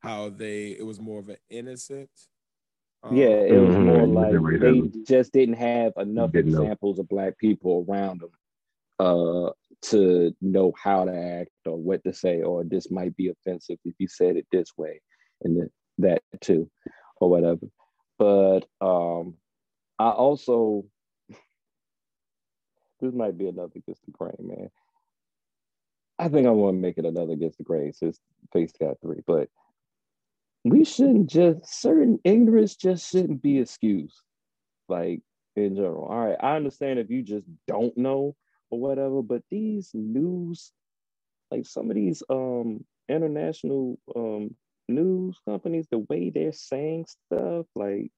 [0.00, 2.10] how they it was more of an innocent.
[3.02, 6.62] um, yeah, it was Mhm, more like they just didn't have enough Didn't know.
[6.62, 8.30] examples of black people around them
[8.98, 9.50] uh,
[9.82, 13.94] to know how to act or what to say, or this might be offensive if
[13.98, 15.00] you said it this way,
[15.42, 16.70] and that too,
[17.20, 17.66] or whatever.
[18.18, 19.36] But um,
[19.98, 20.84] I also
[23.00, 24.70] this might be another against the grain, man.
[26.18, 28.20] I think I want to make it another against the grain since
[28.54, 29.48] Phace got three, but
[30.64, 34.20] we shouldn't just certain ignorance just shouldn't be excused,
[34.88, 35.22] like
[35.56, 36.04] in general.
[36.04, 38.36] All right, I understand if you just don't know
[38.70, 40.72] or whatever, but these news,
[41.50, 44.54] like some of these um international um
[44.88, 48.10] news companies, the way they're saying stuff, like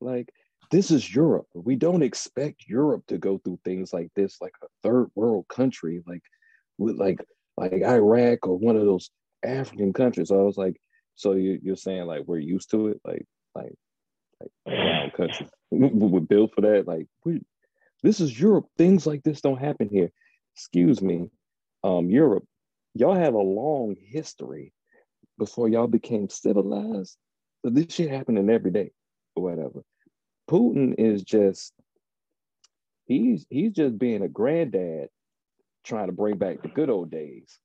[0.00, 0.32] like
[0.70, 1.46] this is Europe.
[1.54, 6.02] We don't expect Europe to go through things like this, like a third world country,
[6.06, 6.22] like
[6.78, 7.20] like
[7.56, 9.10] like Iraq or one of those
[9.44, 10.28] African countries.
[10.28, 10.80] So I was like,
[11.14, 13.74] so you, you're saying like we're used to it, like like
[14.40, 16.86] like brown countries we're built for that.
[16.86, 17.42] Like we,
[18.02, 18.66] this is Europe.
[18.76, 20.10] Things like this don't happen here.
[20.54, 21.30] Excuse me,
[21.82, 22.44] um, Europe.
[22.94, 24.72] Y'all have a long history
[25.38, 27.16] before y'all became civilized.
[27.62, 28.92] But this shit happening every day
[29.34, 29.82] or whatever.
[30.48, 31.72] Putin is just
[33.06, 35.08] he's he's just being a granddad
[35.84, 37.58] trying to bring back the good old days.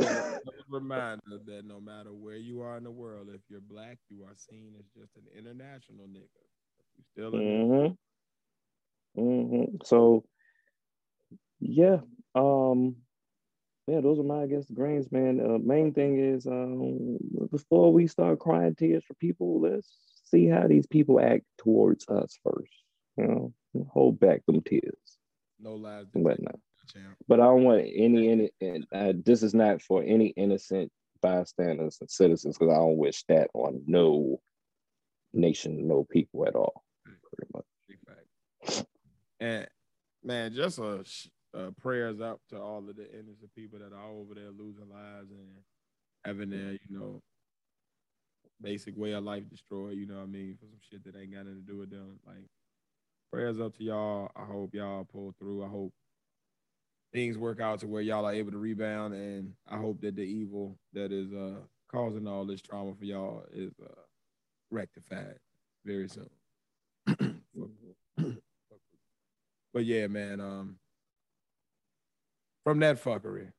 [0.00, 0.38] Yeah,
[0.68, 4.34] reminder that no matter where you are in the world, if you're black, you are
[4.36, 6.28] seen as just an international nigga.
[6.96, 7.32] You still.
[7.32, 9.20] Mm-hmm.
[9.20, 9.76] Mm-hmm.
[9.84, 10.24] So
[11.60, 11.98] yeah,
[12.34, 12.96] um,
[13.86, 15.40] yeah, those are my I guess grains, man.
[15.40, 17.18] Uh, main thing is um,
[17.50, 19.88] before we start crying tears for people, let's
[20.32, 22.72] see how these people act towards us first.
[23.16, 23.26] You
[23.74, 25.18] know, hold back them tears
[25.60, 26.06] No lies.
[26.14, 26.60] and detected, whatnot.
[27.28, 28.50] But I don't want any any.
[28.60, 30.90] And uh, this is not for any innocent
[31.20, 34.40] bystanders and citizens because I don't wish that on no
[35.32, 36.82] nation, no people at all.
[37.04, 38.84] Pretty much.
[39.40, 39.66] And
[40.24, 41.04] man, just a
[41.54, 45.30] uh, prayers up to all of the innocent people that are over there losing lives
[45.30, 45.48] and
[46.24, 47.22] having their, you know,
[48.62, 49.96] basic way of life destroyed.
[49.96, 50.56] You know what I mean?
[50.60, 52.18] For some shit that ain't got nothing to do with them.
[52.26, 52.44] Like
[53.32, 54.30] prayers up to y'all.
[54.36, 55.64] I hope y'all pull through.
[55.64, 55.92] I hope
[57.12, 60.22] things work out to where y'all are able to rebound, and I hope that the
[60.22, 61.60] evil that is uh
[61.90, 64.00] causing all this trauma for y'all is uh
[64.70, 65.38] rectified
[65.84, 66.30] very soon.
[69.74, 70.76] But yeah, man, um
[72.64, 73.52] from that fuckery,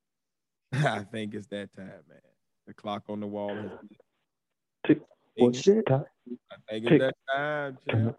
[0.72, 2.20] I think it's that time, man.
[2.66, 3.70] The clock on the wall has
[4.86, 5.00] Tick.
[5.38, 5.84] Well, shit.
[5.90, 6.00] I
[6.70, 8.16] think it's that time, champ.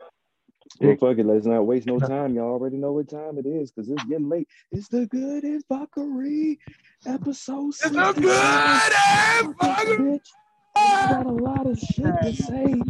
[0.80, 1.26] Well, fuck it.
[1.26, 2.36] Let's not waste no time.
[2.36, 4.48] Y'all already know what time it is because it's getting late.
[4.72, 6.58] It's the good and fuckery
[7.06, 7.70] episode.
[7.70, 9.98] It's the good and fuckery.
[9.98, 10.28] Bitch,
[10.76, 12.82] I got a lot of shit to say.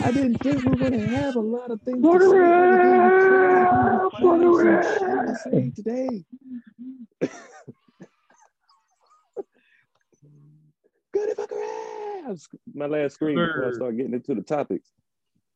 [0.00, 2.26] I didn't think we were gonna have a lot of things to say.
[2.26, 6.24] other than finding some shit to say today.
[11.28, 12.40] and
[12.74, 14.90] My last screen before I start getting into the topics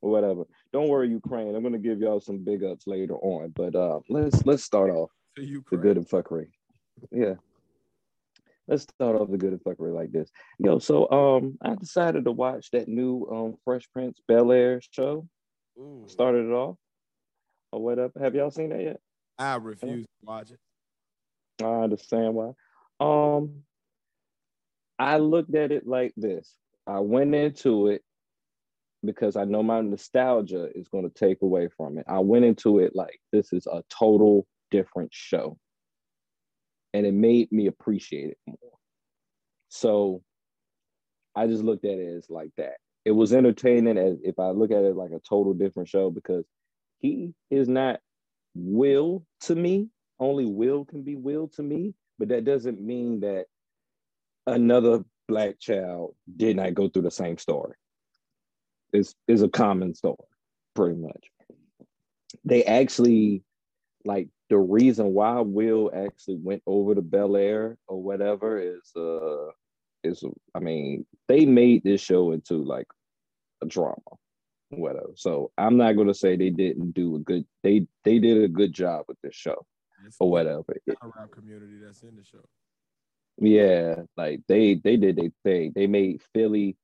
[0.00, 0.44] or whatever.
[0.72, 1.54] Don't worry, Ukraine.
[1.54, 5.10] I'm gonna give y'all some big ups later on, but uh, let's let's start off
[5.36, 6.48] To the good and fuckery.
[7.10, 7.34] Yeah.
[8.68, 10.28] Let's start off the good and fuckery like this.
[10.58, 15.28] Yo, so um I decided to watch that new um Fresh Prince Bel Air show.
[15.78, 16.76] Ooh, Started it off.
[17.72, 18.12] Or whatever.
[18.20, 19.00] Have y'all seen that yet?
[19.38, 20.58] I refuse to watch it.
[21.62, 22.52] I understand why.
[22.98, 23.62] Um
[24.98, 26.54] I looked at it like this.
[26.86, 28.02] I went into it
[29.04, 32.06] because I know my nostalgia is going to take away from it.
[32.08, 35.58] I went into it like this is a total different show.
[36.94, 38.72] And it made me appreciate it more.
[39.68, 40.22] So
[41.34, 42.76] I just looked at it as like that.
[43.04, 46.44] It was entertaining as if I look at it like a total different show because
[46.98, 48.00] he is not
[48.54, 49.88] Will to me.
[50.18, 53.46] Only Will can be Will to me, but that doesn't mean that
[54.46, 57.74] another black child did not go through the same story.
[58.92, 60.16] It's is a common story,
[60.74, 61.30] pretty much.
[62.44, 63.42] They actually
[64.04, 69.50] like the reason why Will actually went over to Bel Air or whatever is uh
[70.04, 70.24] is
[70.54, 72.86] I mean they made this show into like
[73.62, 73.96] a drama,
[74.70, 75.12] whatever.
[75.16, 78.72] So I'm not gonna say they didn't do a good they they did a good
[78.72, 79.66] job with this show
[80.20, 80.64] or whatever.
[80.86, 82.46] rap community that's in the show.
[83.38, 85.72] Yeah, like they they did their thing.
[85.74, 86.76] They made Philly.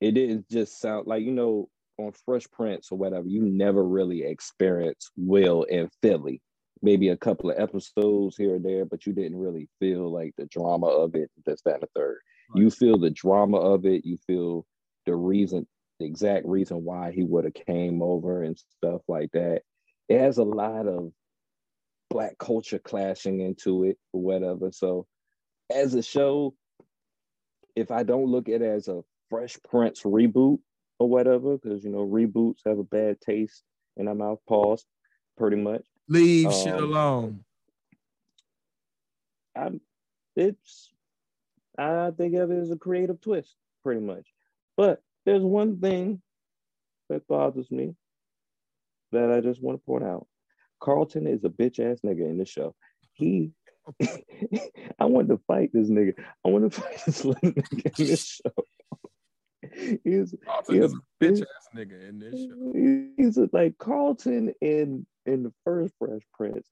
[0.00, 1.68] It didn't just sound like you know
[1.98, 3.28] on Fresh Prince or whatever.
[3.28, 6.40] You never really experience Will in Philly.
[6.82, 10.46] Maybe a couple of episodes here or there, but you didn't really feel like the
[10.46, 11.30] drama of it.
[11.44, 12.18] This, that, and the third.
[12.54, 14.04] You feel the drama of it.
[14.04, 14.64] You feel
[15.06, 15.68] the reason,
[16.00, 19.62] the exact reason why he would have came over and stuff like that.
[20.08, 21.12] It has a lot of
[22.08, 24.72] black culture clashing into it or whatever.
[24.72, 25.06] So
[25.70, 26.54] as a show,
[27.76, 30.58] if I don't look at it as a Fresh Prince reboot
[30.98, 33.62] or whatever, because you know reboots have a bad taste
[33.96, 34.40] in my mouth.
[34.48, 34.84] Pause.
[35.36, 35.84] Pretty much.
[36.08, 37.44] Leave shit Um, alone.
[39.56, 39.80] I'm.
[40.36, 40.90] It's.
[41.78, 44.26] I think of it as a creative twist, pretty much.
[44.76, 46.20] But there's one thing
[47.08, 47.94] that bothers me
[49.12, 50.26] that I just want to point out.
[50.80, 52.74] Carlton is a bitch ass nigga in this show.
[53.12, 53.52] He,
[54.98, 56.14] I want to fight this nigga.
[56.44, 58.64] I want to fight this little nigga in this show.
[60.04, 61.42] He's Carlton is a bitch bitch.
[61.42, 62.72] ass nigga in this show.
[63.16, 66.66] he's a- like Carlton in in the first Fresh Prince.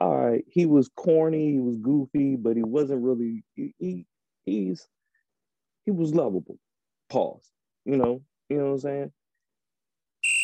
[0.00, 3.44] All right, he was corny, he was goofy, but he wasn't really.
[3.54, 4.06] He, he
[4.46, 4.88] he's
[5.84, 6.58] he was lovable.
[7.10, 7.44] Pause.
[7.84, 9.12] You know, you know what I'm saying.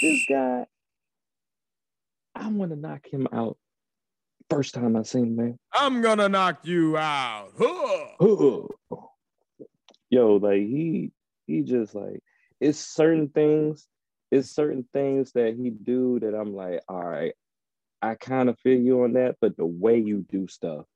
[0.02, 0.66] This guy,
[2.34, 3.56] I want to knock him out.
[4.50, 5.58] First time I seen him, man.
[5.72, 7.50] I'm gonna knock you out.
[7.58, 8.62] Huh.
[10.10, 11.10] yo like he
[11.46, 12.20] he just like
[12.60, 13.86] it's certain things
[14.30, 17.34] it's certain things that he do that i'm like all right
[18.02, 20.86] i kind of feel you on that but the way you do stuff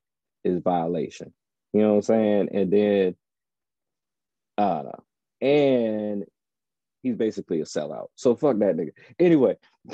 [0.45, 1.33] is violation.
[1.73, 2.49] You know what i'm saying?
[2.53, 3.15] And then
[4.59, 5.05] don't
[5.41, 6.25] and
[7.03, 8.09] he's basically a sellout.
[8.15, 8.91] So fuck that nigga.
[9.19, 9.57] Anyway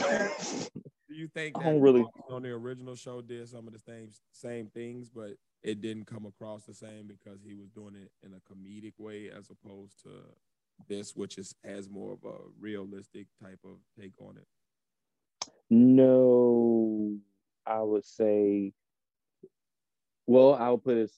[1.08, 3.78] Do you think I that don't really- on the original show did some of the
[3.78, 8.10] same same things, but it didn't come across the same because he was doing it
[8.22, 10.10] in a comedic way as opposed to
[10.88, 14.46] this, which is has more of a realistic type of take on it?
[15.70, 17.18] No,
[17.64, 18.72] I would say.
[20.26, 21.10] Well, I'll put it.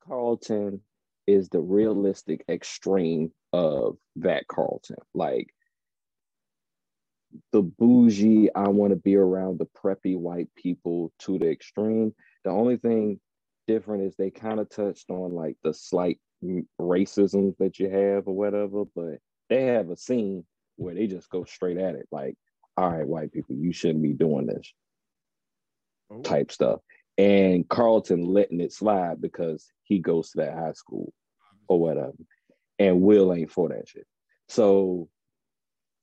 [0.00, 0.82] Carlton
[1.26, 4.96] is the realistic extreme of that Carlton.
[5.14, 5.54] Like
[7.52, 12.14] the bougie, I want to be around the preppy white people to the extreme.
[12.44, 13.20] The only thing
[13.66, 16.18] different is they kind of touched on like the slight
[16.80, 19.18] racism that you have or whatever, but
[19.48, 20.44] they have a scene
[20.76, 22.08] where they just go straight at it.
[22.10, 22.36] Like,
[22.76, 24.72] all right, white people, you shouldn't be doing this
[26.10, 26.22] oh.
[26.22, 26.80] type stuff.
[27.18, 31.12] And Carlton letting it slide because he goes to that high school
[31.68, 32.14] or whatever.
[32.78, 34.06] And Will ain't for that shit.
[34.48, 35.08] So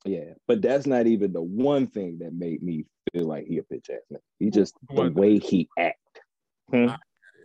[0.05, 3.63] yeah, but that's not even the one thing that made me feel like he a
[3.63, 4.19] bitch ass nigga.
[4.39, 5.97] He just the way he act.
[6.69, 6.89] Hmm?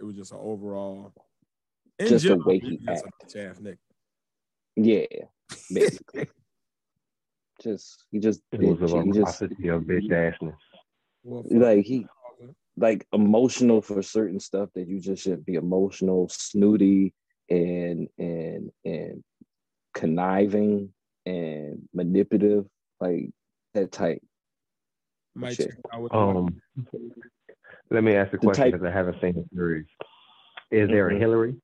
[0.00, 1.12] It was just an overall
[2.00, 3.02] just general, the way he act.
[3.24, 3.78] Bitch ass nigga.
[4.76, 5.06] Yeah,
[5.72, 6.28] basically.
[7.62, 10.56] just he just it was a velocity of bitch assness.
[11.24, 12.06] Like he
[12.76, 17.14] like emotional for certain stuff that you just should be emotional, snooty,
[17.50, 19.24] and and and
[19.94, 20.92] conniving
[21.26, 22.66] and manipulative,
[23.00, 23.30] like
[23.74, 24.22] that type.
[26.12, 26.60] Um,
[27.90, 29.86] let me ask a question because I haven't seen the series.
[30.70, 31.16] Is there mm-hmm.
[31.16, 31.54] a Hillary?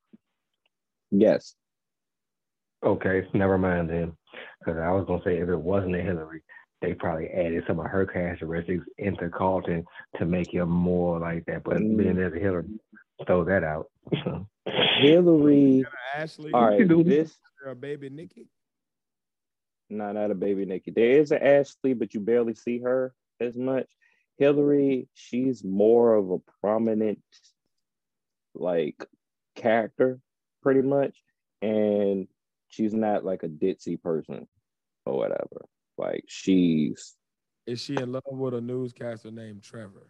[1.11, 1.55] Yes.
[2.85, 4.13] Okay, never mind then.
[4.59, 6.43] Because I was gonna say if it wasn't a Hillary,
[6.81, 9.85] they probably added some of her characteristics into Carlton
[10.19, 11.63] to make him more like that.
[11.65, 11.97] But mm.
[11.97, 12.69] being there's a Hillary,
[13.27, 13.87] throw that out.
[15.01, 15.85] Hillary.
[16.15, 16.53] Ashley.
[16.53, 17.39] All right, this.
[17.67, 18.47] A baby Nikki.
[19.91, 20.93] No, not a baby Nikki.
[20.93, 23.87] There is an Ashley, but you barely see her as much.
[24.39, 27.23] Hillary, she's more of a prominent
[28.55, 29.05] like
[29.57, 30.21] character,
[30.63, 31.17] pretty much.
[31.61, 32.29] And
[32.69, 34.47] she's not like a ditzy person
[35.05, 35.67] or whatever.
[35.99, 37.17] Like she's
[37.67, 40.09] is she in love with a newscaster named Trevor?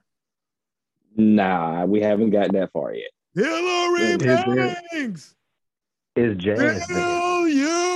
[1.16, 3.11] Nah, we haven't gotten that far yet.
[3.35, 5.35] Hillary Banks!
[6.16, 7.90] Is Jazz Hell you,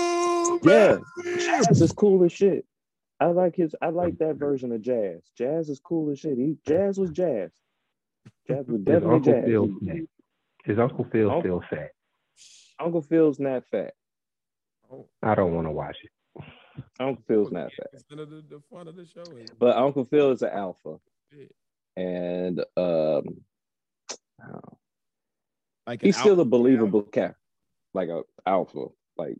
[0.65, 2.67] Yeah, Jazz is cool as shit.
[3.21, 3.75] I like his.
[3.81, 5.23] I like that version of Jazz.
[5.37, 6.37] Jazz is cool as shit.
[6.37, 7.53] He Jazz was Jazz.
[8.49, 9.45] Jazz was definitely his Jazz.
[9.45, 9.69] Phil,
[10.65, 11.91] his uncle Phil uncle, still fat.
[12.81, 13.95] Uncle Phil's not fat.
[15.23, 16.45] I don't want to watch it.
[16.99, 18.03] Uncle Phil's not fat.
[18.11, 19.51] The, the fun of the show is.
[19.59, 20.97] But Uncle Phil is an alpha,
[21.97, 23.25] and um,
[25.87, 27.37] like he's still a believable cat,
[27.93, 28.87] like a alpha,
[29.17, 29.37] like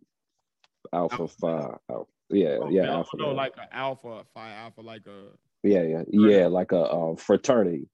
[0.95, 1.77] alpha, five.
[1.91, 2.11] Alpha.
[2.31, 3.17] Yeah, oh, yeah, alpha.
[3.17, 5.27] No, like an alpha, phi alpha, like a.
[5.63, 7.89] Yeah, yeah, yeah, like a um, fraternity.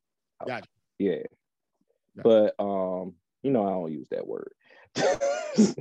[0.46, 0.66] Gotcha.
[0.98, 1.22] Yeah,
[2.16, 2.52] gotcha.
[2.58, 4.52] but um, you know, I don't use that word.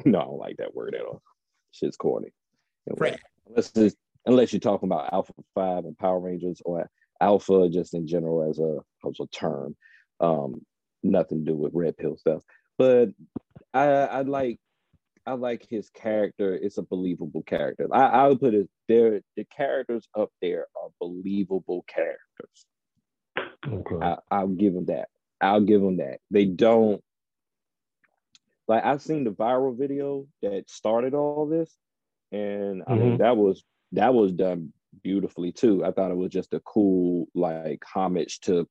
[0.05, 1.21] no, I don't like that word at all.
[1.71, 2.29] Shit's corny.
[2.89, 3.17] Anyway,
[3.47, 6.89] unless it's, unless you're talking about Alpha Five and Power Rangers or
[7.21, 9.75] Alpha just in general as a as a term.
[10.19, 10.61] Um,
[11.03, 12.43] nothing to do with red pill stuff.
[12.77, 13.09] But
[13.73, 14.59] I I like
[15.29, 16.55] I like his character.
[16.55, 17.87] It's a believable character.
[17.93, 19.21] I, I would put it there.
[19.37, 22.65] The characters up there are believable characters.
[23.67, 24.17] Okay.
[24.31, 25.09] I, will give them that.
[25.39, 26.17] I'll give them that.
[26.31, 27.03] They don't
[28.67, 28.83] like.
[28.83, 31.71] I've seen the viral video that started all this,
[32.31, 32.91] and mm-hmm.
[32.91, 33.21] I mean mm-hmm.
[33.21, 34.73] that was that was done
[35.03, 35.85] beautifully too.
[35.85, 38.67] I thought it was just a cool like homage to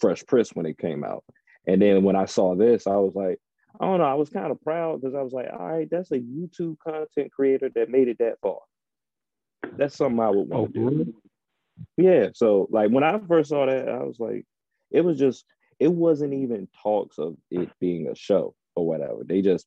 [0.00, 1.24] Fresh Prince when it came out.
[1.66, 3.38] And then when I saw this, I was like,
[3.80, 6.10] I don't know, I was kind of proud because I was like, all right, that's
[6.10, 8.58] a YouTube content creator that made it that far.
[9.76, 11.14] That's something I would want to oh, do.
[11.96, 12.28] Yeah.
[12.34, 14.44] So like when I first saw that, I was like,
[14.90, 15.44] it was just,
[15.78, 19.22] it wasn't even talks of it being a show or whatever.
[19.24, 19.66] They just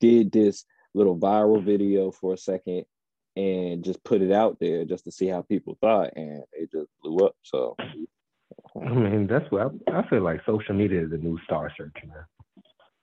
[0.00, 0.64] did this
[0.94, 2.84] little viral video for a second
[3.36, 6.90] and just put it out there just to see how people thought and it just
[7.02, 7.36] blew up.
[7.42, 11.72] So I mean, that's what I, I, feel like social media is a new star
[11.76, 12.24] search, man.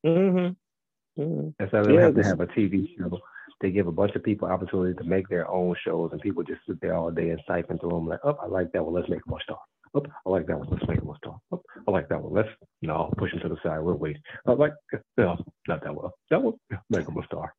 [0.06, 1.22] Mm-hmm.
[1.22, 1.50] mm-hmm.
[1.60, 3.20] Instead of yeah, have to have a TV show,
[3.62, 6.62] they give a bunch of people opportunity to make their own shows, and people just
[6.68, 8.08] sit there all day and siphon through them.
[8.08, 8.94] Like, oh, I like that one.
[8.94, 9.58] Let's make them a star.
[9.94, 10.68] Oh, I like that one.
[10.70, 11.40] Let's make them a star.
[11.52, 12.34] Oh, I like that one.
[12.34, 12.50] Let's
[12.82, 13.80] no push them to the side.
[13.80, 14.18] We'll wait.
[14.46, 14.74] I like
[15.18, 15.38] no,
[15.68, 16.12] not that one.
[16.30, 16.56] That one.
[16.90, 17.54] Make them a star.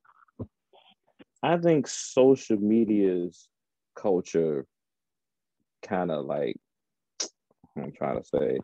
[1.43, 3.49] I think social media's
[3.97, 4.67] culture
[5.83, 6.57] kind of like
[7.77, 8.59] I'm trying to say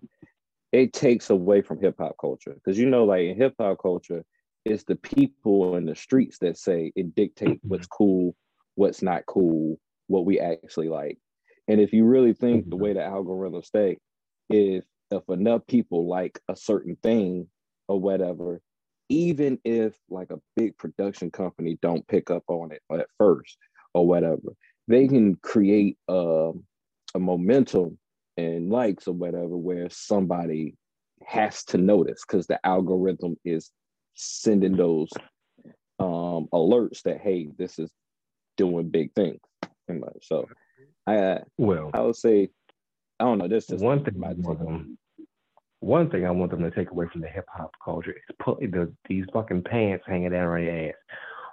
[0.75, 4.25] it takes away from hip hop culture because you know, like in hip hop culture,
[4.65, 7.69] it's the people in the streets that say it dictate mm-hmm.
[7.69, 8.35] what's cool,
[8.75, 9.79] what's not cool,
[10.09, 11.19] what we actually like.
[11.69, 12.85] And if you really think the mm-hmm.
[12.85, 13.99] way the algorithms stay,
[14.51, 17.47] if if enough people like a certain thing
[17.87, 18.61] or whatever,
[19.09, 23.57] even if like a big production company don't pick up on it at first
[23.93, 24.57] or whatever,
[24.89, 26.51] they can create a,
[27.15, 27.97] a momentum
[28.37, 30.75] and likes or whatever where somebody
[31.27, 33.71] has to notice because the algorithm is
[34.15, 35.11] sending those
[35.99, 37.91] um, alerts that hey, this is
[38.57, 39.41] doing big things.
[40.23, 40.49] So
[41.07, 42.49] I well I would say
[43.21, 43.49] I don't know.
[43.49, 44.99] This is one thing want them,
[45.81, 48.59] one thing I want them to take away from the hip hop culture is put
[48.61, 50.95] the, these fucking pants hanging down on your ass.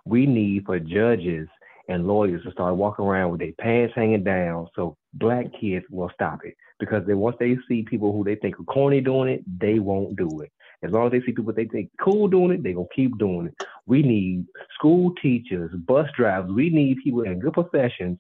[0.06, 1.48] We need for judges
[1.92, 6.10] and lawyers to start walking around with their pants hanging down so black kids will
[6.14, 6.56] stop it.
[6.80, 10.42] Because once they see people who they think are corny doing it, they won't do
[10.42, 10.52] it.
[10.84, 13.48] As long as they see people they think cool doing it, they gonna keep doing
[13.48, 13.68] it.
[13.86, 18.18] We need school teachers, bus drivers, we need people in good professions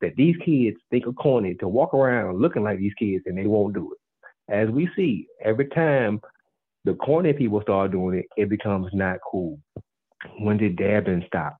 [0.00, 3.46] that these kids think are corny to walk around looking like these kids and they
[3.46, 3.98] won't do it.
[4.52, 6.20] As we see, every time
[6.84, 9.58] the corny people start doing it, it becomes not cool.
[10.38, 11.58] When did dabbing stop?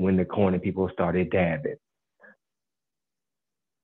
[0.00, 1.76] When the corny people started dabbing.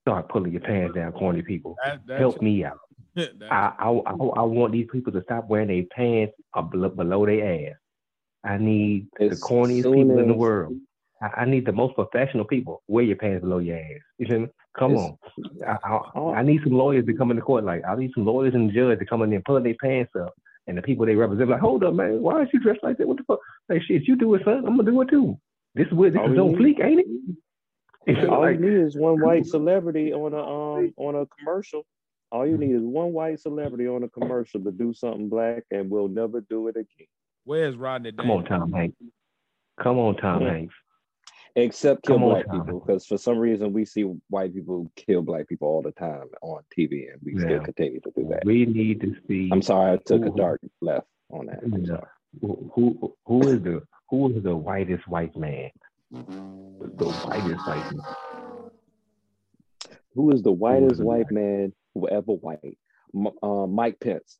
[0.00, 1.76] Start pulling your pants down, corny people.
[1.84, 2.78] That, that's, Help me out.
[3.18, 6.32] I, I, I, I want these people to stop wearing their pants
[6.70, 7.76] below, below their ass.
[8.44, 10.74] I need the corniest soon people in the world.
[11.20, 12.82] I, I need the most professional people.
[12.88, 14.00] Wear your pants below your ass.
[14.16, 14.48] You feel me?
[14.78, 15.78] Come It's- on.
[15.84, 17.64] I, I, I need some lawyers to come in the court.
[17.64, 20.12] Like I need some lawyers and judges to come in there and pull their pants
[20.18, 20.32] up.
[20.66, 23.06] And the people they represent, like, hold up, man, why is you dressed like that?
[23.06, 23.38] What the fuck?
[23.68, 24.64] Like, shit, you do it, son.
[24.66, 25.38] I'm gonna do it too.
[25.76, 27.06] This is what this All is on fleek, ain't it?
[28.06, 31.26] You feel All like, you need is one white celebrity on a um on a
[31.26, 31.84] commercial.
[32.32, 35.90] All you need is one white celebrity on a commercial to do something black, and
[35.90, 37.06] we'll never do it again.
[37.44, 38.96] Where's Rodney come on, Tom Hanks.
[39.78, 40.52] Come on, Tom Yeah.
[40.52, 40.74] Hanks.
[41.56, 42.64] Except kill on, black Tom.
[42.64, 46.24] people, because for some reason we see white people kill black people all the time
[46.40, 47.40] on TV, and we Yeah.
[47.40, 48.44] still continue to do that.
[48.46, 49.50] We need to see.
[49.52, 51.62] I'm sorry, I took a dark left on that.
[51.62, 51.86] I'm Yeah.
[51.86, 52.08] sorry.
[52.40, 55.70] Who who who is the who is the whitest white man?
[56.10, 58.02] The whitest white man.
[60.14, 62.78] Who is the whitest the white man who ever white?
[63.14, 64.38] M- uh, Mike Pence.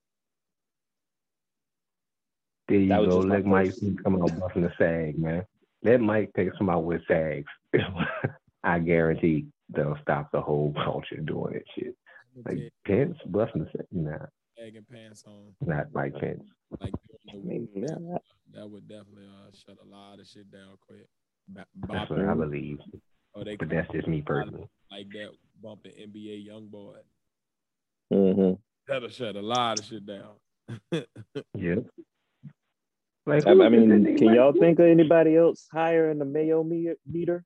[2.69, 3.17] There you That was go.
[3.23, 5.45] just Let Mike first- Pence come out busting the sag, man.
[5.83, 7.47] Let Mike Pence come out with sags.
[8.65, 11.95] I guarantee they'll stop the whole culture doing that shit.
[12.45, 16.43] Like Pence busting the sag, nah, Bag and pants on, not Mike Pence.
[16.81, 16.93] like
[17.33, 18.19] I mean, yeah,
[18.55, 21.07] that would definitely uh, shut a lot of shit down quick.
[21.49, 22.79] Ba- That's what I believe.
[23.35, 24.69] oh, they But that's just me personally.
[24.91, 25.31] like that
[25.63, 26.97] bumping NBA young boy.
[28.13, 28.59] mhm.
[28.89, 30.35] That'll shut a lot of shit down.
[31.55, 31.85] Yep.
[33.29, 34.61] Like, I, I mean, can y'all Pence?
[34.61, 37.45] think of anybody else higher in the Mayo meter?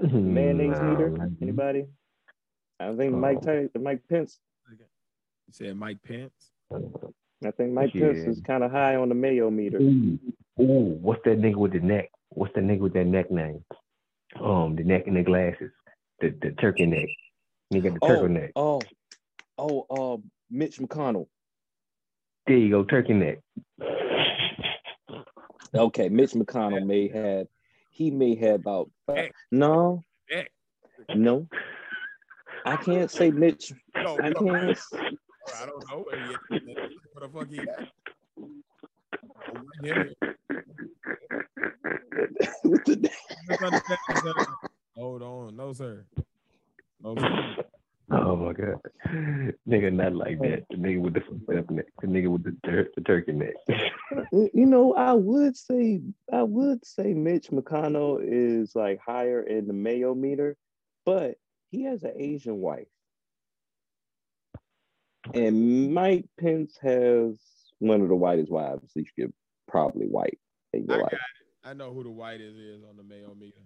[0.00, 1.28] Mayonnaise Nah, meter?
[1.42, 1.86] Anybody?
[2.78, 3.46] I think Mike Oh.
[3.66, 4.38] Ty- Mike Pence.
[4.70, 4.76] You
[5.52, 6.52] said Mike Pence.
[7.44, 9.78] I think Mike Pence is kind of high on the Mayo meter.
[9.78, 10.18] Ooh,
[10.60, 12.10] ooh, what's that nigga with the neck?
[12.30, 13.64] What's that nigga with that neck name?
[14.40, 15.70] Um, the neck and the glasses.
[16.20, 17.08] The the turkey neck.
[17.72, 18.52] Nigga the turkey Oh, neck.
[18.56, 18.80] oh,
[19.58, 20.16] oh, uh,
[20.50, 21.28] Mitch McConnell.
[22.46, 23.38] There you go, turkey neck.
[25.74, 27.46] Okay, Mitch McConnell may have,
[27.90, 29.30] he may have about, Hey.
[29.52, 30.04] no,
[31.14, 31.46] no.
[32.66, 33.72] I can't say Mitch.
[33.94, 34.78] No, I can't.
[35.56, 36.04] I don't know.
[37.12, 37.88] What the fuck he got?
[39.82, 40.04] Yeah.
[42.64, 43.10] with the-
[43.48, 44.32] Misunderstand, sir.
[44.96, 46.04] Hold on, no sir.
[47.02, 47.56] No sir.
[48.12, 48.80] Oh my god.
[49.68, 50.64] nigga not like that.
[50.70, 51.86] The nigga with the up neck.
[52.00, 53.54] The nigga with the, tur- the turkey neck.
[54.32, 56.00] you know, I would say,
[56.32, 60.56] I would say Mitch McConnell is like higher in the Mayo meter,
[61.06, 61.36] but
[61.70, 62.88] he has an Asian wife.
[65.34, 67.34] And Mike Pence has
[67.78, 69.32] one of the whitest wives that you could
[69.68, 70.38] probably white
[70.72, 71.12] in I your got life.
[71.14, 71.68] it.
[71.68, 73.60] I know who the whitest is on the Mayo meter.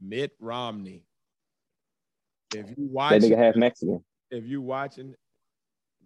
[0.00, 1.04] Mitt Romney.
[2.54, 4.04] If you watch That watch, nigga half Mexican.
[4.30, 5.14] if you watching,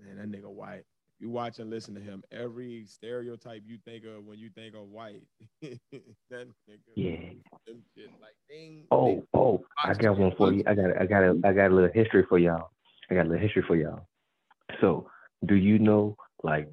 [0.02, 0.84] man, that nigga white.
[1.18, 4.74] If you watch and listen to him, every stereotype you think of when you think
[4.74, 5.22] of white,
[5.62, 5.78] that
[6.32, 7.16] nigga, Yeah.
[7.66, 8.86] them shit like ding.
[8.90, 10.64] Oh, oh, I got one for you.
[10.66, 12.70] I got I got a I got a little history for y'all.
[13.10, 14.08] I got a little history for y'all.
[14.82, 15.08] So
[15.46, 16.68] do you know like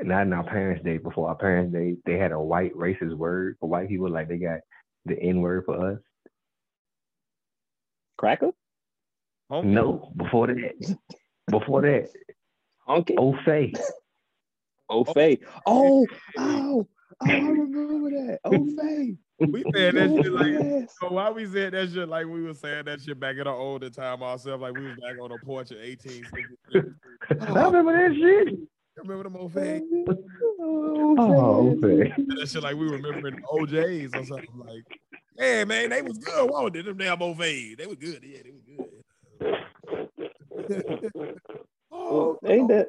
[0.00, 3.56] not in our parents' day, before our parents' day, they had a white racist word
[3.60, 4.60] for white people, like they got
[5.04, 5.98] the N word for us.
[8.16, 8.52] Cracker?
[9.50, 9.64] Honky.
[9.64, 10.96] No, before that.
[11.50, 12.08] Before that.
[12.88, 13.16] Honky.
[13.16, 13.76] Ofe.
[14.90, 15.40] Ofe.
[15.66, 16.06] Oh, oh,
[16.38, 16.86] oh,
[17.20, 18.38] I remember that.
[18.46, 19.16] Ofe.
[19.40, 22.84] We said that shit like so why we said that shit like we were saying
[22.84, 25.72] that shit back in our older time ourselves, like we was back on the porch
[25.72, 26.24] at 18,
[27.30, 28.58] I remember that shit.
[28.96, 29.52] Remember them old?
[30.60, 32.12] Oh, okay.
[32.38, 34.84] That shit like we remembering OJs or something like.
[35.36, 36.48] Hey man, they was good.
[36.48, 37.76] Whoa, did them damn OVs?
[37.76, 38.22] They were good.
[38.22, 39.04] Yeah, they were good.
[41.92, 42.88] oh, ain't that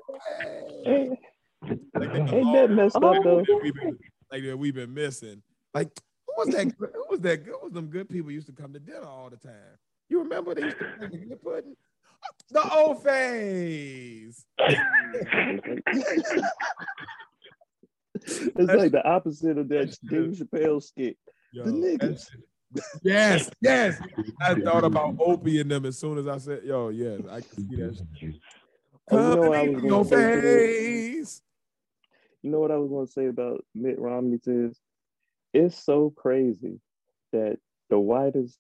[0.86, 1.20] ain't,
[1.96, 3.44] like ain't that messed up though?
[3.62, 3.98] We been,
[4.32, 5.42] like that we've been missing.
[5.74, 5.90] Like
[6.28, 6.72] who was that?
[6.78, 7.44] Who was that?
[7.44, 9.78] Who was them good people used to come to dinner all the time?
[10.10, 11.76] You remember they used to bring the good pudding?
[12.52, 14.46] The old phase.
[18.28, 21.18] It's like the opposite of that Dave Chappelle skit.
[21.54, 22.28] Yo, The niggas.
[23.04, 24.00] Yes, yes.
[24.42, 27.70] I thought about Opie and them as soon as I said, "Yo, yes, I can
[27.70, 28.36] see that." Shit.
[29.12, 31.42] Oh, you know what I was gonna your say face.
[32.42, 34.80] You know what I was going to say about Mitt Romney is
[35.54, 36.80] it's so crazy
[37.32, 37.58] that
[37.90, 38.60] the whitest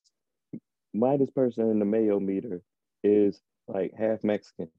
[0.92, 2.62] whitest person in the Mayo meter
[3.06, 4.70] is like half Mexican.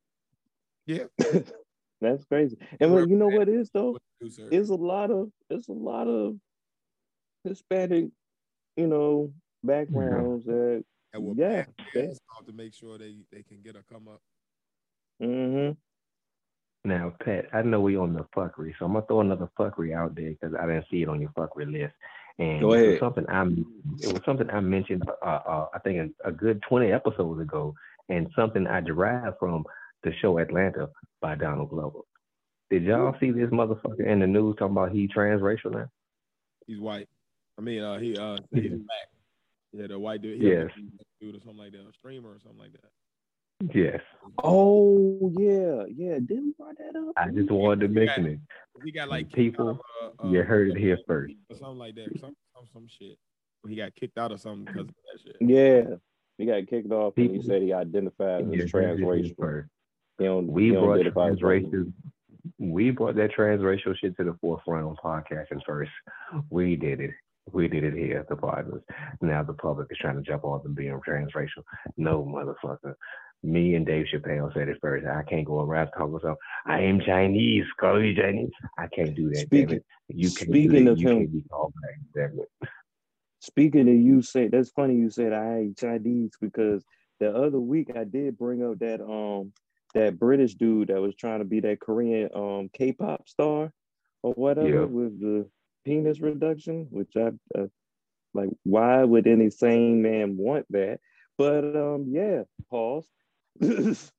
[0.86, 1.04] Yeah.
[2.00, 2.58] That's crazy.
[2.78, 3.92] And what, you know what is though?
[3.92, 4.48] What to do, sir?
[4.50, 6.36] It's a lot of it's a lot of
[7.44, 8.06] Hispanic,
[8.76, 9.32] you know,
[9.64, 10.84] backgrounds that
[11.14, 14.20] And what yeah, they- does to make sure they they can get a come up.
[15.22, 15.72] Mm-hmm.
[16.88, 20.14] Now, Patt, I know we on the fuckery, so I'm gonna throw another fuckery out
[20.14, 21.94] there because I didn't see it on your fuckery list.
[22.38, 23.00] And Go it was ahead.
[23.00, 23.42] something I
[24.06, 27.74] it was something I mentioned uh, uh I think a, a good 20 episodes ago,
[28.08, 29.64] and something I derived from
[30.02, 30.88] the show Atlanta
[31.20, 32.00] by Donald Glover.
[32.70, 35.86] Did y'all see this motherfucker in the news talking about he transracial now?
[36.66, 37.08] He's white.
[37.58, 38.70] I mean, uh, he uh, he's Yeah.
[38.70, 39.08] black.
[39.72, 40.40] Yeah, the white dude.
[40.40, 40.70] He Yes.
[41.20, 42.90] dude or something like that, a streamer or something like that.
[43.74, 44.00] Yes.
[44.44, 46.18] Oh yeah, yeah.
[46.18, 47.12] Didn't we brought that up?
[47.16, 48.38] I just wanted to mention it.
[48.84, 51.34] He got like People, out of, uh, you uh, heard it here first.
[51.50, 52.18] or something like that.
[52.20, 53.16] Some some, some shit.
[53.66, 55.36] He got kicked out or something because of that shit.
[55.40, 55.96] Yeah.
[56.38, 59.06] He got kicked off and he said he identified as heard it here
[59.36, 59.64] transracial.
[60.18, 61.92] He don't, We he brought transracial.
[62.58, 65.90] We brought that transracial shit to the forefront on podcasting first.
[66.50, 67.10] We did it.
[67.52, 68.82] We did it here at the Podnas.
[69.20, 71.62] Now the public is trying to jump on them being transracial.
[71.96, 72.94] No motherfucker.
[73.42, 75.06] Me and Dave Chappelle said it first.
[75.06, 78.50] I can't go around talking about I am Chinese, call me Chinese.
[78.78, 79.40] I can't do that.
[79.46, 79.80] Speaking-.
[80.08, 81.44] You can't speaking of you him-
[83.40, 86.84] Speaking of you say that's funny you said I ain't Chinese because
[87.20, 89.52] the other week I did bring up that um
[89.94, 93.72] that British dude that was trying to be that Korean um K-pop star
[94.22, 94.84] or whatever Yeah.
[94.84, 95.48] with the
[95.84, 97.66] penis reduction, which I uh,
[98.34, 98.50] like.
[98.64, 101.00] Why would any sane man want that?
[101.38, 103.06] But um yeah, pause.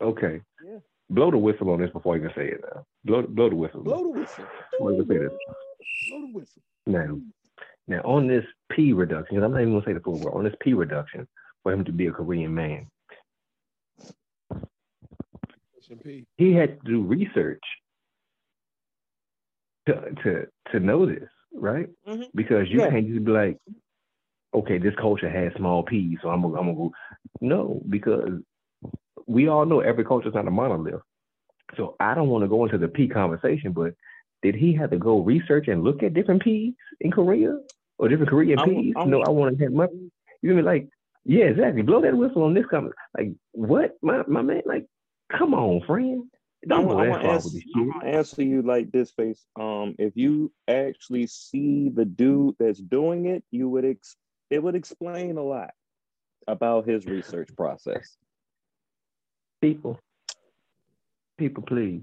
[0.00, 0.40] Okay.
[0.64, 0.78] Yeah.
[1.10, 2.84] Blow the whistle on this before you can say it now.
[3.04, 3.82] Blow blow the whistle.
[3.82, 4.44] Blow the whistle.
[4.78, 5.32] Can say this.
[6.08, 6.62] Blow the whistle.
[6.86, 7.18] Now,
[7.86, 10.34] now on this P reduction, 'cause I'm not even gonna say the full word.
[10.34, 11.28] On this P reduction,
[11.62, 12.90] for him to be a Korean man,
[16.02, 16.26] P.
[16.38, 17.62] he had to do research
[19.86, 21.88] to to to know this, right?
[22.06, 22.30] Mhm.
[22.34, 22.90] Because you Yeah.
[22.90, 23.58] can't just be like,
[24.54, 26.92] okay, this culture has small P's, so I'm gonna, I'm gonna go.
[27.40, 28.40] No, because
[29.26, 31.02] we all know every culture is not a monolith.
[31.76, 33.94] So I don't want to go into the P conversation, but
[34.44, 37.58] did he have to go research and look at different P's in Korea
[37.98, 39.86] or different Korean I I no, I want to have my.
[40.42, 40.86] You mean like,
[41.24, 41.80] yeah, exactly.
[41.80, 42.94] Blow that whistle on this comment.
[43.16, 44.60] Like, what, my my man?
[44.66, 44.86] Like,
[45.32, 46.24] come on, friend.
[46.68, 49.40] Don't go I'm gonna far answer, I'm gonna answer you like this, Phace.
[49.58, 54.16] Um, if you actually see the dude that's doing it, you would ex-
[54.50, 55.70] it would explain a lot
[56.46, 58.16] about his research process.
[59.62, 59.98] People,
[61.38, 62.02] people, please.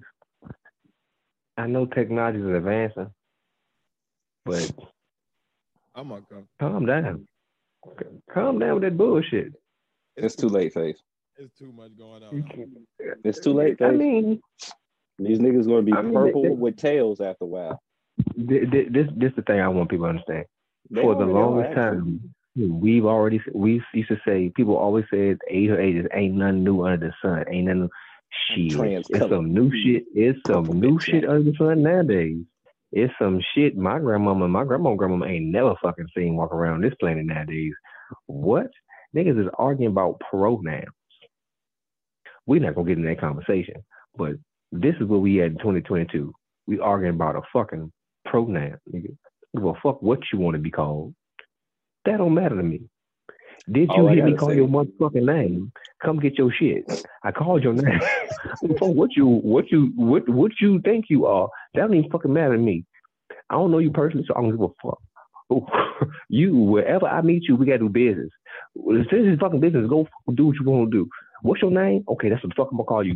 [1.58, 3.12] I know technology is advancing,
[4.46, 4.72] but
[5.96, 6.44] I'm gonna go.
[6.60, 7.28] calm down.
[8.32, 9.54] Calm down with that bullshit.
[10.16, 10.98] It's too late, Phace.
[11.38, 12.44] It's too much going on.
[13.24, 14.40] It's too late, I mean,
[15.18, 17.82] These niggas gonna be I mean, purple they- they- with tails after a while.
[18.36, 20.46] thi- thi- this this the thing I want people to understand.
[20.90, 25.70] They For the longest time, we've already we used to say people always said age
[25.70, 27.46] or ages ain't nothing new under the sun.
[27.50, 27.90] Ain't nothing
[28.48, 28.72] shit.
[28.72, 29.38] Trans It's color.
[29.38, 30.04] some new shit.
[30.14, 32.44] It's some Purple new shit under the sun nowadays.
[32.92, 36.82] It's some shit my grandmama, my grandma, and grandmama ain't never fucking seen walk around
[36.82, 37.74] this planet nowadays.
[38.28, 38.68] What
[39.16, 40.86] niggas is arguing about pronouns?
[42.46, 43.84] We're not gonna get in that conversation,
[44.18, 44.34] but
[44.72, 46.34] this is where we at in 2022.
[46.68, 47.92] We arguing about a fucking
[48.26, 49.16] pronoun, nigga.
[49.54, 51.14] Well, fuck what you want to be called.
[52.06, 52.82] That don't matter to me.
[53.70, 55.72] Did you hear me call say- your motherfucking name?
[56.04, 56.84] Come get your shit.
[57.24, 58.00] I called your name.
[58.80, 61.48] What you what you what what you think you are?
[61.74, 62.86] That don't even fucking matter to me.
[63.50, 65.00] I don't know you personally, so I don't give a fuck.
[66.30, 68.30] you wherever I meet you, we gotta do business.
[68.76, 71.10] This is fucking business, go do what you want to do.
[71.44, 72.04] What's your name?
[72.08, 73.16] Okay, that's what the fuck I'm gonna call you.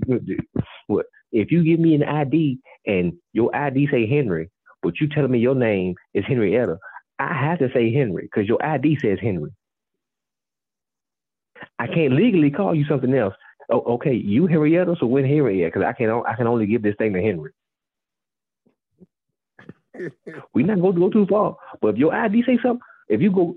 [0.88, 4.50] What if you give me an ID and your ID say Henry,
[4.82, 6.78] but you telling me your name is Henrietta?
[7.20, 9.52] I have to say Henry because your ID says Henry.
[11.80, 13.34] I can't legally call you something else.
[13.70, 15.68] Oh, okay, you Henrietta, so when Henrietta?
[15.68, 17.52] Because I can I can only give this thing to Henry.
[20.54, 23.32] We're not going to go too far, but if your ID say something, if you
[23.32, 23.56] go,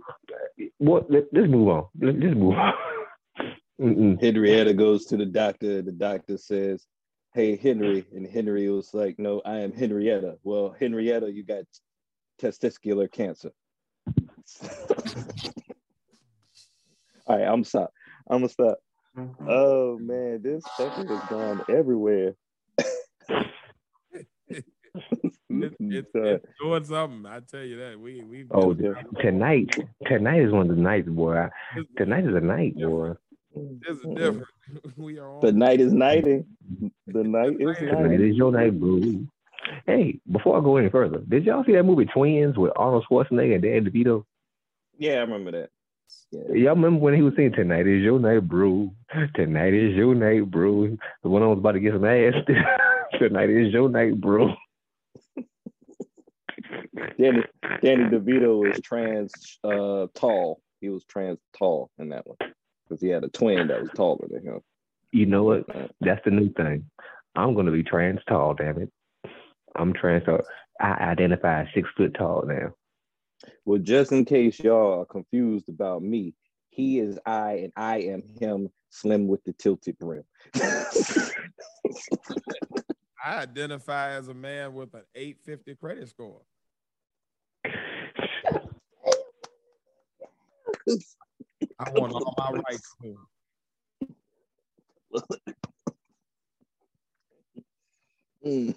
[0.78, 1.10] what?
[1.10, 1.86] Let, us move on.
[2.00, 2.72] Let, us move on.
[3.80, 4.20] Mm-mm.
[4.20, 5.82] Henrietta goes to the doctor.
[5.82, 6.86] The doctor says,
[7.34, 11.64] "Hey, Henry," and Henry was like, "No, I am Henrietta." Well, Henrietta, you got
[12.40, 13.52] testicular cancer.
[17.28, 17.92] All right, I'm stop.
[18.30, 18.78] I'm gonna stop.
[19.46, 22.34] Oh man, this sucker has gone everywhere.
[24.48, 24.64] It's,
[25.50, 27.26] it's, it's, doing something.
[27.26, 28.00] I tell you that.
[28.00, 28.46] We we.
[28.50, 28.74] Oh,
[29.20, 29.76] tonight,
[30.06, 31.48] tonight is one of the nights, boy.
[31.98, 33.12] Tonight is a night, boy.
[33.54, 34.44] It's different.
[34.96, 35.40] we are.
[35.40, 36.46] The night is nighting.
[37.06, 38.12] The night is nighting.
[38.12, 39.00] It is your night, bro.
[39.86, 43.54] Hey, before I go any further, did y'all see that movie Twins with Arnold Schwarzenegger
[43.54, 44.24] and Dan DeVito?
[44.96, 45.70] Yeah, I remember that.
[46.30, 46.52] Yeah.
[46.52, 48.92] Y'all remember when he was saying "Tonight is your night, bro"?
[49.34, 50.96] Tonight is your night, bro.
[51.22, 52.34] The one I was about to get some ass.
[53.18, 54.54] Tonight is your night, bro.
[57.18, 57.42] Danny
[57.82, 59.32] Danny DeVito was trans
[59.64, 60.60] uh, tall.
[60.80, 62.36] He was trans tall in that one
[62.86, 64.60] because he had a twin that was taller than him.
[65.12, 65.64] You know what?
[66.00, 66.90] That's the new thing.
[67.34, 68.54] I'm gonna be trans tall.
[68.54, 68.92] Damn it!
[69.76, 70.40] I'm trans tall.
[70.80, 72.74] I identify as six foot tall now.
[73.64, 76.34] Well, just in case y'all are confused about me,
[76.70, 80.24] he is I and I am him, slim with the tilted brim.
[83.24, 86.40] I identify as a man with an 850 credit score.
[91.80, 92.94] I want all my rights.
[98.46, 98.74] mm.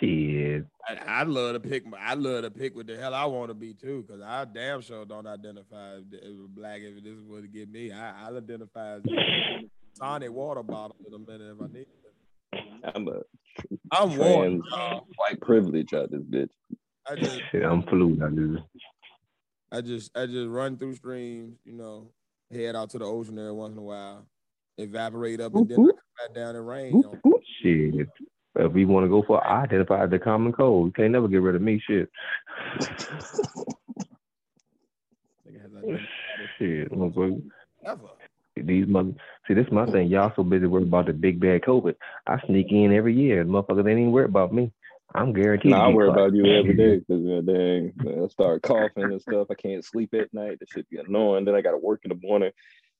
[0.00, 0.64] Shit.
[0.88, 1.84] I, I love to pick.
[1.98, 4.80] I love to pick what the hell I want to be too, because I damn
[4.80, 6.04] sure don't identify as
[6.48, 6.80] black.
[6.82, 9.02] If this is what would get me, I, I'll identify as
[9.98, 12.92] tonic water bottle in a minute if I need it.
[12.94, 13.22] I'm a
[13.90, 14.62] I'm trans
[15.16, 16.50] white privilege out this bitch.
[17.08, 18.22] I just, Shit, I'm fluid.
[18.22, 18.64] I just,
[19.72, 21.56] I just, I just run through streams.
[21.64, 22.10] You know,
[22.52, 24.26] head out to the ocean every once in a while,
[24.76, 26.96] evaporate up, and then come back down and rain.
[26.96, 27.40] You know?
[27.62, 28.08] Shit.
[28.56, 30.86] If we want to go for I identify the common cold.
[30.86, 31.80] You can't never get rid of me.
[31.86, 32.10] Shit.
[36.58, 36.88] shit.
[36.92, 37.30] Ever.
[38.56, 39.12] These mother
[39.46, 40.08] see this is my thing.
[40.08, 41.94] Y'all so busy worried about the big bad COVID.
[42.26, 43.44] I sneak in every year.
[43.44, 44.72] Motherfuckers ain't even worried about me.
[45.14, 45.70] I'm guaranteed.
[45.70, 47.92] Nah, I worry about you every day because uh, dang,
[48.24, 49.48] I start coughing and stuff.
[49.50, 50.58] I can't sleep at night.
[50.60, 51.44] That should be annoying.
[51.44, 52.50] Then I got to work in the morning.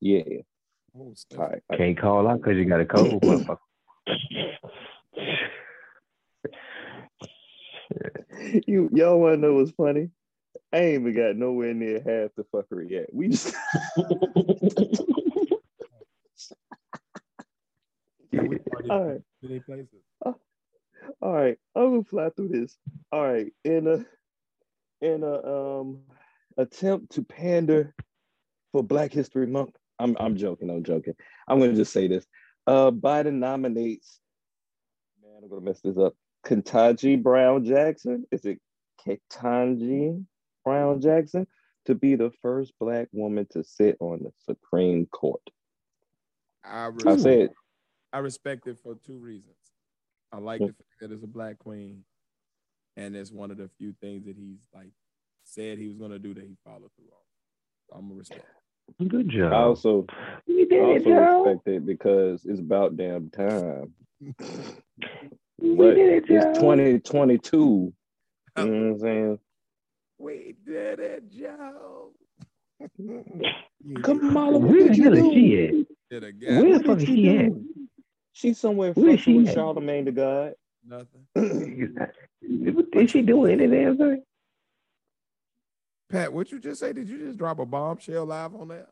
[0.01, 0.23] Yeah.
[0.97, 1.63] Oh, All right.
[1.77, 3.59] Can't call out because you got a cold, motherfucker.
[8.67, 10.11] you y'all want to know what's funny?
[10.73, 13.07] I ain't even got nowhere near half the fuckery yet.
[13.13, 13.55] We just.
[18.91, 19.21] All right.
[20.25, 20.33] Uh,
[21.21, 22.77] all right, I'm gonna fly through this.
[23.13, 24.05] All right, in a
[25.07, 26.01] in a um
[26.57, 27.95] attempt to pander
[28.73, 29.77] for Black History Month.
[29.99, 30.71] I'm I'm joking.
[30.71, 31.15] I'm joking.
[31.49, 32.27] I'm gonna just say this.
[32.67, 34.21] Uh, Biden nominates.
[35.47, 36.15] I'm gonna mess this up.
[36.45, 38.25] Ketanji Brown Jackson.
[38.33, 38.59] Is it
[39.07, 40.25] Ketanji
[40.65, 41.47] Brown Jackson
[41.85, 45.41] to be the first Black woman to sit on the Supreme Court?
[46.65, 47.51] I, I said
[48.13, 49.55] I respect it for two reasons.
[50.33, 52.03] I like the fact that it's a black queen,
[52.97, 54.91] and it's one of the few things that he's like
[55.45, 57.89] said he was gonna do that he followed through on.
[57.89, 58.45] So I'm gonna respect.
[59.09, 59.53] Good job.
[59.53, 60.07] I also,
[60.49, 63.93] I also respect it because it's about damn time.
[64.21, 66.51] but did it, Joe.
[66.51, 67.57] it's 2022.
[67.57, 67.93] You
[68.57, 69.39] know what I'm saying?
[70.19, 72.13] We did it, Joe.
[74.03, 76.23] Kamala, where the hell is she at?
[76.63, 77.53] Where the fuck is she at?
[78.33, 80.55] She's somewhere fucking with Charlemagne the God.
[80.87, 81.27] Nothing.
[82.93, 84.23] Is she doing anything?
[86.09, 86.93] Patt, what you just say?
[86.93, 88.89] Did you just drop a bombshell live on that?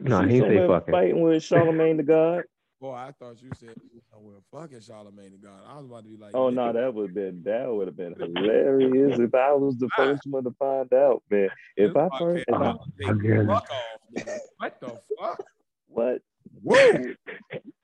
[0.00, 0.92] No, he say fucking.
[0.92, 2.44] Fighting with Charlemagne the God.
[2.80, 5.60] Boy, I thought you said you somewhere fucking Charlemagne the God.
[5.68, 7.96] I was about to be like, oh no, that would have been that would have
[7.96, 9.96] been hilarious if I was the ah.
[9.96, 11.50] first one to find out, man.
[11.76, 12.72] If I first, if I,
[13.44, 15.44] fuck off, what the fuck?
[15.88, 16.22] What?
[16.62, 17.14] Whoa!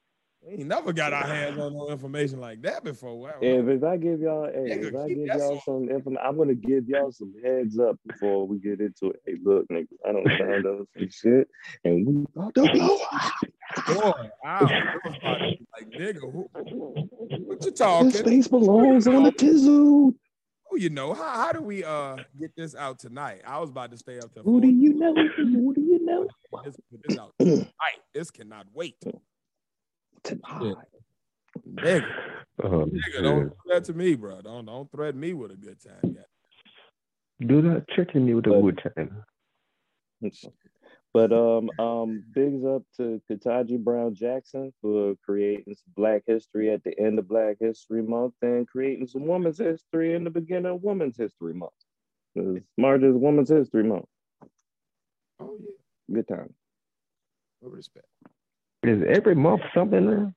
[0.48, 3.18] Ain't never got our hands on no information like that before.
[3.18, 3.34] Wow.
[3.40, 6.54] If, if I give y'all, hey, Nigga, if I give y'all some information, I'm gonna
[6.54, 9.22] give y'all some heads up before we get into it.
[9.26, 11.48] Hey, look, nigga, I don't found out some shit,
[11.84, 13.32] and we about to blow up.
[13.86, 18.10] Boy, I to be like, nigga, who, what you talking?
[18.10, 20.14] This space belongs on the tizzle.
[20.70, 21.14] Who you know?
[21.14, 23.42] How, how do we uh get this out tonight?
[23.46, 25.14] I was about to stay up till Who do you know?
[25.14, 26.26] Who do you know?
[26.64, 26.76] This,
[27.08, 27.66] this out tonight.
[28.14, 28.96] This cannot wait.
[30.26, 30.74] Tonight.
[31.68, 32.06] Nigga,
[32.62, 34.40] Oh, nigga, don't threat to me, bro.
[34.42, 36.00] Don't don't threaten me with a good time.
[36.16, 37.46] Yeah.
[37.46, 39.22] Do not threaten me with a But- good time.
[41.12, 46.82] But um um bigs up to Ketanji Brown Jackson for creating some black history at
[46.84, 50.82] the end of Black History Month and creating some women's history in the beginning of
[50.82, 51.72] Women's History Month.
[52.76, 54.06] March is Women's History Month.
[55.40, 56.54] Oh yeah, Good time.
[57.62, 58.06] with respect.
[58.88, 60.32] Is every month something now?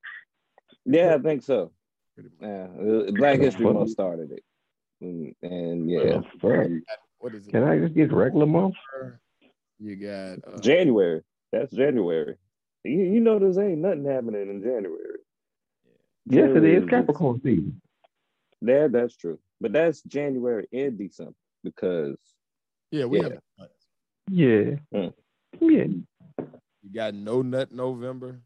[0.84, 1.72] Yeah, I think so.
[2.40, 2.66] Yeah,
[3.12, 4.44] Black History Month started it.
[5.02, 6.66] Mm, And yeah, Fuck.
[7.18, 7.50] What is it?
[7.50, 8.74] Can I just get regular month?
[9.78, 11.22] You got uh, January.
[11.52, 12.36] That's January.
[12.84, 15.18] You, you know, there's ain't nothing happening in January.
[16.26, 17.80] Yes, it January is Capricorn season.
[18.60, 19.38] Yeah, that's true.
[19.60, 22.16] But that's January and December because
[22.90, 23.24] yeah, we yeah.
[23.24, 23.38] have.
[24.30, 24.64] Yeah.
[24.94, 25.12] Mm.
[25.60, 25.84] Yeah.
[26.82, 28.40] You got no nut November.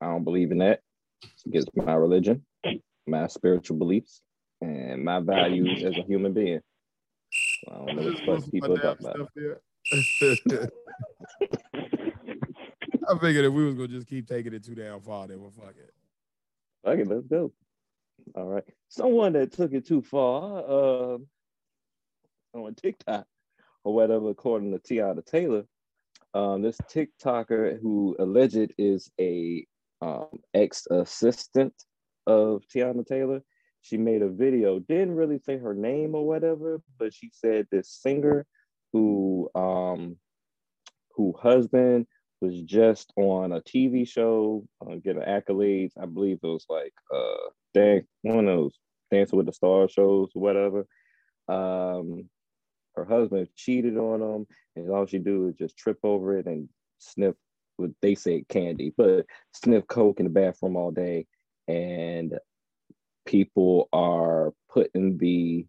[0.00, 0.80] I don't believe in that.
[1.22, 2.44] It's against my religion,
[3.06, 4.20] my spiritual beliefs,
[4.60, 6.60] and my values as a human being.
[7.68, 9.30] I don't know what fuck people talking about.
[13.08, 15.50] I figured if we was gonna just keep taking it too damn far, then we'll
[15.50, 15.94] fuck it.
[16.86, 17.52] Okay, let's go.
[18.34, 18.64] All right.
[18.88, 21.26] Someone that took it too far um,
[22.52, 23.26] on TikTok
[23.84, 25.64] or whatever, according to Teyana Taylor,
[26.36, 29.66] um, this TikToker who alleged is a
[30.02, 31.72] um, ex assistant
[32.26, 33.42] of Teyana Taylor.
[33.80, 37.90] She made a video, didn't really say her name or whatever, but she said this
[37.90, 38.44] singer
[38.92, 40.16] who um,
[41.14, 42.06] who husband
[42.42, 45.92] was just on a TV show, uh, getting accolades.
[46.00, 48.78] I believe it was like uh, one of those
[49.10, 50.86] Dancing with the Stars shows whatever.
[51.48, 52.28] Um,
[52.96, 56.68] her husband cheated on them, and all she do is just trip over it and
[56.98, 57.34] sniff
[57.76, 61.26] what they say candy, but sniff coke in the bathroom all day.
[61.68, 62.38] And
[63.26, 65.66] people are putting the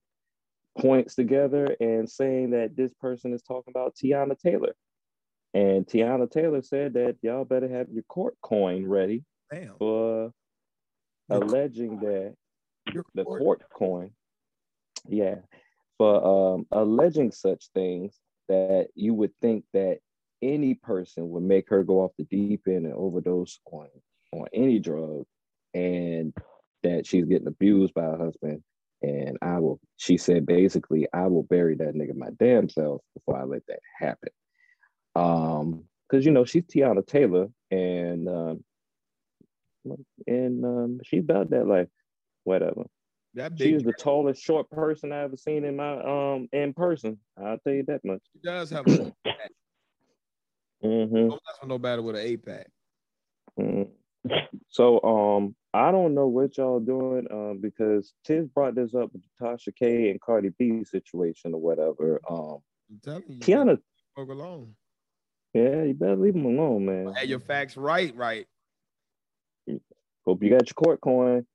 [0.80, 4.74] points together and saying that this person is talking about Teyana Taylor.
[5.54, 9.76] And Teyana Taylor said that y'all better have your court coin ready Damn.
[9.78, 10.32] for
[11.30, 12.36] Your- alleging that
[12.94, 14.12] your the court- court coin,
[15.08, 15.40] yeah,
[15.98, 18.16] for um, alleging such things
[18.48, 20.00] that you would think that
[20.42, 23.88] any person would make her go off the deep end and overdose on
[24.34, 25.26] on any drug,
[25.74, 26.34] and
[26.84, 28.64] that she's getting abused by her husband.
[29.02, 33.40] And I will, she said, basically, I will bury that nigga my damn self before
[33.40, 34.30] I let that happen.
[35.16, 38.64] Um, because you know she's Teyana Taylor, and um,
[40.26, 41.88] and um, she's about that life.
[42.44, 42.84] Whatever.
[43.38, 46.74] That She big is the tallest short person I ever seen in my um in
[46.74, 47.20] person.
[47.40, 48.24] I'll tell you that much.
[48.34, 49.14] she does have a
[50.82, 52.68] hmm don't mess with nobody with an eight pack.
[53.60, 53.90] Mm.
[54.70, 59.22] So um I don't know what y'all doing um because Tiz brought this up with
[59.22, 62.20] the Tasha K and Cardi B situation or whatever.
[62.28, 62.58] Um
[62.90, 63.78] I'm telling you,
[64.16, 64.74] fuck alone.
[65.54, 67.14] yeah, you better leave them alone, man.
[67.14, 68.48] Have your facts right, right.
[70.26, 71.46] Hope you got your court coin.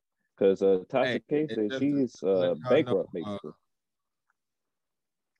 [0.42, 3.52] Cause uh Tasha Hey, K said she's uh bankrupt know, uh, basically.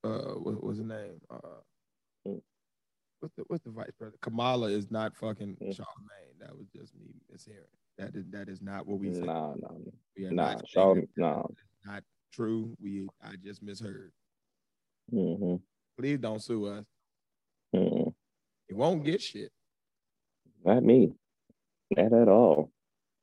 [0.04, 1.20] Uh, what was the name?
[1.28, 1.38] Uh,
[2.28, 2.40] Mm.
[3.18, 4.20] what's the what's the vice president?
[4.20, 5.74] Kamala is not fucking Mm.
[5.74, 6.38] Charlemagne.
[6.38, 7.66] That was just me mishearing.
[7.98, 9.26] That is that is not what we said.
[9.26, 9.70] Nah, nah,
[10.16, 11.42] We are nah, not nah.
[11.84, 12.76] Not true.
[12.80, 14.12] We I just misheard.
[15.10, 15.56] hmm
[15.98, 16.84] Please don't sue us.
[17.72, 18.10] hmm
[18.68, 19.50] You won't get shit.
[20.64, 21.12] Not me.
[21.96, 22.70] Not at all.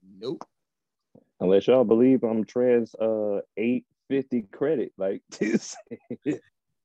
[0.04, 0.44] Nope.
[1.40, 5.76] Unless y'all believe I'm trans uh 850 credit like this.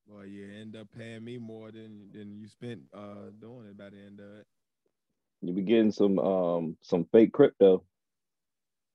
[0.07, 3.91] Well, you end up paying me more than than you spent uh doing it by
[3.91, 4.47] the end of it.
[5.43, 7.85] you be getting some um some fake crypto.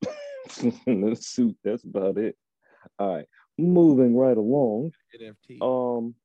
[0.87, 1.57] Let's suit.
[1.63, 2.35] That's about it.
[2.97, 3.25] All right.
[3.57, 4.91] Moving right along.
[5.19, 5.61] NFT.
[5.61, 6.15] Um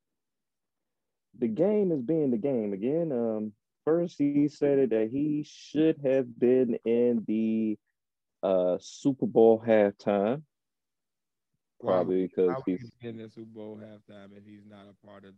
[1.37, 3.11] the game is being the game again.
[3.11, 3.53] Um
[3.83, 7.77] first he said it that he should have been in the
[8.45, 10.43] uh Super Bowl halftime.
[11.79, 15.25] Why- Probably because Why he's in the Super Bowl halftime if he's not a part
[15.25, 15.33] of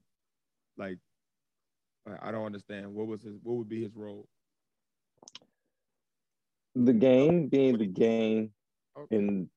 [0.78, 0.98] like
[2.22, 2.94] I- don't understand.
[2.94, 4.28] What was his what would be his role?
[6.76, 8.52] The game being the game,
[8.98, 9.16] Okay.
[9.16, 9.50] and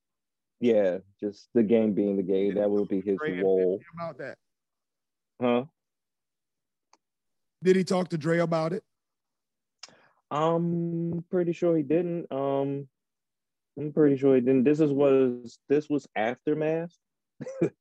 [0.61, 2.55] yeah, just the game being the game.
[2.55, 4.39] That will be his Dre role, about that.
[5.41, 5.65] huh?
[7.63, 8.83] Did he talk to Dre about it?
[10.31, 12.31] I'm pretty sure he didn't.
[12.33, 12.89] Um,
[13.81, 14.65] I'm pretty sure he didn't.
[14.65, 16.93] This is was this was aftermath.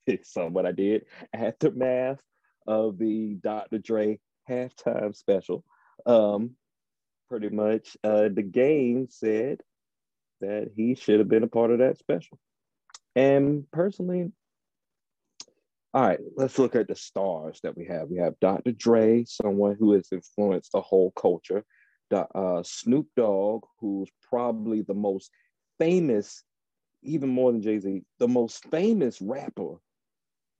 [0.07, 2.19] it's what I did aftermath
[2.65, 3.79] of the Dr.
[3.79, 4.19] Dre
[4.49, 5.65] halftime special.
[6.05, 6.51] Um,
[7.27, 9.59] pretty much, uh, the game said
[10.39, 12.39] that he should have been a part of that special.
[13.15, 14.31] And personally,
[15.93, 18.07] all right, let's look at the stars that we have.
[18.07, 18.71] We have Dr.
[18.71, 21.65] Dre, someone who has influenced the whole culture.
[22.11, 25.29] Uh, Snoop Dogg, who's probably the most
[25.79, 26.43] famous,
[27.01, 29.75] even more than Jay Z, the most famous rapper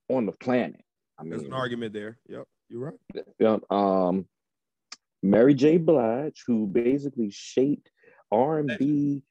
[0.10, 0.82] on the planet.
[1.18, 2.18] I mean, There's an argument there.
[2.28, 2.96] Yep, you're
[3.40, 3.62] right.
[3.70, 4.26] um,
[5.22, 5.78] Mary J.
[5.78, 7.92] Blige, who basically shaped
[8.32, 9.22] R and B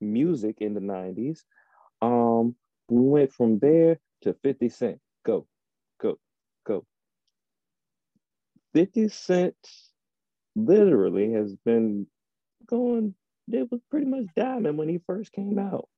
[0.00, 1.40] music in the '90s.
[2.00, 2.54] Um,
[2.88, 5.00] we went from there to 50 Cent.
[5.24, 5.46] Go,
[6.00, 6.18] go,
[6.66, 6.84] go.
[8.74, 9.54] 50 Cent
[10.54, 12.06] literally has been
[12.66, 13.14] going.
[13.50, 15.88] It was pretty much diamond when he first came out.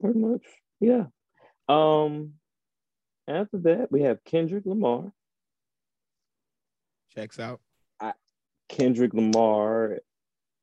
[0.00, 0.42] Pretty much,
[0.80, 1.04] yeah.
[1.68, 2.34] Um,
[3.28, 5.12] after that, we have Kendrick Lamar.
[7.14, 7.60] Checks out.
[8.70, 9.98] Kendrick Lamar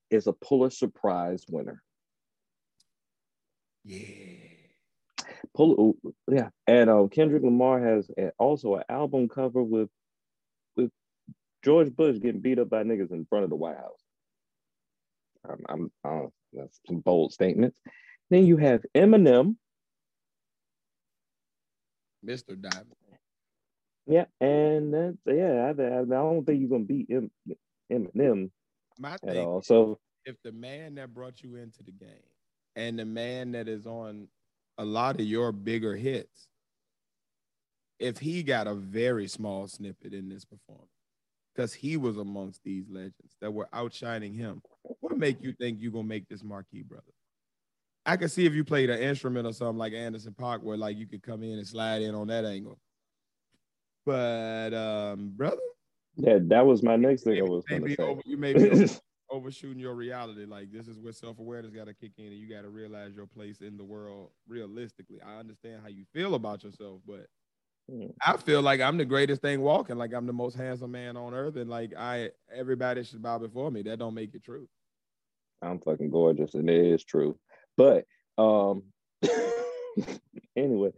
[0.09, 1.83] is a Pulitzer Prize winner.
[3.83, 3.97] Yeah.
[5.55, 5.95] Pul-
[6.31, 9.89] yeah, and uh, Kendrick Lamar has also an album cover with
[10.75, 10.91] with
[11.63, 14.01] George Bush getting beat up by niggas in front of the White House.
[15.69, 17.79] I'm, uh, that's some bold statements.
[18.29, 19.55] Then you have Eminem.
[22.25, 22.59] Mr.
[22.59, 22.95] Diamond.
[24.07, 25.73] Yeah, and that's yeah.
[25.77, 27.29] I, I, I don't think you're gonna beat M,
[27.91, 28.49] Eminem
[28.97, 29.61] My at thing all.
[29.61, 32.09] So if the man that brought you into the game
[32.77, 34.29] and the man that is on
[34.77, 36.47] a lot of your bigger hits,
[37.99, 40.87] if he got a very small snippet in this performance,
[41.57, 45.91] because he was amongst these legends that were outshining him, what make you think you're
[45.91, 47.03] gonna make this marquee, brother?
[48.05, 50.95] I could see if you played an instrument or something like Anderson .Paak, where like
[50.97, 52.77] you could come in and slide in on that angle.
[54.05, 55.57] But um, brother,
[56.15, 58.03] yeah, that was my next thing I was may gonna say.
[58.03, 58.85] over- you may be over-
[59.31, 60.45] overshooting your reality.
[60.45, 63.15] Like this is where self awareness got to kick in, and you got to realize
[63.15, 65.19] your place in the world realistically.
[65.25, 67.25] I understand how you feel about yourself, but.
[68.25, 69.95] I feel like I'm the greatest thing walking.
[69.97, 73.71] Like I'm the most handsome man on earth, and like I everybody should bow before
[73.71, 73.81] me.
[73.83, 74.67] That don't make it true.
[75.61, 77.39] I'm fucking gorgeous, and it is true.
[77.77, 78.05] But
[78.37, 78.83] um,
[80.55, 80.91] anyway,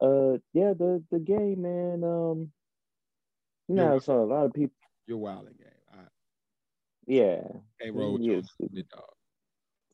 [0.00, 2.02] uh, yeah, the the game, man.
[2.04, 2.50] Um,
[3.68, 4.74] you know, You're- so a lot of people,
[5.06, 5.68] You're wilding game.
[5.92, 5.98] I
[7.06, 7.42] yeah.
[7.80, 8.48] can't roll with your Yes.
[8.54, 9.04] stupid dog.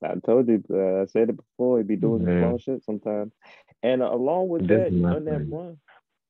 [0.02, 1.78] I told you, uh, I said it before.
[1.78, 2.40] He'd be doing some Yeah.
[2.48, 3.32] small shit sometimes,
[3.82, 5.78] and uh, along with That's that, on that thing.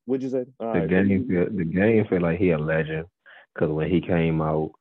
[0.08, 0.46] What'd you say?
[0.60, 3.06] All The right, game, feel, the game feel like he a legend
[3.54, 4.72] because when he came out,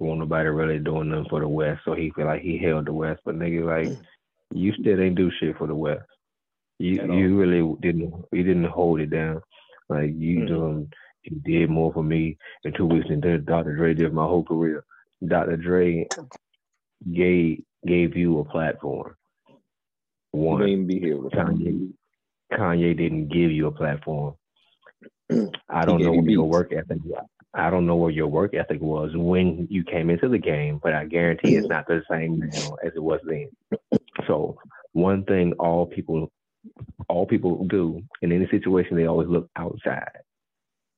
[0.00, 2.92] wasn't nobody really doing nothing for the West, so he feel like he held the
[2.94, 3.20] West.
[3.24, 3.98] But nigga, like
[4.52, 6.06] you still ain't do shit for the West.
[6.78, 7.16] You At all.
[7.18, 9.42] you really didn't you didn't hold it down.
[9.88, 10.48] Like you Mhm.
[10.48, 10.92] doing
[11.24, 13.76] you did more for me in two weeks than Dr.
[13.76, 14.84] Dre did my whole career.
[15.26, 15.56] Dr.
[15.58, 16.10] Dre
[17.12, 19.16] gave gave you a platform.
[20.32, 20.68] you One.
[20.86, 21.18] be here.
[21.34, 21.92] Kanye,
[22.52, 24.34] Kanye didn't give you a platform.
[25.68, 26.98] I don't know what your work ethic.
[27.54, 30.92] I don't know what your work ethic was when you came into the game, but
[30.92, 33.48] I guarantee it's not the same now as it was then.
[34.26, 34.58] So
[34.92, 36.30] one thing all people,
[37.08, 40.10] all people do in any situation, they always look outside.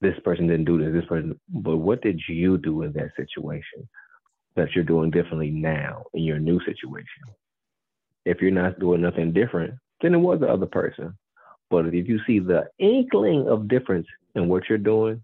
[0.01, 0.93] This person didn't do this.
[0.93, 3.89] This person, but what did you do in that situation
[4.57, 7.25] that you're doing differently now in your new situation?
[8.25, 11.17] If you're not doing nothing different, then it was the other person.
[11.71, 15.23] But if you see the inkling of difference in what you're doing,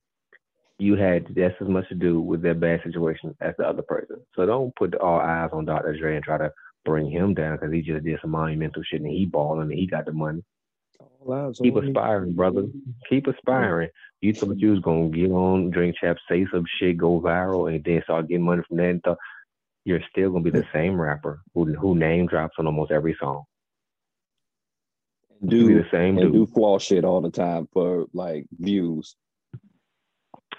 [0.79, 4.17] you had just as much to do with that bad situation as the other person.
[4.35, 5.97] So don't put all eyes on Dr.
[5.99, 6.53] Dre and try to
[6.85, 9.87] bring him down because he just did some monumental shit and he balling and he
[9.87, 10.43] got the money.
[11.33, 12.67] Eyes Keep aspiring, brother.
[13.09, 13.89] Keep aspiring.
[14.21, 17.83] You thought you was gonna get on, Drink Champs, say some shit, go viral, and
[17.85, 18.91] then start getting money from that.
[18.91, 19.17] And th-
[19.85, 23.45] you're still gonna be the same rapper who who name drops on almost every song.
[25.41, 26.47] You'll be Do the same and dude.
[26.49, 29.17] do flaw shit all the time for like views.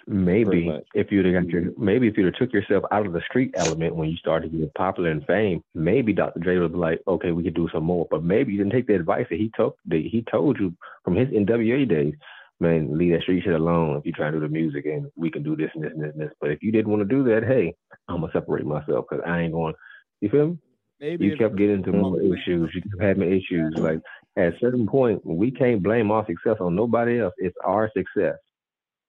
[0.09, 3.21] Maybe if you'd have got your maybe if you'd have took yourself out of the
[3.29, 6.39] street element when you started getting popular and fame, maybe Dr.
[6.39, 8.07] Dre would be like, okay, we could do some more.
[8.09, 10.73] But maybe you didn't take the advice that he took that he told you
[11.03, 12.13] from his NWA days.
[12.61, 15.29] Man, leave that street shit alone if you try to do the music and we
[15.29, 16.33] can do this and this and this and this.
[16.39, 17.75] But if you didn't want to do that, hey,
[18.07, 19.73] I'm gonna separate myself because I ain't going.
[20.21, 20.57] You feel me?
[20.99, 22.71] maybe You kept getting into more issues.
[22.73, 23.75] You kept having issues.
[23.77, 23.99] Like
[24.37, 27.33] at a certain point, we can't blame our success on nobody else.
[27.37, 28.37] It's our success.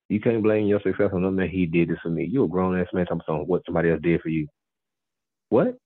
[0.08, 1.50] You can't blame your success on no man.
[1.50, 2.24] He did this for me.
[2.24, 4.48] You a grown ass man talking about what somebody else did for you.
[5.50, 5.76] What?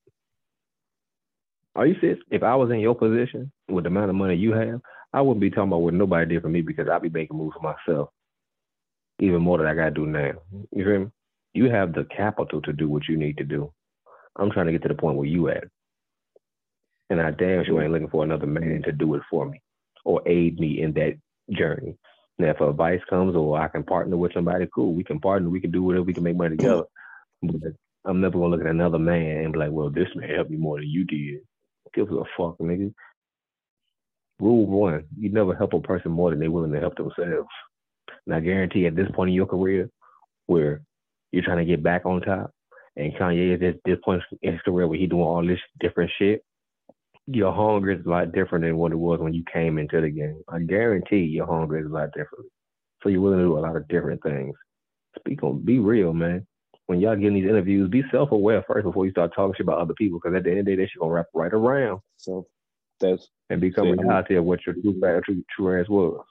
[1.74, 2.20] Are you serious?
[2.30, 4.80] If I was in your position with the amount of money you have,
[5.12, 7.56] I wouldn't be talking about what nobody did for me because I'd be making moves
[7.56, 8.10] for myself.
[9.18, 10.32] Even more than I gotta do now.
[10.70, 11.06] You feel me?
[11.54, 13.72] You have the capital to do what you need to do.
[14.36, 15.64] I'm trying to get to the point where you at.
[17.10, 19.60] And I damn sure ain't looking for another man to do it for me
[20.04, 21.14] or aid me in that
[21.50, 21.96] journey.
[22.38, 24.94] Now, if advice comes or I can partner with somebody, cool.
[24.94, 25.50] We can partner.
[25.50, 26.04] We can do whatever.
[26.04, 26.84] We can make money together.
[27.42, 27.72] But
[28.04, 30.56] I'm never gonna look at another man and be like, "Well, this man helped me
[30.56, 31.40] more than you did."
[31.94, 32.92] Give a fuck, nigga.
[34.40, 37.48] Rule one: You never help a person more than they're willing to help themselves.
[38.26, 39.90] And I guarantee, at this point in your career,
[40.46, 40.82] where
[41.30, 42.52] you're trying to get back on top,
[42.96, 46.10] and Kanye is at this point in his career where he doing all this different
[46.18, 46.42] shit,
[47.26, 50.10] your hunger is a lot different than what it was when you came into the
[50.10, 50.42] game.
[50.48, 52.46] I guarantee your hunger is a lot different.
[53.02, 54.54] So you're willing to do a lot of different things.
[55.18, 56.46] Speak on, be real, man.
[56.86, 59.94] When y'all getting these interviews, be self-aware first before you start talking shit about other
[59.94, 62.46] people, because at the end of the day, that shit gonna wrap right around So
[63.00, 66.24] that's and become a reality of what your true, true, true ass was.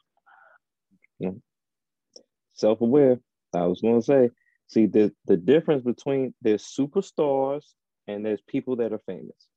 [2.53, 3.19] self-aware.
[3.53, 4.30] I was going to say,
[4.68, 7.63] see the the difference between there's superstars
[8.07, 9.47] and there's people that are famous.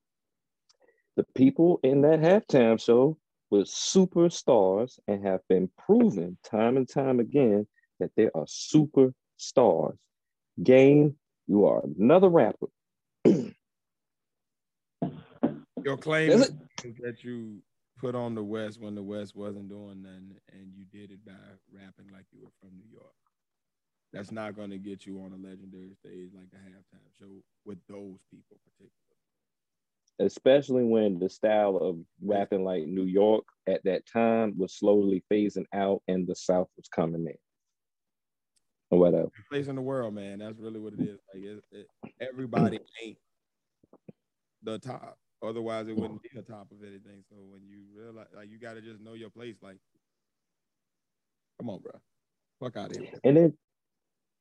[1.16, 3.16] The people in that halftime show
[3.50, 7.66] were superstars and have been proven time and time again
[8.00, 9.96] that they are superstars.
[10.62, 11.16] Game,
[11.46, 12.66] you are another rapper.
[15.84, 16.52] Your claim Is
[17.02, 17.62] that you
[17.98, 21.32] put on the West when the West wasn't doing nothing, and you did it by
[21.72, 23.12] rapping like you were from New York.
[24.12, 27.78] That's not going to get you on a legendary stage like the halftime show with
[27.88, 29.03] those people, particularly.
[30.20, 35.66] Especially when the style of rapping like New York at that time was slowly phasing
[35.74, 37.34] out and the South was coming in.
[38.90, 39.30] Or whatever.
[39.50, 40.38] Place in the world, man.
[40.38, 41.18] That's really what it is.
[41.32, 41.86] Like it, it,
[42.20, 43.18] everybody ain't
[44.62, 45.18] the top.
[45.42, 47.22] Otherwise, it wouldn't be the top of anything.
[47.28, 49.56] So when you realize, like, you got to just know your place.
[49.62, 49.76] Like,
[51.60, 51.92] come on, bro.
[52.60, 53.10] Fuck out of here.
[53.24, 53.58] And then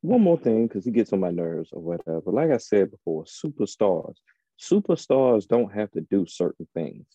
[0.01, 2.31] one more thing, because he gets on my nerves or whatever.
[2.31, 4.15] Like I said before, superstars.
[4.59, 7.05] Superstars don't have to do certain things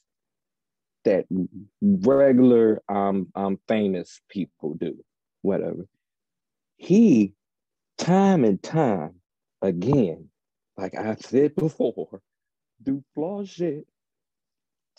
[1.04, 1.26] that
[1.82, 5.02] regular um um famous people do.
[5.42, 5.86] Whatever.
[6.76, 7.34] He
[7.96, 9.14] time and time
[9.62, 10.28] again,
[10.76, 12.20] like I said before,
[12.82, 13.86] do flaw shit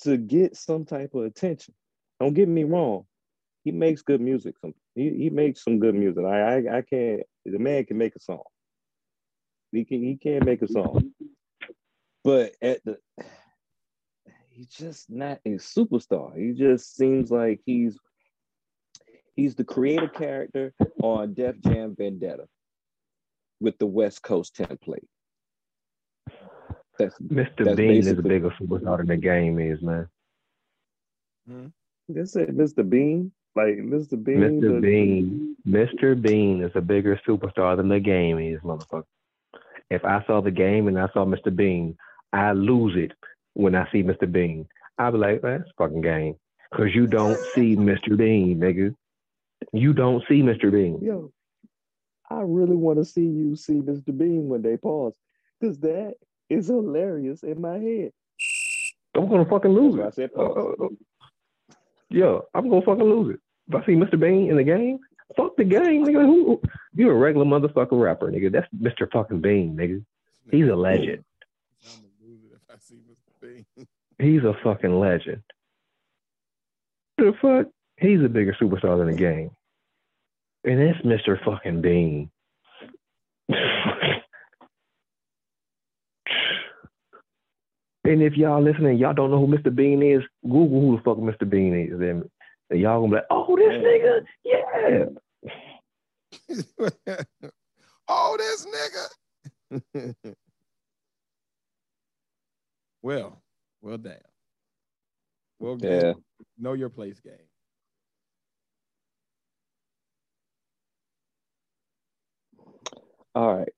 [0.04, 1.74] to get some type of attention.
[2.20, 3.06] Don't get me wrong.
[3.64, 4.56] He makes good music.
[4.62, 6.24] Some he, he makes some good music.
[6.26, 8.44] I, I I can't the man can make a song.
[9.72, 11.12] He can he can make a song.
[12.24, 12.98] But at the
[14.50, 16.38] he's just not a superstar.
[16.38, 17.98] He just seems like he's
[19.36, 22.46] he's the creative character on Def Jam Vendetta
[23.62, 25.06] with the West Coast template.
[26.98, 27.64] That's Mr.
[27.64, 30.08] That's Bean is a bigger superstar than the game is, man.
[31.48, 31.68] Hmm?
[32.10, 32.88] that's it, Mr.
[32.88, 33.32] Bean.
[33.56, 34.22] Like Mr.
[34.22, 34.40] Bean.
[34.40, 34.74] Mr.
[34.74, 36.22] the- Bean, Mr.
[36.22, 39.06] Bean is a bigger superstar than the game is, motherfucker.
[39.90, 41.56] If I saw the game and I saw Mr.
[41.56, 41.98] Bean,
[42.34, 43.12] I lose it
[43.54, 44.32] when I see Mr.
[44.32, 44.68] Bean.
[44.98, 46.36] I'll be like, that's fucking game.
[46.74, 48.16] Cause you don't see Mr.
[48.16, 48.94] Bean, nigga.
[49.74, 50.72] You don't see Mr.
[50.72, 51.00] Bean.
[51.02, 51.32] Yo,
[52.30, 54.16] I really want to see you see Mr.
[54.16, 55.14] Bean when they pause.
[55.60, 56.14] Because that
[56.50, 58.12] is hilarious in my head.
[59.16, 60.14] I'm gonna fucking lose why I it.
[60.14, 60.76] said pause.
[60.80, 60.90] uh, uh,
[62.10, 63.42] yeah, I'm gonna fucking lose it.
[63.68, 64.20] If I see Mr.
[64.20, 65.00] Bean in the game,
[65.36, 66.26] fuck the game, nigga.
[66.26, 66.62] Who,
[66.94, 68.52] you're a regular motherfucker rapper, nigga.
[68.52, 69.12] That's Mr.
[69.12, 70.04] fucking Bean, nigga.
[70.52, 71.24] He's a legend.
[71.84, 73.42] I'm gonna lose it if I see Mr.
[73.42, 73.88] Bean.
[74.20, 75.42] He's a fucking legend.
[77.18, 77.68] The fuck?
[77.98, 79.52] He's a bigger superstar than the game.
[80.66, 81.42] And it's Mr.
[81.44, 82.30] fucking Bean.
[83.50, 84.22] and
[88.04, 89.74] if y'all listening, y'all don't know who Mr.
[89.74, 91.50] Bean is, Google who the fuck Mr.
[91.50, 92.00] Bean is.
[92.00, 92.30] And,
[92.70, 95.06] and y'all gonna be like, oh, this nigga, yeah.
[98.08, 98.68] oh, this
[99.72, 100.16] nigga.
[103.02, 103.42] well,
[103.82, 104.18] well, damn.
[105.60, 105.78] Well.
[105.80, 106.14] Yeah.
[106.58, 107.34] Know your place game.
[113.36, 113.70] All right.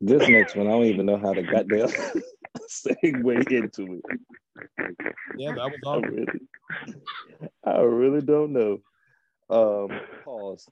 [0.00, 1.88] This next one, I don't even know how to goddamn
[2.68, 4.20] segue into it.
[5.36, 6.40] Yeah, that was I really,
[7.64, 8.80] I really don't know.
[9.48, 10.68] Um, pause.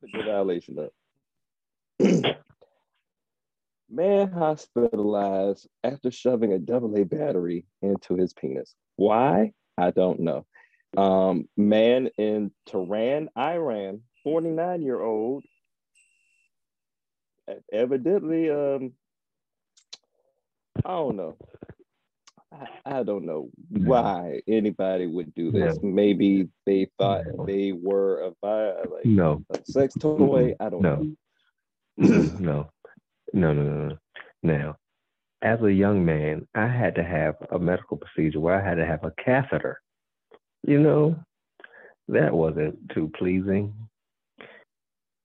[0.00, 0.92] Put your violation up.
[3.90, 8.74] Man hospitalized after shoving a AA battery into his penis.
[8.96, 9.52] Why?
[9.76, 10.46] I don't know.
[10.96, 15.44] Um, man in Tehran, Iran, 49 year old,
[17.72, 18.92] evidently, um,
[20.84, 21.36] I don't know.
[22.52, 25.78] I, I don't know why anybody would do this.
[25.82, 27.46] Maybe they thought No.
[27.46, 28.46] they were a
[28.90, 30.54] like No, a sex toy.
[30.60, 30.96] I don't No.
[30.96, 31.16] know.
[32.40, 32.70] no,
[33.32, 33.96] no, no, no, no.
[34.42, 34.76] Now,
[35.42, 38.86] as a young man, I had to have a medical procedure where I had to
[38.86, 39.80] have a catheter.
[40.66, 41.16] You know,
[42.08, 43.72] that wasn't too pleasing.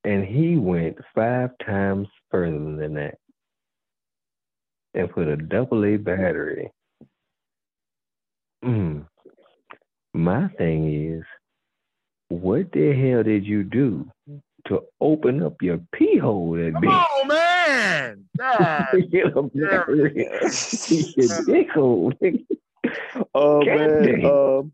[0.03, 3.17] And he went five times further than that
[4.93, 6.71] and put a double A battery.
[8.63, 9.05] Mm.
[10.13, 11.23] My thing is,
[12.29, 14.09] what the hell did you do
[14.67, 16.89] to open up your pee hole that Come big?
[16.89, 17.44] on, man.
[18.37, 18.87] God.
[18.91, 20.27] to get a battery
[20.89, 22.13] in your dick hole.
[23.33, 24.71] Oh God man, um,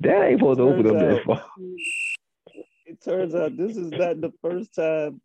[0.00, 1.44] That ain't supposed to open up that far.
[2.86, 5.20] it turns out this is not the first time.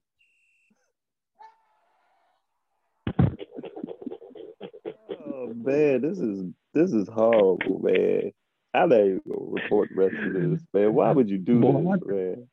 [5.10, 8.32] Oh man, this is this is horrible, man.
[8.74, 10.94] I'm not even gonna report the rest of this, man.
[10.94, 12.48] Why would you do Boy, this, man?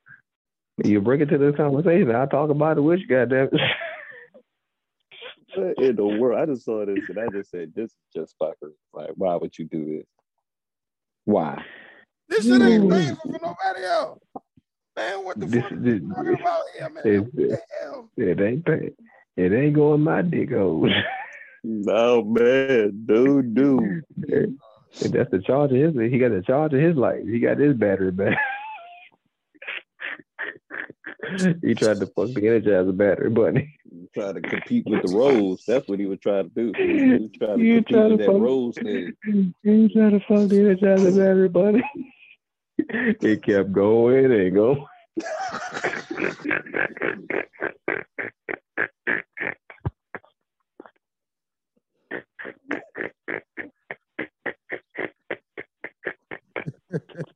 [0.84, 2.14] You bring it to this conversation.
[2.14, 3.48] I talk about it with you, goddamn.
[5.54, 6.40] What in the world?
[6.40, 8.72] I just saw this and I just said, this is just fuckery.
[8.92, 10.06] Like, why would you do this?
[11.24, 11.62] Why?
[12.28, 12.86] This shit ain't mm.
[12.86, 12.90] Ooh.
[12.90, 14.18] painful for nobody else.
[14.96, 17.02] Man, what the This, fuck this, is talking about here, man?
[17.06, 18.10] it, What the hell?
[18.16, 18.90] it ain't pay.
[19.36, 20.88] It ain't going my dick hole.
[21.64, 24.02] No man, dude, dude.
[24.28, 24.58] And
[25.12, 25.94] that's the charge of his.
[26.10, 27.20] He got the charge of his life.
[27.24, 28.36] He got his battery back.
[31.62, 33.78] He tried to fuck the Energizer battery, buddy.
[34.14, 35.64] Try to compete with the Rose.
[35.66, 36.72] That's what he was trying to do.
[36.76, 39.14] He was trying to You compete try with to that fuck- Rose thing.
[39.62, 41.82] He tried to fuck the Energizer battery, buddy.
[42.78, 44.84] it kept going and going.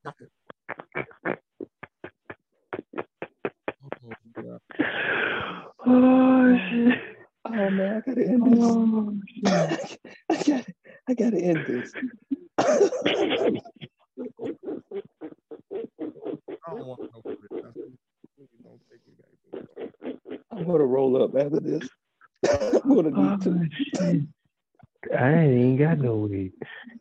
[5.86, 6.98] Oh shit!
[7.44, 8.58] Oh man, I gotta end this.
[8.60, 9.14] Oh!
[10.30, 10.64] I gotta,
[11.08, 11.92] I gotta end this.
[12.58, 12.64] I
[16.74, 17.62] don't want no for this.
[17.62, 20.38] That's what you don't take it, guys.
[20.52, 21.88] I'm gonna roll up after this.
[22.84, 24.26] I'm gonna Oh, need to.
[25.16, 26.52] I ain't even got no weed.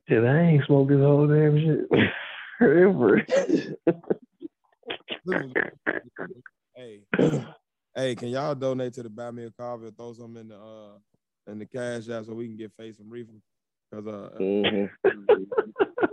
[0.07, 1.88] Shit, I ain't smoked this whole damn shit.
[2.62, 3.26] Ever.
[6.76, 7.02] hey,
[7.95, 10.55] hey, can y'all donate to the Buy Me a Coffee or throw some in the
[10.57, 10.97] uh
[11.51, 13.31] in the cash app so we can get Phace some reefer?
[13.93, 14.89] Cause uh, Mhm.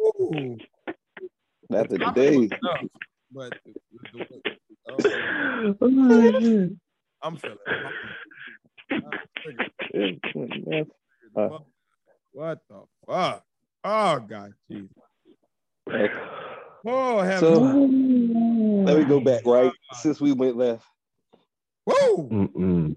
[0.01, 0.59] ooh,
[1.75, 2.85] After I day, was enough,
[3.33, 3.59] but
[4.89, 4.99] oh.
[7.23, 7.59] I'm feeling.
[9.95, 10.21] it.
[10.35, 10.89] it-
[11.35, 11.59] Uh,
[12.33, 13.45] what the fuck?
[13.85, 14.89] Oh God, jeez.
[15.91, 16.09] uh,
[16.85, 17.41] Oh.
[17.41, 19.73] So- let me go back, right?
[19.95, 20.85] Since we went left.
[21.87, 22.29] Woo!
[22.31, 22.97] Mm-mm.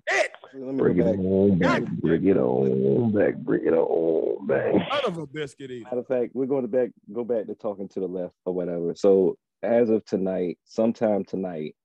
[0.57, 1.83] Let Bring it on back.
[1.83, 3.35] Bring it on back.
[3.37, 4.71] Bring it on back.
[4.71, 5.85] Son of a biscuit eater.
[5.85, 8.53] Matter of fact, we're going to back go back to talking to the left or
[8.53, 8.93] whatever.
[8.95, 11.75] So as of tonight, sometime tonight,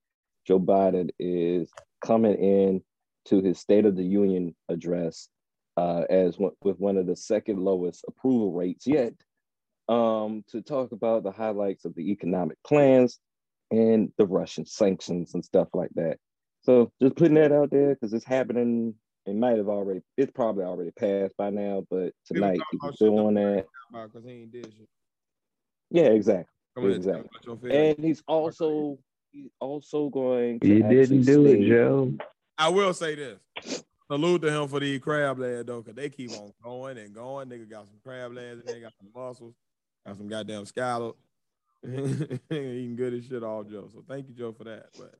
[0.45, 1.69] Joe Biden is
[2.05, 2.81] coming in
[3.25, 5.27] to his State of the Union address
[5.77, 9.13] uh, as one, with one of the second lowest approval rates yet,
[9.89, 13.19] um, to talk about the highlights of the economic plans
[13.69, 16.17] and the Russian sanctions and stuff like that.
[16.63, 18.95] So just putting that out there because it's happening.
[19.25, 22.97] It might have already, it's probably already passed by now, but tonight talking he's about
[22.97, 23.65] shit doing that.
[23.91, 24.87] Because he ain't did shit.
[25.91, 26.45] Yeah, exactly.
[26.75, 27.11] Come Exactly.
[27.13, 27.95] tell me what your feelings.
[27.97, 28.97] And he's also
[29.31, 32.13] he's also going to You actually didn't do it, Joe.
[32.57, 33.39] I will say this.
[34.09, 37.47] Salute to him for these crab legs though, cause they keep on going and going.
[37.47, 39.53] Nigga got some crab legs and they got some mussels,
[40.05, 41.17] got some goddamn scallop.
[41.85, 43.89] Eating good as shit all Joe.
[43.91, 44.87] So thank you, Joe, for that.
[44.97, 45.15] But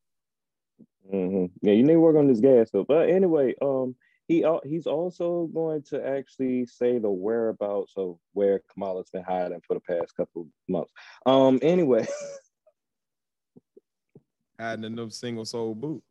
[1.11, 1.51] Mhm.
[1.61, 2.85] Yeah, you need to work on this gas though.
[2.85, 3.95] But anyway, um,
[4.27, 9.59] he al- he's also going to actually say the whereabouts of where Kamala's been hiding
[9.67, 10.93] for the past couple months.
[11.25, 12.07] Um, anyway,
[14.59, 16.05] hiding in them single sole boots.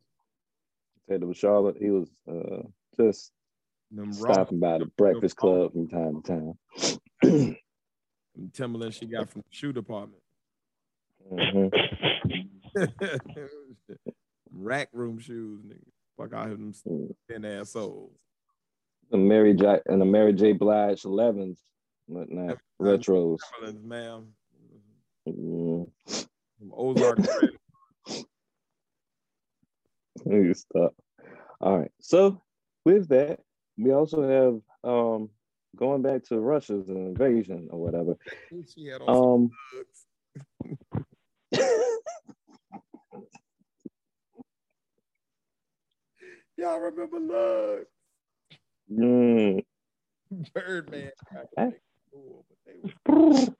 [1.07, 1.77] said it was Charlotte.
[1.79, 2.61] He was uh
[2.95, 3.31] just
[3.91, 6.57] Them stopping by the Breakfast Club from time to
[7.23, 7.23] time.
[8.53, 10.21] Timberland she got from the shoe department.
[11.31, 11.71] Mhm.
[14.53, 15.79] Rack room shoes, nigga.
[16.17, 17.15] Fuck out them Mm.
[17.27, 18.11] thin assholes.
[19.09, 20.53] The Mary J and the Mary J.
[20.53, 21.59] Blige 11s,
[22.07, 23.39] but not retros.
[23.53, 24.33] Timberlands, ma'am.
[25.27, 25.91] Mm.
[26.59, 27.19] From Ozark.
[30.25, 30.93] You stop.
[31.59, 31.91] All right.
[31.99, 32.39] So
[32.85, 33.39] with that,
[33.77, 35.29] we also have um
[35.75, 38.17] going back to Russia's invasion or whatever.
[38.67, 39.51] she had on Um
[41.53, 41.97] some bugs.
[46.61, 47.85] Y'all remember Lug?
[48.91, 49.65] mm,
[50.53, 51.11] Birdman.
[52.13, 52.45] Cool,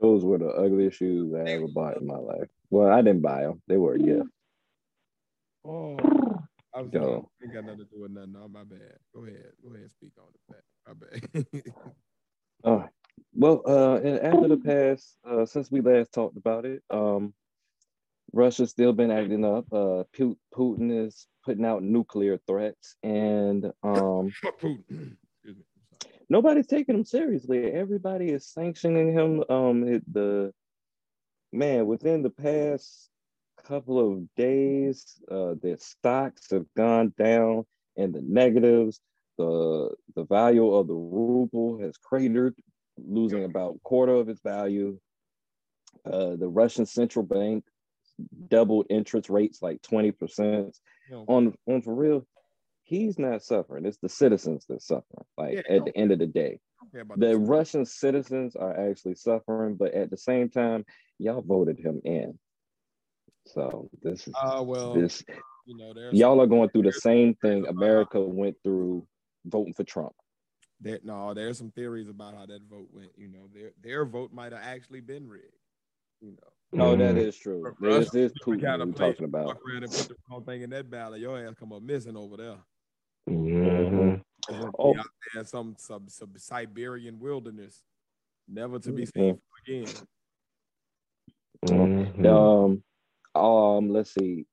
[0.00, 2.48] those were the ugliest shoes I ever bought in my life.
[2.70, 4.30] Well, I didn't buy them; they were a gift.
[5.66, 5.98] Oh,
[6.74, 7.28] I was Yo.
[7.42, 8.32] ain't got nothing to do with nothing.
[8.32, 8.96] No, my bad.
[9.14, 9.52] Go ahead.
[9.62, 10.64] Go ahead and speak on it.
[10.88, 11.74] My bad.
[12.64, 12.90] All right.
[13.34, 17.34] Well, uh, and after the past, uh, since we last talked about it, um,
[18.34, 19.64] Russia's still been acting up.
[19.72, 24.82] Uh, Putin is putting out nuclear threats, and um, Putin.
[25.44, 25.64] Excuse me.
[26.28, 27.70] Nobody's taking him seriously.
[27.70, 29.44] Everybody is sanctioning him.
[29.48, 30.52] Um, the
[31.52, 33.08] man within the past
[33.64, 37.64] couple of days, uh, their stocks have gone down
[37.96, 39.00] in the negatives.
[39.38, 42.56] The the value of the ruble has cratered,
[42.98, 44.98] losing about quarter of its value.
[46.04, 47.64] Uh, the Russian central bank
[48.48, 50.76] doubled interest rates like twenty percent.
[51.10, 52.26] You On on for real,
[52.82, 53.84] he's not suffering.
[53.86, 55.24] It's the citizens that suffering.
[55.36, 55.76] Like Yeah.
[55.76, 57.36] at the end of the day I don't care about the.
[57.38, 60.84] Russian citizens are actually suffering, but at the same time,
[61.18, 62.38] y'all voted him in.
[63.46, 65.22] So this is Uh, well, this
[65.66, 69.06] you know, there's y'all are going through the same thing America went through
[69.44, 70.12] voting for Trump.
[70.80, 73.10] There, no, there's some theories about how that vote went.
[73.16, 75.56] You know, their their vote might have actually been rigged.
[76.20, 76.36] You know,
[76.72, 77.18] No, that Mhm.
[77.18, 77.62] is true.
[77.62, 79.46] But This Russia is we Putin kinda we're play- talking about.
[79.48, 81.20] fuck around and put the wrong thing in that ballot.
[81.20, 82.58] Your ass come up missing over there.
[83.28, 84.20] Mhm.
[84.38, 84.96] It's gonna be Oh.
[84.98, 87.84] out there in some, some some Siberian wilderness,
[88.48, 89.12] never to be Mhm.
[89.14, 90.06] seen again.
[91.66, 92.26] Mhm.
[92.26, 94.46] Um, um, let's see.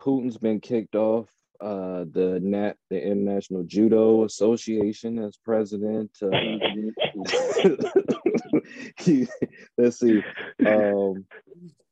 [0.00, 1.28] Putin's been kicked off
[1.60, 6.10] uh the nat the International Judo Association as president.
[6.22, 6.30] Uh,
[8.98, 9.26] he,
[9.76, 10.22] let's see.
[10.66, 11.26] Um,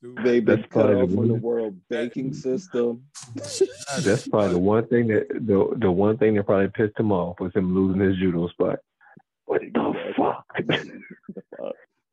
[0.03, 3.05] they've been That's cut probably off the from the world banking system.
[3.35, 7.41] That's probably the one thing that the the one thing that probably pissed him off
[7.41, 8.79] was him losing his judo spot.
[9.47, 10.45] What the fuck?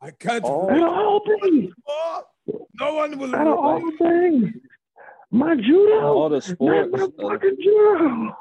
[0.01, 0.43] I can't.
[0.45, 0.69] Oh.
[0.69, 1.73] Out of all things,
[2.79, 4.53] No one was out of all things,
[5.31, 8.35] my judo, All the not sports, my uh, fucking judo.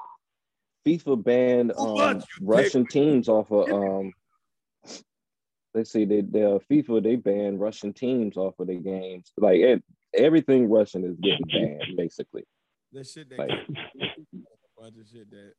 [0.86, 4.12] FIFA banned um, Russian teams off of um.
[5.74, 9.32] Let's see, they they uh, FIFA they banned Russian teams off of their games.
[9.36, 9.82] Like it,
[10.14, 12.44] everything Russian is getting banned, basically.
[12.92, 15.52] That shit that Like- a bunch of shit that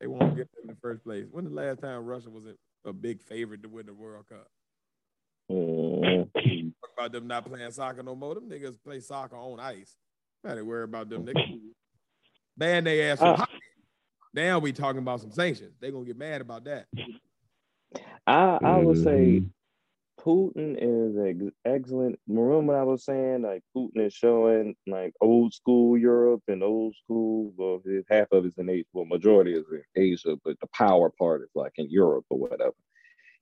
[0.00, 1.24] they won't get in the first place.
[1.30, 4.46] When the last time Russia was a, a big favorite to win the World Cup?
[5.50, 6.28] Mm.
[6.32, 8.34] Talk about them not playing soccer no more.
[8.34, 9.96] Them niggas play soccer on ice.
[10.44, 11.58] Nobody worry about them niggas.
[12.56, 13.46] Ban they ass from Uh.
[14.34, 15.74] Now we talking about some sanctions.
[15.80, 16.86] They gonna get mad about that.
[18.26, 19.50] I I would say Mhm.
[20.26, 22.18] Putin is ex- excellent.
[22.26, 23.42] Remember what I was saying?
[23.42, 27.52] Like Putin is showing like old school Europe and old school.
[27.56, 28.86] Well, his- half of it's in Asia.
[28.92, 32.74] Well, majority is in Asia, but the power part is like in Europe or whatever.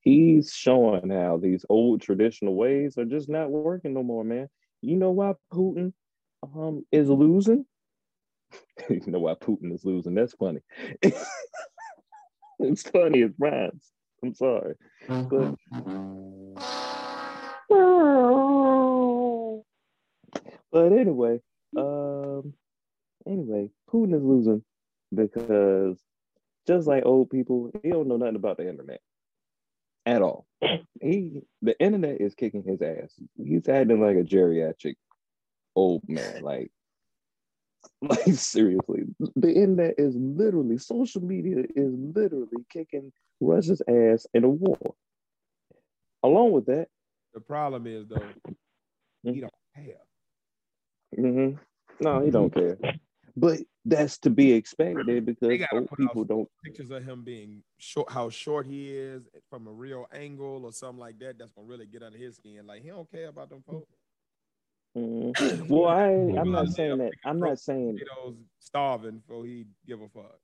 [0.03, 4.49] He's showing how these old traditional ways are just not working no more, man.
[4.83, 5.95] You know why Putin
[6.43, 7.65] um is losing?
[8.91, 10.15] you know why Putin is losing?
[10.15, 10.61] That's funny.
[12.59, 13.23] it's funny.
[13.23, 13.91] It rhymes.
[14.23, 14.75] I'm sorry.
[15.09, 15.55] But
[20.75, 21.41] But anyway,
[21.77, 22.53] um,
[23.29, 24.65] anyway, Putin is losing
[25.15, 26.03] because
[26.67, 29.01] just like old people, he don't know nothing about the internet
[30.05, 30.47] at all.
[31.01, 33.15] He the internet is kicking his ass.
[33.37, 34.97] He's acting like a geriatric
[35.77, 36.43] old man.
[36.43, 36.73] Like,
[38.03, 39.05] like seriously,
[39.37, 44.97] the internet is literally social media is literally kicking Russia's ass in a war.
[46.25, 46.89] Along with that,
[47.33, 48.27] The problem is though,
[49.23, 49.99] he don't care.
[51.15, 51.51] Hmm
[52.01, 52.79] No, he don't care.
[53.37, 56.49] But that's to be expected because old people don't.
[56.65, 61.01] Pictures of him being short, how short he is from a real angle or something
[61.01, 61.39] like that.
[61.39, 62.67] That's gonna really get under his skin.
[62.67, 63.93] Like he don't care about them folks.
[64.97, 65.35] Mhm.
[65.69, 66.05] Well, I
[66.41, 67.13] I'm not saying that.
[67.25, 70.39] I'm not saying Potatoes starving before he give a fuck.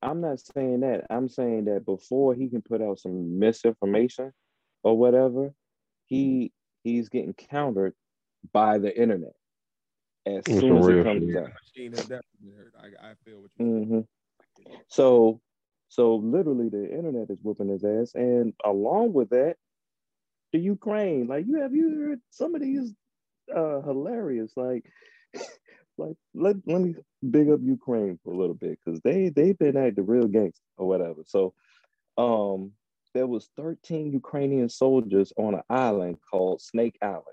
[0.00, 1.06] I'm not saying that.
[1.10, 4.32] I'm saying that before he can put out some misinformation
[4.82, 5.52] or whatever,
[6.06, 7.94] he he's getting countered
[8.52, 9.34] by the internet.
[10.26, 11.34] As Some soon as real it comes shit.
[11.34, 11.52] down.
[11.76, 12.74] Machine has definitely hurt.
[12.78, 14.00] I, I feel what you hmm
[14.88, 15.40] So,
[15.88, 19.56] so literally, the internet is whooping his ass, and along with that,
[20.52, 21.26] the Ukraine.
[21.26, 22.92] Like you have you heard some of these
[23.54, 24.52] uh hilarious.
[24.56, 24.84] Like,
[25.98, 26.94] like let let me
[27.30, 30.62] big up Ukraine for a little bit because they they've been at the real gangster
[30.76, 31.22] or whatever.
[31.26, 31.54] So,
[32.18, 32.72] um,
[33.14, 37.24] there was 13 Ukrainian soldiers on an island called Snake Island.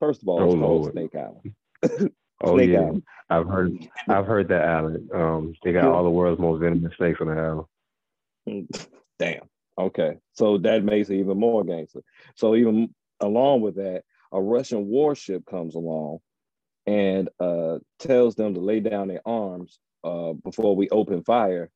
[0.00, 0.92] First of all, it's Oh, called Lord.
[0.92, 2.12] Snake Island.
[2.42, 3.02] Oh Snake yeah, Island.
[3.30, 3.72] I've heard
[4.08, 5.10] I've heard that island.
[5.10, 5.90] Um, they got Yeah.
[5.90, 7.64] all the world's most venomous snakes on the
[8.46, 8.68] island.
[9.18, 9.48] Damn.
[9.78, 10.18] Okay.
[10.34, 12.02] So that makes it even more gangster.
[12.34, 14.02] So even along with that,
[14.32, 16.18] a Russian warship comes along
[16.86, 21.70] and uh, tells them to lay down their arms uh, before we open fire.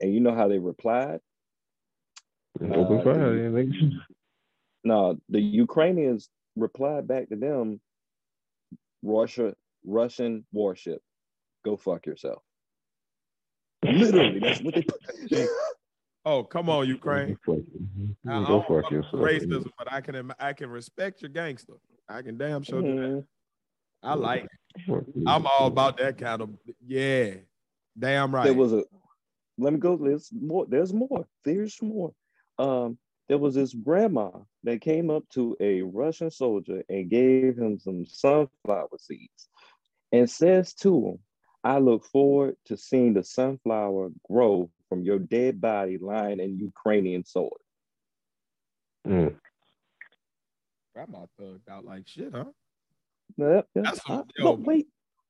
[0.00, 1.20] And you know how they replied?
[2.58, 4.00] Open Uh, fire, the-
[4.84, 7.80] No, the Ukrainians replied back to them,
[9.02, 9.54] Russia,
[9.84, 11.00] Russian warship,
[11.64, 12.42] go fuck yourself.
[13.84, 15.48] Literally, that's what they put.
[16.28, 17.38] Oh, come on, Ukraine.
[17.46, 17.64] Go fuck
[18.28, 19.22] I, I Go fuck fuck with yourself.
[19.22, 21.74] racism, but I can I can respect your gangster.
[22.08, 23.02] I can damn sure do that.
[23.02, 23.24] Mhm.
[24.02, 25.04] I like it.
[25.24, 26.50] I'm all about that kind of
[26.84, 27.34] yeah.
[27.96, 28.42] Damn right.
[28.44, 28.82] There was a
[29.56, 29.96] let me go.
[29.96, 30.66] There's more.
[30.68, 31.28] There's more.
[31.44, 32.12] There's more.
[32.58, 32.98] Um,
[33.28, 34.30] there was this grandma
[34.64, 39.48] that came up to a Russian soldier and gave him some sunflower seeds
[40.12, 41.18] and says to him,
[41.64, 47.24] I look forward to seeing the sunflower grow from your dead body lying in Ukrainian
[47.24, 47.56] soil.
[49.06, 49.34] Mm.
[50.94, 52.44] Grandma thugged out like shit, huh?
[53.36, 53.84] Yep, yep.
[53.84, 54.64] That's I- some- but yo.
[54.64, 54.86] wait,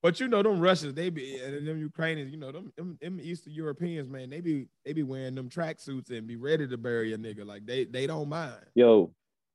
[0.07, 3.19] But you know them Russians, they be and them Ukrainians, you know them, them them
[3.21, 7.13] Eastern Europeans, man, they be they be wearing them tracksuits and be ready to bury
[7.13, 7.45] a nigga.
[7.45, 8.55] Like they they don't mind.
[8.77, 9.11] yo,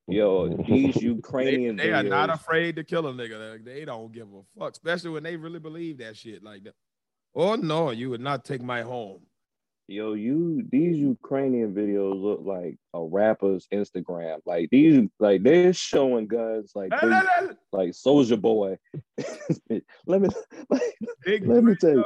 [0.10, 0.96] yo, these
[1.34, 3.54] They, they are not afraid to kill a nigga.
[3.54, 6.44] Like, they don't give a fuck, especially when they really believe that shit.
[6.44, 6.74] Like that.
[7.34, 9.22] Oh no, you would not take my home.
[9.92, 14.40] Yo, you these Ukrainian videos look like a rapper's Instagram.
[14.45, 17.22] Like these, like they're showing guns like they,
[17.74, 18.78] like Soldier Boy.
[20.08, 20.30] let me
[20.70, 22.06] like, let me tell you.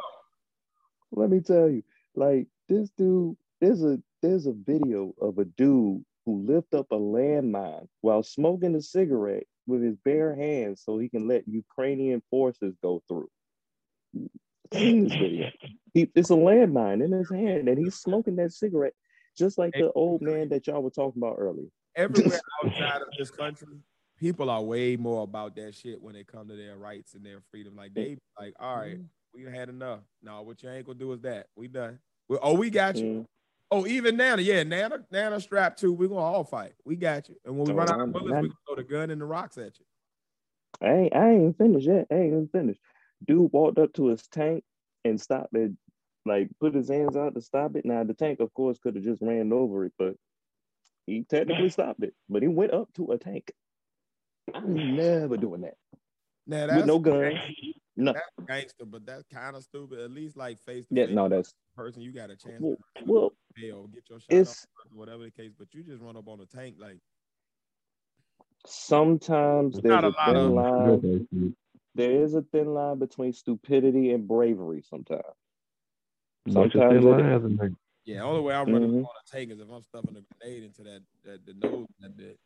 [1.11, 1.83] Let me tell you.
[2.15, 6.97] Like this dude, there's a there's a video of a dude who lift up a
[6.97, 12.73] landmine while smoking a cigarette with his bare hands so he can let Ukrainian forces
[12.81, 13.29] go through.
[14.73, 15.49] Seen this video.
[15.93, 18.93] He, it's a landmine in his hand, and he's smoking that cigarette
[19.37, 21.67] just like the old man that y'all were talking about earlier.
[21.95, 23.67] Everywhere outside of this country,
[24.17, 27.41] people are way more about that shit when it come to their rights and their
[27.51, 27.75] freedom.
[27.75, 28.97] Like they like, all right,
[29.33, 29.99] we had enough.
[30.21, 31.47] No, what you ain't gonna do is that.
[31.55, 31.99] We done.
[32.29, 33.05] We, oh, we got you.
[33.05, 33.25] Mm.
[33.71, 35.91] Oh, even Nana, yeah, Nana, Nana strapped too.
[35.91, 36.73] We're gonna all fight.
[36.85, 37.35] We got you.
[37.45, 39.19] And when we Oh, run out I'm- of bullets, we gonna throw the gun and
[39.19, 39.85] the rocks at you.
[40.81, 42.07] I ain't, I ain't finished yet.
[42.11, 42.79] I ain't even finished.
[43.25, 44.63] Dude walked up to his tank
[45.03, 45.71] and stopped it,
[46.25, 47.85] like put his hands out to stop it.
[47.85, 50.15] Now the tank, of course, could have just ran over it, but
[51.05, 52.13] he technically stopped it.
[52.29, 53.51] But he went up to a tank.
[54.53, 55.73] I'm never doing that
[56.45, 57.33] Now that's with no gun.
[57.97, 59.99] No, That's gangster, but that's kind of stupid.
[59.99, 62.75] At least like face to yeah, face no, that's person, you got a chance well,
[62.97, 65.51] to well fail, get your shot it's off, whatever the case.
[65.57, 66.97] But you just run up on a tank like
[68.65, 71.55] sometimes there's not a, a lot thin of- line.
[71.95, 75.23] There is a thin line between stupidity and bravery sometimes.
[76.49, 77.71] Sometimes thin it- lines and like,
[78.03, 78.21] yeah.
[78.21, 78.99] Only way I'm running Mhm.
[78.99, 81.87] up on a tank is if I'm stuffing a grenade into that that the nose
[82.01, 82.37] that bit.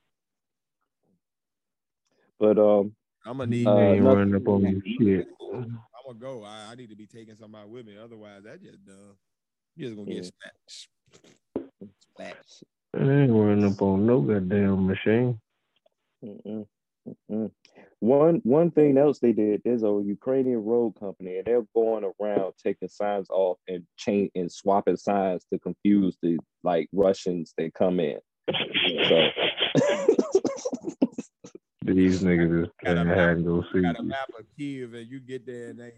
[2.39, 2.95] But um,
[3.25, 3.67] I'm gonna need.
[3.67, 5.27] Uh, ain't running up on you shit.
[5.41, 6.43] I'm gonna go.
[6.43, 7.97] I, I need to be taking somebody with me.
[7.97, 9.17] Otherwise, that just dumb.
[9.75, 10.29] You're just gonna get Yeah.
[10.39, 10.87] smacked.
[11.99, 12.61] Splat.
[12.95, 15.39] I ain't running up on no goddamn machine.
[16.23, 16.65] Mm-mm,
[17.07, 17.51] mm-mm.
[18.01, 19.61] One one thing else they did.
[19.65, 24.49] There's a Ukrainian road company, and they're going around taking signs off and chain and
[24.51, 28.19] swapping signs to confuse the like Russians that come in.
[28.49, 29.27] So
[31.83, 33.17] These niggas is Got a playing map.
[33.17, 33.81] hide and go seek.
[33.81, 35.91] got a map of Kiev and you get there and they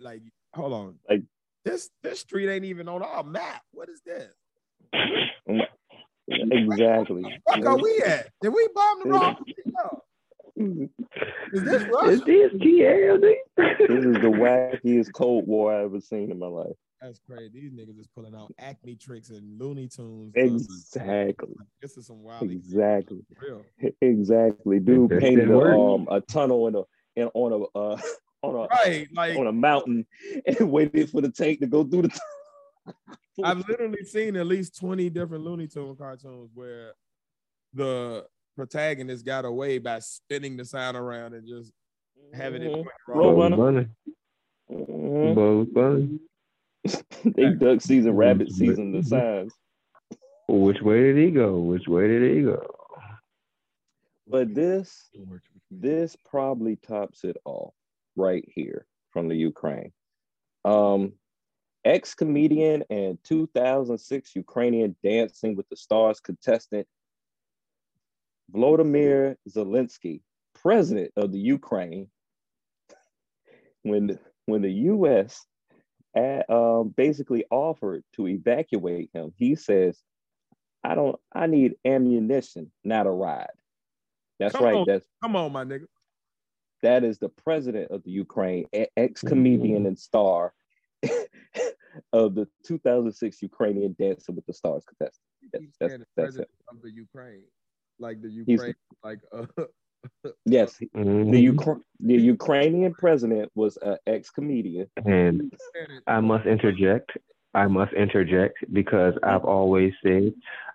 [0.00, 0.22] like
[0.54, 1.24] hold on Like-
[1.64, 3.62] this this street ain't even on our map.
[3.72, 4.32] What is this?
[6.28, 7.24] exactly.
[7.48, 8.28] Fuck are we at?
[8.42, 9.36] Did we bomb the wrong?
[9.66, 10.02] No.
[10.56, 13.34] Is this Is this GLD?
[13.56, 16.76] This is the wackiest Cold War I've ever seen in my life.
[17.04, 17.50] That's crazy.
[17.52, 20.32] These niggas is pulling out Acme tricks and Looney Tunes.
[20.34, 21.54] Exactly.
[21.82, 22.50] This is some wild.
[22.50, 23.20] Exactly.
[23.42, 23.62] Real.
[24.00, 24.80] Exactly.
[24.80, 26.82] Dude That painted a, um a tunnel in a
[27.16, 28.00] in on a uh,
[28.42, 29.06] on a Right.
[29.12, 30.06] Like on a mountain
[30.46, 32.20] and waited for the tank to go through the.
[33.44, 36.92] I've literally seen at least 20 different Looney Tune cartoons where
[37.74, 38.24] the
[38.56, 41.72] protagonist got away by spinning the sign around and just
[42.32, 42.76] having it Mhm.
[42.76, 43.50] went Road wrong.
[43.50, 43.90] Bugs runner.
[44.68, 44.86] Bunny.
[44.86, 45.34] Mhm.
[45.34, 46.20] Bugs Bunny.
[47.36, 49.52] they duck season, rabbit season, the signs.
[50.48, 51.58] Which way did he go?
[51.60, 52.66] Which way did he go?
[54.26, 55.10] But this,
[55.70, 57.74] this probably tops it all
[58.16, 59.92] right here from the Ukraine.
[60.64, 61.12] Um,
[61.84, 66.86] ex comedian and 2006 Ukrainian Dancing with the Stars contestant
[68.52, 70.20] Volodymyr Zelensky,
[70.54, 72.08] president of the Ukraine,
[73.82, 75.44] when the, when the U.S.
[76.16, 79.98] a- um, basically offered to evacuate him, he says,
[80.82, 81.16] "I don't.
[81.32, 83.48] I need ammunition, not a ride."
[84.38, 84.74] That's Come right.
[84.76, 84.84] on.
[84.86, 85.86] That's Come on, my nigga.
[86.82, 88.66] that is the president of the Ukraine,
[88.96, 90.52] ex comedian and star
[92.12, 95.22] of the 2006 Ukrainian Dancing with the Stars contestant.
[95.42, 97.44] You Yes, that's- saying that's president of the Ukraine,
[97.98, 99.46] like the He's- Ukraine, like uh,
[100.44, 101.54] Yes, the, Mhm.
[101.54, 104.86] Ukra- the Ukrainian president was an ex comedian.
[105.04, 105.50] And
[106.06, 107.16] I must interject.
[107.54, 110.32] I must interject because I've always said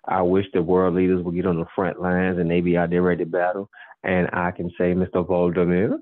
[0.08, 2.90] I wish the world leaders would get on the front lines and they be out
[2.90, 3.68] there ready to battle.
[4.02, 5.24] And I can say, Mr.
[5.26, 5.98] Volodymyr,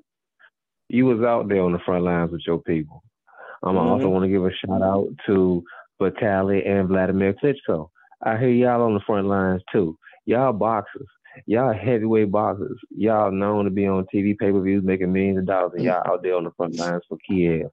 [0.89, 3.03] you was out there on the front lines with your people.
[3.65, 4.13] Um, I also Mhm.
[4.13, 5.65] want to give a shout out to
[6.01, 7.91] Vitaly and Vladimir Klitschko.
[8.23, 9.99] I hear y'all on the front lines too.
[10.29, 11.09] Y'all boxers.
[11.47, 12.79] Y'all heavyweight boxers.
[12.91, 16.03] Y'all known to be on TV pay per views making millions of dollars, and y'all
[16.07, 17.71] out there on the front lines for Kiev.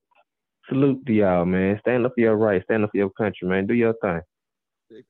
[0.69, 1.77] Salute to y'all, man.
[1.81, 2.63] Stand up for your rights.
[2.63, 3.67] Stand up for your country, man.
[3.67, 4.21] Do your thing.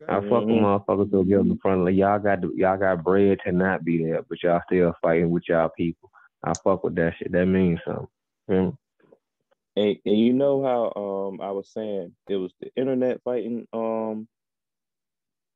[0.08, 0.86] I fuck with Mhm.
[0.88, 1.94] motherfuckers to get on the front line.
[1.94, 5.70] Y'all got y'all got bread to not be there, but y'all still fighting with y'all
[5.70, 6.10] people.
[6.44, 7.32] I fuck with that shit.
[7.32, 8.08] That means something.
[8.48, 14.28] And, and you know how um I was saying it was the internet fighting um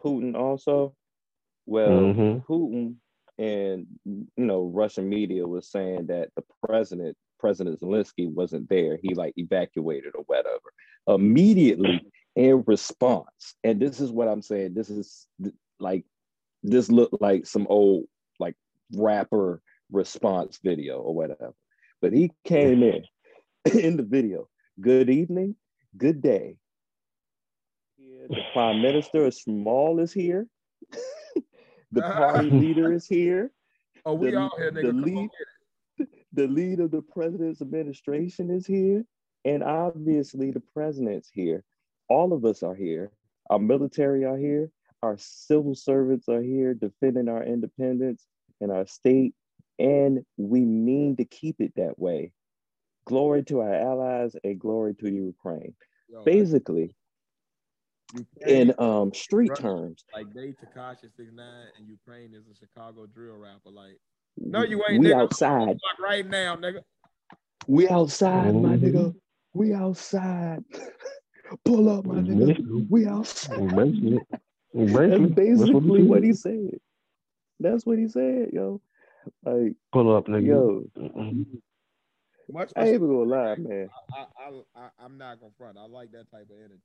[0.03, 0.93] Putin also.
[1.69, 2.45] Well, Mhm.
[2.47, 2.95] Putin
[3.37, 8.97] and you know Russian media was saying that the president, President Zelensky, wasn't there.
[8.97, 10.73] He like evacuated or whatever.
[11.07, 12.01] Immediately
[12.35, 14.73] in response, and this is what I'm saying.
[14.73, 15.27] This is
[15.79, 16.05] like
[16.63, 18.05] this looked like some old
[18.39, 18.55] like
[18.95, 21.53] rapper response video or whatever.
[22.01, 23.03] But he came in
[23.79, 24.49] in the video.
[24.81, 25.55] Good evening,
[25.95, 26.57] good day.
[27.97, 30.47] Here, the prime minister, Shmyhal, is here.
[31.91, 33.51] the party leader is here.
[34.05, 34.89] oh, we the- out here, nigga.
[34.89, 35.29] On, lead-
[36.33, 39.03] The lead of the president's administration is here.
[39.45, 41.63] And obviously, the president's here.
[42.07, 43.11] All of us are here.
[43.49, 44.69] Our military are here.
[45.01, 48.25] Our civil servants are here defending our independence
[48.61, 49.33] and our state.
[49.79, 52.31] And we mean to keep it that way.
[53.05, 55.73] Glory to our allies and glory to Ukraine.
[56.09, 56.95] Yo, Basically,
[58.45, 59.61] in um, street Russia.
[59.61, 63.69] terms, like they Tekashi Six Nine and Ukraine is a Chicago drill rapper.
[63.69, 63.99] Like,
[64.37, 64.99] no, you ain't.
[64.99, 65.21] we nigga.
[65.23, 65.67] outside.
[65.67, 66.81] Fuck right now, nigga.
[67.67, 68.81] We outside, my Mhm.
[68.81, 69.15] nigga.
[69.53, 70.63] We outside.
[71.65, 72.47] Pull up, my nigga.
[72.47, 73.75] Basically, We outside.
[73.75, 74.19] basically,
[74.73, 76.69] That's basically, basically what he said.
[76.71, 76.79] said.
[77.59, 78.81] That's what he said, yo.
[79.43, 80.45] Like, Pull up, nigga.
[80.45, 80.83] yo.
[82.51, 83.89] Much I ain't even gonna lie, man.
[84.15, 85.77] I, I, I, I'm not gonna front.
[85.77, 86.81] I like that type of energy.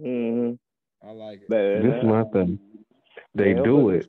[0.00, 1.08] Mm-hmm.
[1.08, 1.82] I like it.
[1.82, 2.58] This is my thing.
[3.34, 4.06] They do it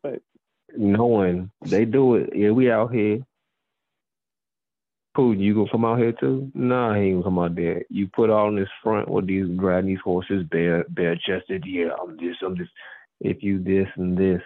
[0.78, 2.30] knowing they do it.
[2.36, 3.20] Yeah, we out here.
[5.18, 6.52] Putin, you gonna come out here too?
[6.54, 7.84] Nah, he ain't gonna come out there.
[7.90, 11.64] You put all in this front with these riding these horses, bare bare chested.
[11.66, 12.68] Yeah, I'm this, I'm this.
[13.20, 14.42] If you this and this,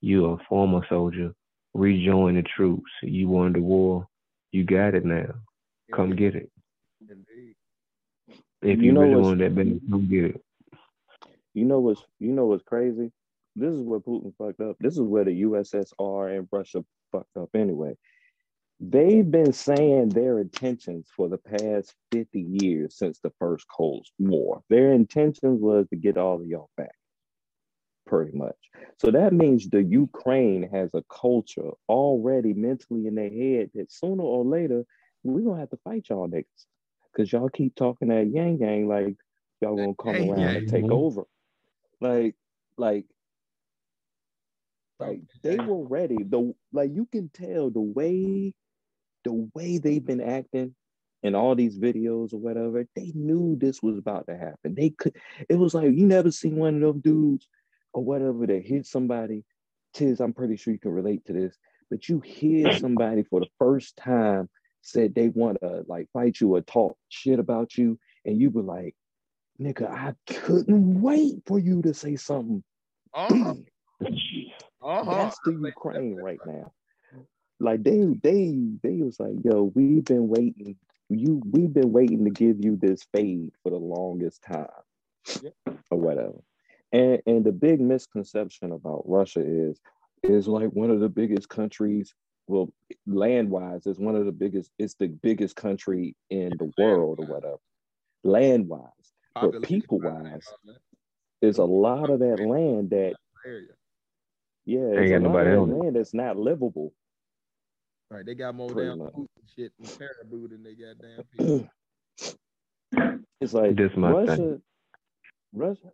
[0.00, 1.32] you a former soldier.
[1.74, 2.90] Rejoin the troops.
[3.02, 4.06] You won the war.
[4.50, 5.32] You got it now.
[5.94, 6.50] Come get it.
[7.00, 7.54] Indeed.
[8.62, 10.44] If You you, know really what's- want that baby, come get it.
[11.54, 13.12] You know what's you know what's crazy?
[13.56, 14.76] This is where Putin fucked up.
[14.80, 17.96] This is where the USSR and Russia fucked up anyway.
[18.78, 24.62] They've been saying their intentions for the past 50 years since the first Cold War.
[24.70, 26.94] Their intentions was to get all of y'all back,
[28.06, 28.56] pretty much.
[28.98, 34.22] So that means the Ukraine has a culture already mentally in their head that sooner
[34.22, 34.84] or later
[35.24, 36.66] we're gonna have to fight y'all niggas.
[37.14, 39.16] Cause y'all keep talking that yang yang like
[39.60, 40.82] y'all gonna come Yang around and yang.
[40.82, 41.24] take over.
[42.00, 42.34] Like,
[42.76, 43.06] like,
[44.98, 46.18] like they were ready.
[46.22, 48.54] The like you can tell the way,
[49.24, 50.74] the way they've been acting
[51.22, 52.86] in all these videos or whatever.
[52.94, 54.74] They knew this was about to happen.
[54.74, 55.16] They could.
[55.48, 57.48] It was like you never seen one of them dudes
[57.92, 59.44] or whatever that hit somebody.
[59.94, 61.56] Tiz, I'm pretty sure you can relate to this.
[61.90, 64.48] But you hear somebody for the first time
[64.82, 68.62] said they want to like fight you or talk shit about you, and you were
[68.62, 68.94] like,
[69.60, 72.62] nigga, I couldn't wait for you to say something.
[73.14, 73.54] Uh-huh.
[74.82, 75.14] Uh-huh.
[75.14, 76.72] That's the Ukraine right now.
[77.60, 80.76] like they they they was like, yo, we've been waiting.
[81.10, 84.68] You we've been waiting to give you this fade for the longest time,
[85.42, 85.50] Yeah.
[85.90, 86.40] or whatever.
[86.92, 89.80] And and the big misconception about Russia is
[90.22, 92.14] is like one of the biggest countries.
[92.46, 92.72] Well,
[93.06, 94.70] land wise, it's one of the biggest.
[94.78, 97.58] It's the biggest country in the world, or whatever.
[98.24, 98.99] Land wise,
[99.40, 100.24] but people wise,
[100.64, 100.76] wise,
[101.40, 103.14] there's a lot of that land that
[103.46, 103.68] Area.
[104.66, 106.92] yeah, Ain't got a lot nobody of that land that's not livable.
[108.10, 108.26] Right.
[108.26, 109.12] They got more Pretty damn much.
[109.14, 111.24] food and shit and caribou than they got damn
[112.92, 113.24] people.
[113.40, 114.36] It's like This my Russia.
[114.36, 114.62] thing.
[115.54, 115.92] Russia.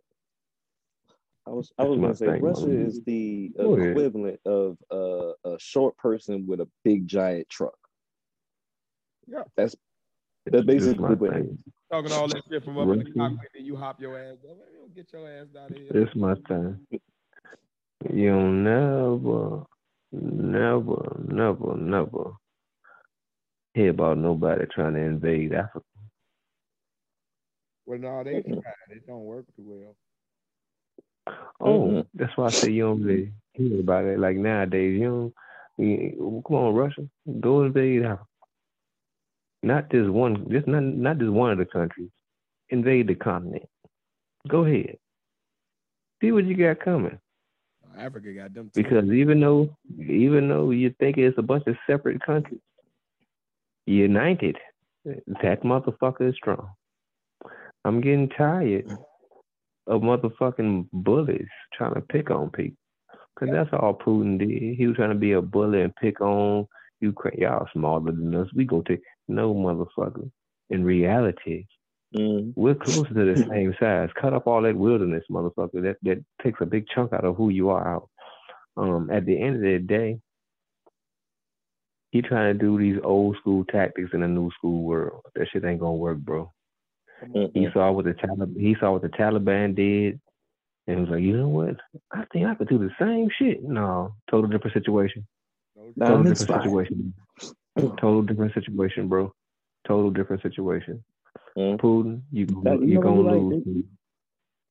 [1.45, 2.85] I was I was my gonna say thing, Russia man.
[2.87, 3.89] is the Go ahead.
[3.91, 7.77] equivalent of uh, a short person with a big giant truck.
[9.27, 9.43] Yeah.
[9.55, 9.75] That's
[10.45, 11.53] that's basically what it thing.
[11.53, 11.63] is.
[11.91, 14.57] Talking all that shit from up in the cockpit and you hop your ass down.
[14.57, 15.93] Man, you get your ass out of here.
[15.93, 16.85] This my thing.
[18.13, 19.63] You'll never,
[20.11, 22.31] never, never, never
[23.73, 25.85] hear about nobody trying to invade Africa.
[27.85, 28.63] Well, no, they tried.
[28.89, 29.95] It don't work too well.
[31.59, 32.07] Oh, Mhm.
[32.13, 34.19] that's why I say you don't really hear about it.
[34.19, 35.33] Like nowadays, you don't.
[35.77, 37.07] You, come on, Russia,
[37.39, 38.25] go invade Africa.
[39.63, 42.09] Not just one, just not not just one of the countries.
[42.69, 43.67] Invade the continent.
[44.47, 44.97] Go ahead.
[46.21, 47.19] See what you got coming.
[47.97, 48.83] Africa got them too.
[48.83, 52.61] Because even though even though you think it's a bunch of separate countries,
[53.85, 54.57] united,
[55.05, 56.69] that motherfucker is strong.
[57.85, 58.89] I'm getting tired
[59.87, 62.77] of motherfucking bullies trying to pick on people.
[63.39, 64.77] Cause that's all Putin did.
[64.77, 66.67] He was trying to be a bully and pick on
[67.01, 67.39] Ukraine.
[67.39, 68.47] Y'all smaller than us.
[68.55, 70.29] We go take no motherfucker.
[70.69, 71.65] In reality,
[72.15, 72.53] Mhm.
[72.55, 74.09] we're closer to the same size.
[74.19, 75.81] Cut up all that wilderness, motherfucker.
[75.81, 78.09] That that takes a big chunk out of who you are out.
[78.77, 80.19] Um, at the end of the day,
[82.11, 85.21] he trying to do these old school tactics in a new school world.
[85.35, 86.51] That shit ain't gonna work, bro.
[87.21, 87.73] He Mm-mm.
[87.73, 90.19] saw what the Talib- he saw what the Taliban did,
[90.85, 91.77] and was like, you know what?
[92.11, 93.63] I think I could do the same shit.
[93.63, 95.25] No, total different situation.
[95.75, 96.63] No Total different inspired.
[96.63, 97.13] situation.
[97.77, 99.33] Total different situation, bro.
[99.87, 101.03] Total different situation.
[101.57, 101.79] Mm.
[101.79, 103.53] Putin, you That- you you know gonna what, like, lose.
[103.53, 103.83] it- Putin.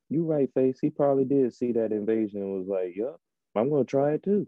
[0.08, 0.78] You right, Phace.
[0.80, 3.20] He probably did see that invasion and was like, "Yup,
[3.56, 4.46] I'm gonna try it too."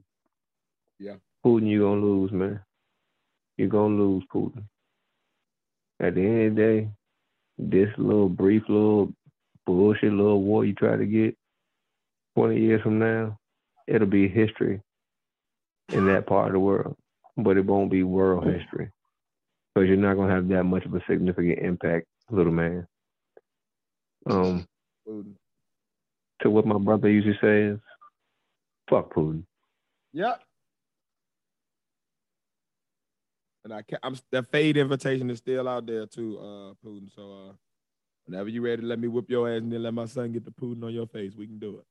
[0.98, 2.60] Yeah, Putin, you gonna lose, man.
[3.56, 4.64] You're gonna lose, Putin.
[6.00, 6.90] At the end of the day,
[7.58, 9.12] this little brief little
[9.66, 11.36] bullshit little war you try to get
[12.36, 13.38] 20 years from now,
[13.88, 14.80] it'll be history
[15.88, 16.96] in that part of the world.
[17.38, 18.90] But it won't be world history.
[19.74, 22.86] Because you're not gonna have that much of a significant impact, little man.
[24.26, 24.66] Um,
[25.08, 25.34] Putin.
[26.42, 27.78] to what my brother usually says,
[28.90, 29.44] fuck Putin.
[30.12, 30.42] Yep.
[33.64, 37.14] And I can't, I'm that fade invitation is still out there too, uh, Putin.
[37.14, 37.52] So uh
[38.28, 40.50] whenever you're ready, let me whip your ass and then let my son get the
[40.50, 41.34] Putin on your face.
[41.36, 41.84] We can do it.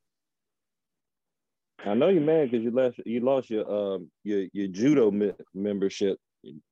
[1.86, 5.34] I know you're mad because you lost you lost your um your your judo me-
[5.54, 6.18] membership,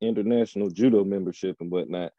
[0.02, 2.12] international judo membership and whatnot,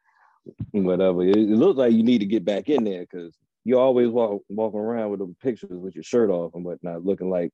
[0.71, 1.23] whatever.
[1.23, 4.41] It, it looks like you need to get back in there because you always walk
[4.49, 7.51] walking around with them pictures with your shirt off and whatnot, looking like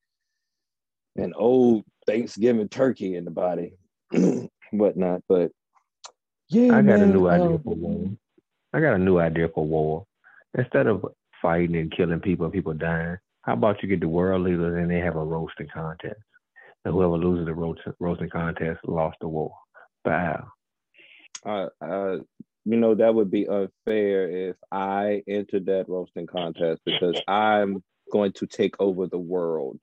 [1.15, 3.73] an old Thanksgiving turkey in the body,
[4.71, 5.21] whatnot.
[5.27, 5.51] But
[6.49, 8.09] yeah, I got a man, new idea um, for war.
[8.73, 10.05] I got a new idea for war.
[10.55, 11.05] Instead of
[11.41, 14.89] fighting and killing people and people dying, how about you get the world leaders and
[14.89, 16.19] they have a roasting contest?
[16.85, 19.53] And whoever loses the roast, roasting contest lost the war.
[20.03, 20.47] Bow.
[21.45, 22.17] I, I,
[22.65, 28.31] you know, that would be unfair if I entered that roasting contest because I'm going
[28.33, 29.79] to take over the world.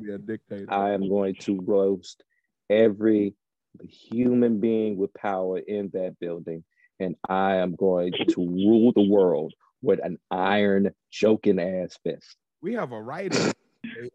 [0.00, 0.66] Be a dictator.
[0.68, 2.24] I am going to roast
[2.70, 3.34] every
[3.82, 6.64] human being with power in that building,
[6.98, 9.52] and I am going to rule the world
[9.82, 12.36] with an iron choking ass fist.
[12.60, 13.52] we have a writer
[13.84, 14.10] to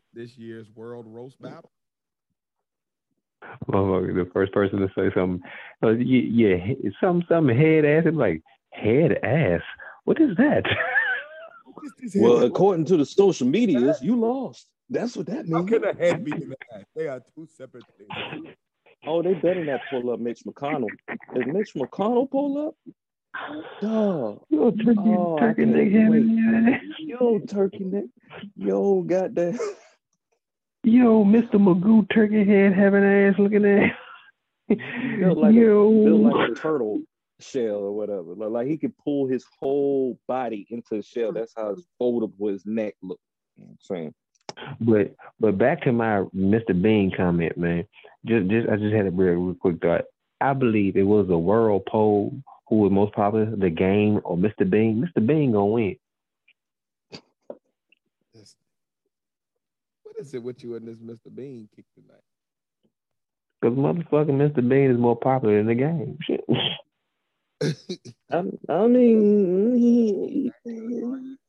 [0.14, 1.70] this year's world roast battle.
[3.70, 5.40] Motherfucker, the first person to say something,
[5.82, 8.02] uh, yeah, yeah, some some head ass.
[8.06, 9.60] It's like head ass.
[10.04, 10.64] What is that?
[12.16, 14.66] Well, according to the social medias, you lost.
[14.90, 15.70] That's what that How means.
[15.70, 16.82] can a head be in the ass?
[16.96, 18.48] They are two separate things.
[19.06, 20.88] Oh, they better not pull up Mitch McConnell.
[21.34, 22.74] If Mitch McConnell pull up,
[23.80, 26.22] dog, Yo, turkey, Oh, turkey neck head wait.
[26.22, 28.04] in yo, turkey neck,
[28.56, 29.58] yo, goddamn.
[30.84, 31.54] Yo, Mr.
[31.54, 33.92] Magoo, turkey head having ass looking at.
[34.68, 37.00] Built like a- built like a turtle
[37.40, 38.34] shell or whatever.
[38.34, 41.32] Like, like he could pull his whole body into the shell.
[41.32, 43.22] That's how foldable his neck looked.
[43.56, 44.14] You know what I'm saying?
[44.80, 46.80] But but back to my Mr.
[46.80, 47.84] Bean comment, man.
[48.26, 50.04] Just just I just had a real, real quick thought.
[50.40, 52.32] I believe it was a world poll
[52.68, 54.68] who was most popular, the game or Mr.
[54.68, 55.02] Bean.
[55.04, 55.24] Mr.
[55.26, 55.96] Bean gonna win.
[60.02, 61.34] What is it with you and this Mr.
[61.34, 62.22] Bean kick tonight?
[63.62, 64.66] Cause motherfucking Mr.
[64.68, 66.18] Bean is more popular than the game.
[66.22, 66.44] Shit.
[68.30, 70.52] I, I mean, he,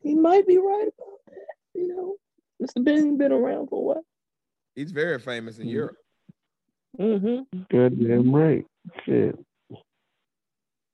[0.01, 1.55] he might be right about that.
[1.75, 2.15] You know,
[2.61, 2.83] Mr.
[2.83, 4.05] Bean been around for a while.
[4.75, 5.71] He's very famous in Mhm.
[5.71, 5.97] Europe.
[6.99, 7.59] Mm-hmm.
[7.71, 8.65] Goddamn right.
[9.05, 9.37] Shit.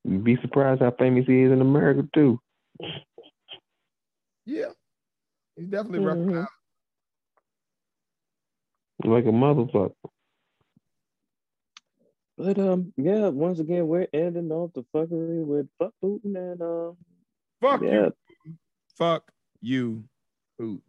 [0.07, 2.39] You'd be surprised how famous he is in America too.
[4.45, 4.71] Yeah.
[5.55, 6.07] He's definitely Mhm.
[6.07, 6.49] recognized.
[9.03, 9.95] Like a motherfucker.
[12.37, 13.29] But um, yeah.
[13.29, 16.97] Once again, we're ending off the fuckery with fuck Putin and um,
[17.61, 18.09] Fuck yeah,
[18.45, 18.53] you.
[18.97, 20.03] Fuck you,
[20.59, 20.81] Putin.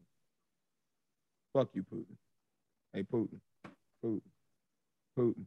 [1.54, 2.16] Fuck you, Putin.
[2.92, 3.40] Hey, Putin.
[4.04, 4.20] Putin.
[5.18, 5.46] Putin.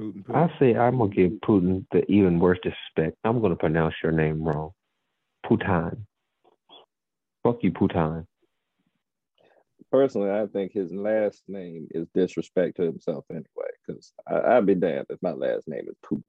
[0.00, 0.24] Putin.
[0.24, 0.36] Putin.
[0.36, 3.18] I say I'm gonna give Putin the even worse disrespect.
[3.24, 4.70] I'm gonna pronounce your name wrong.
[5.46, 5.98] Putin.
[7.44, 8.26] Fuck you, Putin.
[9.92, 13.44] personally, I think his last name is disrespect to himself anyway.
[13.86, 16.24] Because I'd be damned if my last name is Putin.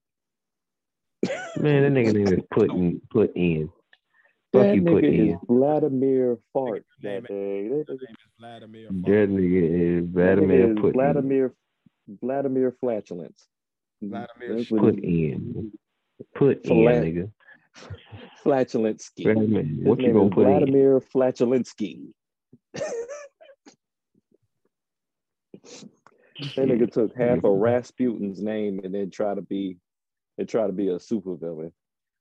[1.58, 3.02] Man, that nigga name is Putin.
[3.12, 3.70] put in.
[4.54, 5.32] Fuck That you, put nigga in.
[5.34, 6.86] is Vladimir Fart.
[7.02, 7.70] Name That day.
[7.70, 8.92] That nigga- name is Vladimir.
[8.92, 10.94] That nigga is that Vladimir nigga is put.
[10.94, 11.54] Vladimir
[12.22, 13.48] Vladimir flatulence.
[14.02, 15.72] Vladimir Put he- in.
[16.34, 17.32] Put in, nigga.
[18.44, 19.24] Flatulensky.
[19.24, 20.48] Vladimir, His what you gonna is put in?
[20.60, 22.14] Vladimir Flatulensky.
[26.56, 29.78] That nigga took half of Rasputin's name and then try to be
[30.38, 31.72] and try to be a supervillain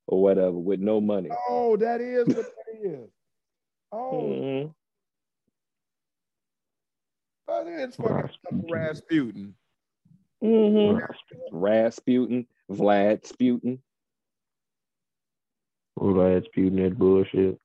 [0.06, 1.30] or whatever with no money.
[1.48, 3.10] Oh, that is what that is.
[3.90, 4.74] Oh, Mhm.
[7.48, 9.54] that is fucking Rasputin.
[10.44, 11.00] Mhm.
[11.52, 13.80] Rasputin, Vlad Sputin.
[15.98, 17.58] Vlad spewing that bullshit.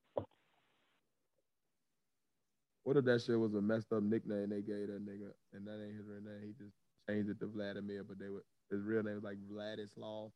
[2.83, 5.83] What if that shit was a messed up nickname they gave that nigga, and that
[5.83, 6.41] ain't his real name?
[6.41, 6.73] He just
[7.07, 10.31] changed it to Vladimir, but they were his real name was like Vladislav,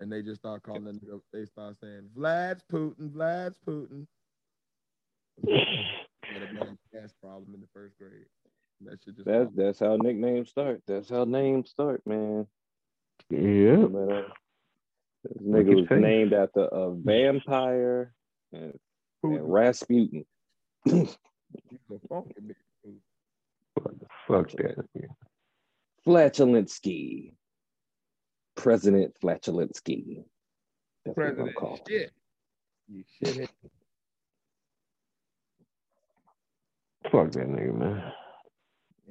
[0.00, 1.20] and they just start calling that nigga.
[1.32, 4.06] They start saying Vlad's Putin, Vlad's Putin.
[5.46, 8.26] Had a bad gas problem in the first grade.
[8.82, 10.82] That shit just That's that's how nicknames start.
[10.86, 12.46] That's how names start, man.
[13.30, 13.76] Yeah.
[13.90, 14.22] But, uh,
[15.24, 16.00] this nigga was Phace.
[16.02, 18.12] named after a vampire
[18.52, 18.78] and,
[19.22, 20.26] and Rasputin.
[20.84, 21.16] He's
[21.90, 22.94] a funky bitch.
[24.28, 24.76] Fuck that.
[24.96, 25.08] nigga.
[26.06, 27.32] Flatulensky.
[28.56, 30.24] President Flatulensky.
[31.04, 31.80] That's what I'm President called.
[31.88, 32.10] shit.
[32.92, 33.48] You shithead.
[37.10, 38.12] Fuck that nigga, man.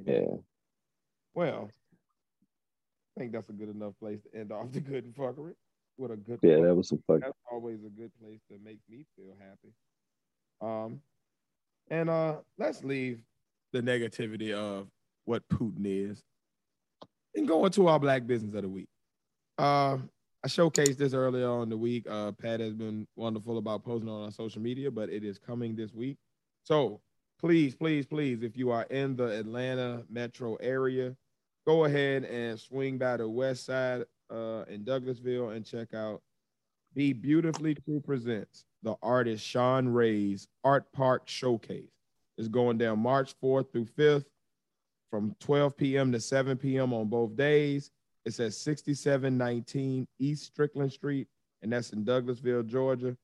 [0.05, 0.37] Yeah.
[1.33, 1.69] Well,
[3.15, 5.53] I think that's a good enough place to end off the good and fuckery.
[5.97, 7.21] With a good Yeah, that was some fuck.
[7.21, 9.73] that's always a good place to make me feel happy.
[10.59, 11.01] Um,
[11.89, 13.21] and uh, let's leave
[13.73, 14.87] the negativity of
[15.25, 16.23] what Putin is
[17.35, 18.87] and go into our black business of the week.
[19.59, 19.97] Uh,
[20.43, 22.05] I showcased this earlier on the week.
[22.09, 25.75] Uh, Patt has been wonderful about posting on our social media, but it is coming
[25.75, 26.17] this week.
[26.63, 27.01] So
[27.43, 31.13] please, please, please, if you are in the Atlanta metro area,
[31.67, 36.21] go ahead and swing by the west side uh, in Douglasville and check out
[36.93, 41.91] Be Beautifully True presents the artist Sean Ray's Art Park Showcase.
[42.37, 44.25] It's going down March 4th through 5th
[45.11, 46.13] from 12 p.m.
[46.13, 46.93] to 7 p.m.
[46.93, 47.91] on both days.
[48.25, 51.27] It's at 6719 East Strickland Street,
[51.61, 53.17] and that's in Douglasville, Georgia.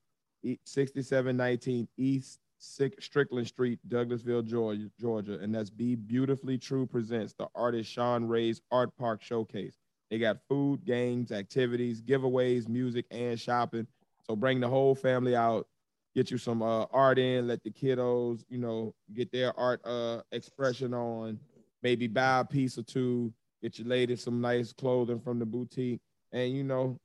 [0.44, 5.40] E- 6719 East Strickland Street, Douglasville, Georgia, Georgia.
[5.40, 9.78] And that's Be Beautifully True presents the artist Sean Ray's Art Park Showcase.
[10.10, 13.88] They got food, games, activities, giveaways, music, and shopping.
[14.28, 15.68] So bring the whole family out,
[16.16, 20.22] get you some uh, art in, let the kiddos, you know, get their art uh,
[20.32, 21.40] expression on.
[21.82, 26.02] Maybe buy a piece or two, get your lady some nice clothing from the boutique,
[26.32, 26.98] and you know,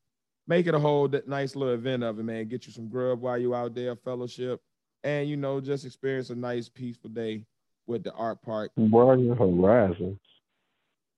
[0.49, 2.49] make it a whole nice little event of it, man.
[2.49, 4.61] Get you some grub while you out there, fellowship,
[5.05, 7.45] and you know, just experience a nice, peaceful day
[7.87, 8.73] with the art park.
[8.77, 10.19] Broaden your horizons.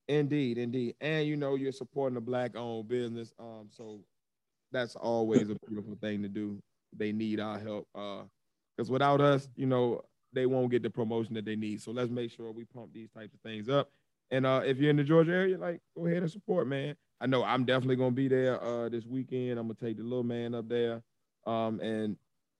[0.07, 0.95] Indeed, indeed.
[1.01, 3.33] And you know, you're supporting a black owned business.
[3.39, 3.99] Um, so
[4.71, 6.61] that's always a beautiful thing to do.
[6.95, 7.87] They need our help.
[7.95, 8.23] Uh,
[8.75, 10.01] because without us, you know,
[10.33, 11.81] they won't get the promotion that they need.
[11.81, 13.89] So let's make sure we pump these types of things up.
[14.29, 16.95] And uh, if you're in the Georgia area, like go ahead and support, man.
[17.19, 19.57] I know I'm definitely gonna be there uh this weekend.
[19.59, 21.01] I'm gonna take the little man up there.
[21.45, 22.17] Um, and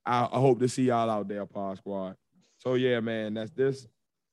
[0.08, 2.16] I, I hope to see y'all out there, Pod Squad.
[2.56, 3.86] So yeah, man, that's this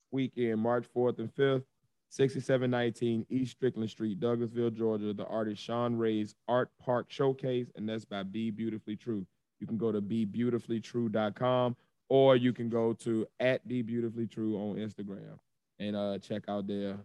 [0.10, 1.64] weekend, March 4th and 5th,
[2.10, 5.14] 6719 East Strickland Street, Douglasville, Georgia.
[5.14, 9.28] The artist Sean Ray's Art Park Showcase, and that's by Be Beautifully True.
[9.60, 11.76] You can go to bebeautifullytrue.com
[12.08, 15.38] or you can go to at Be Beautifully True on Instagram
[15.80, 16.98] and uh, check out their,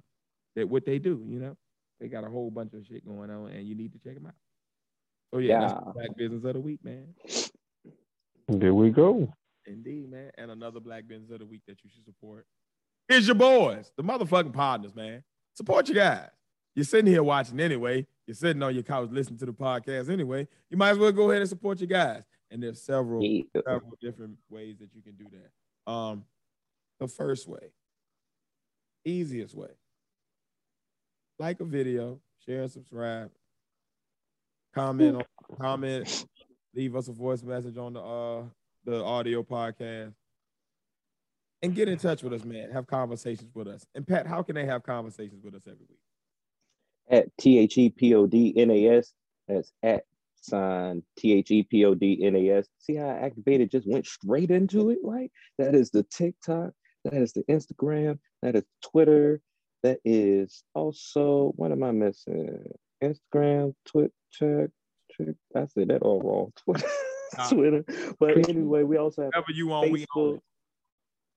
[0.55, 1.25] their what they do.
[1.29, 1.57] You know,
[1.99, 4.27] they got a whole bunch of shit going on, and you need to check them
[4.27, 4.35] out.
[5.35, 7.15] So yeah, that's the Black Business of the Week, man.
[8.51, 9.33] There we go.
[9.67, 10.31] Indeed, man.
[10.37, 12.47] And another Black Business of the Week that you should support
[13.09, 15.23] is your boys, the motherfucking Podnas, man.
[15.55, 16.29] Support your guys.
[16.75, 18.07] You're sitting here watching anyway.
[18.27, 20.49] You're sitting on your couch listening to the podcast anyway.
[20.69, 22.25] You might as well go ahead and support your guys.
[22.51, 23.43] And there's several, Yeah.
[23.65, 25.93] several different ways that you can do that.
[25.93, 26.25] Um,
[26.99, 27.73] the first way,
[29.05, 29.71] easiest way,
[31.39, 33.31] like a video, share and subscribe,
[34.75, 36.27] comment on comment,
[36.75, 38.43] leave us a voice message on the uh
[38.85, 40.15] the audio podcast,
[41.63, 42.71] and get in touch with us, man.
[42.71, 43.85] Have conversations with us.
[43.95, 45.99] And Patt, how can they have conversations with us every week?
[47.11, 49.13] At T H E P O D N A S.
[49.49, 50.05] That's at
[50.41, 52.69] sign T H E P O D N A S.
[52.79, 55.31] See how I activated just went straight into it, right?
[55.59, 56.73] That is the TikTok,
[57.05, 59.41] that is the Instagram, that is Twitter,
[59.83, 62.65] that is also what am I missing?
[63.03, 64.71] Instagram, Twitter,
[65.15, 65.37] Twitter.
[65.55, 66.53] I said that all wrong.
[66.65, 66.89] Twitter.
[67.49, 68.15] Twitter.
[68.19, 70.23] But anyway, we also have Whatever you want, we on.
[70.23, 70.41] Facebook.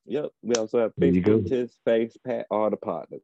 [0.05, 1.39] Yep, we also have There go.
[1.39, 3.21] Facebook, Tiz, Phace, Patt, all the Podnas.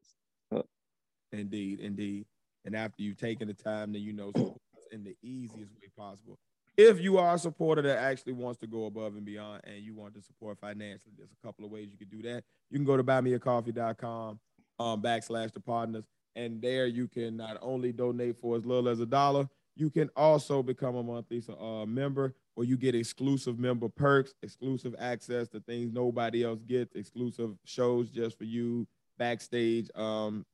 [1.32, 2.26] Indeed, indeed.
[2.66, 4.58] And after you've taken the time, then you know support
[4.92, 6.38] in the easiest way possible.
[6.78, 9.94] If you are a supporter that actually wants to go above and beyond and you
[9.94, 12.44] want to support financially, there's a couple of ways you can do that.
[12.72, 14.40] You can go to buymeacoffee.com
[14.80, 16.06] um, backslash the Podnas.
[16.36, 20.10] And there you can not only donate for as little as a dollar, you can
[20.16, 25.62] also become a monthly uh, member where you get exclusive member perks, exclusive access to
[25.62, 28.86] things nobody else gets, exclusive shows just for you,
[29.18, 30.46] backstage, um,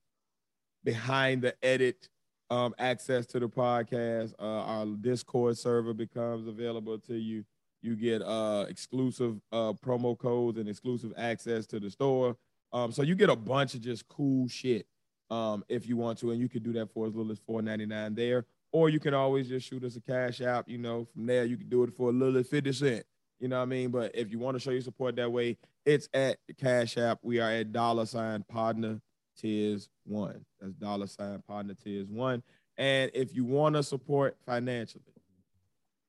[0.84, 2.08] behind the edit
[2.52, 4.34] um, access to the podcast.
[4.40, 7.44] Uh, our Discord server becomes available to you.
[7.82, 12.38] You get uh, exclusive uh, promo codes and exclusive access to the store.
[12.72, 14.86] Um, so you get a bunch of just cool shit
[15.32, 17.62] um, if you want to, and you can do that for as little as four
[17.62, 18.46] ninety nine there.
[18.76, 20.68] Or you can always just shoot us a cash app.
[20.68, 23.06] You know, from there you can do it for a little as fifty cent.
[23.40, 23.90] You know what I mean?
[23.90, 27.20] But if you want to show your support that way, it's at Cash App.
[27.22, 29.00] We are at dollar sign partner
[29.40, 30.44] tiers one.
[30.60, 32.44] That's dollar sign partner tiers one.
[32.76, 35.06] And if you want to support financially,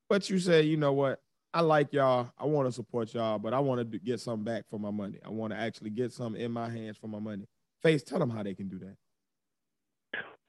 [0.09, 1.21] but you say, you know what,
[1.53, 4.65] I like y'all, I want to support y'all, but I want to get something back
[4.69, 5.19] for my money.
[5.25, 7.45] I want to actually get something in my hands for my money.
[7.81, 8.97] Phace, tell them how they can do that.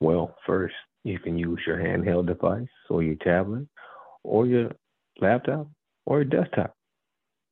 [0.01, 0.75] Well, first,
[1.05, 3.67] you can use your handheld device or your tablet
[4.25, 4.71] or your
[5.21, 5.69] laptop
[6.07, 6.75] or your desktop.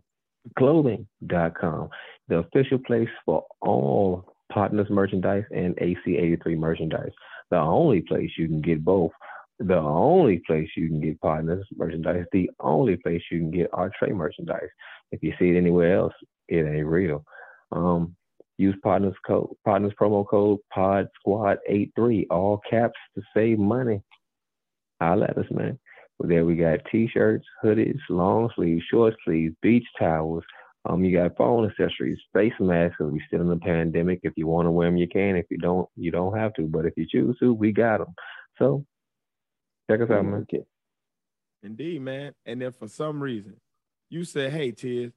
[0.56, 1.88] clothing.com.
[2.28, 7.12] The official place for all Podnas merchandise and AC83 merchandise.
[7.50, 9.12] The only place you can get both.
[9.58, 12.24] The only place you can get Podnas merchandise.
[12.32, 14.68] The only place you can get our trade merchandise.
[15.10, 16.14] If you see it anywhere else,
[16.48, 17.24] it ain't real.
[17.72, 18.14] Um,
[18.58, 24.02] use partners code partners promo code pod squad 83 all caps to save money.
[25.00, 25.78] Holla at us, man.
[26.18, 30.42] Well, there we got t-shirts, hoodies, long sleeves, short sleeves, beach towels.
[30.88, 32.96] Um, you got phone accessories, face masks.
[32.98, 34.20] Cause we still in the pandemic.
[34.22, 35.36] If you want to wear them, you can.
[35.36, 36.62] If you don't, you don't have to.
[36.62, 38.14] But if you choose to, we got them.
[38.58, 38.86] So
[39.90, 40.46] check us out, man.
[40.52, 40.64] Okay.
[41.62, 42.32] Indeed, man.
[42.46, 43.56] And then for some reason
[44.10, 45.12] you said, hey, Tiz,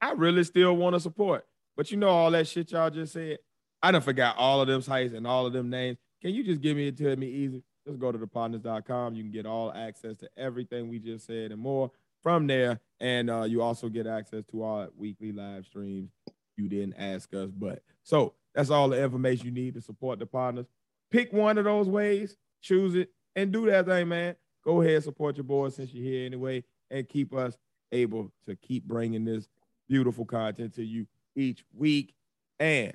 [0.00, 3.38] I really still want to support, but you know all that shit y'all just said?
[3.82, 5.98] I done forgot all of them sites and all of them names.
[6.22, 7.62] Can you just give me it to me easy?
[7.86, 9.14] Just go to thepodnas.com.
[9.14, 11.90] You can get all access to everything we just said and more
[12.26, 12.80] from there.
[12.98, 16.10] And uh, you also get access to our weekly live streams.
[16.56, 20.26] You didn't ask us, but so that's all the information you need to support the
[20.26, 20.66] Podnas.
[21.12, 24.34] Pick one of those ways, choose it, and do that thing, man.
[24.64, 27.56] Go ahead, support your boys since you're here anyway, and keep us
[27.92, 29.46] able to keep bringing this
[29.88, 31.06] beautiful content to you
[31.36, 32.12] each week.
[32.58, 32.92] And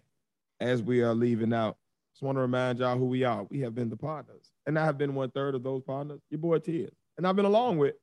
[0.60, 1.78] as we are leaving out,
[2.14, 3.46] just want to remind y'all who we are.
[3.50, 6.20] We have been the Podnas, and I have been one third of those Podnas.
[6.30, 7.96] Your boy Tiz, and I've been along with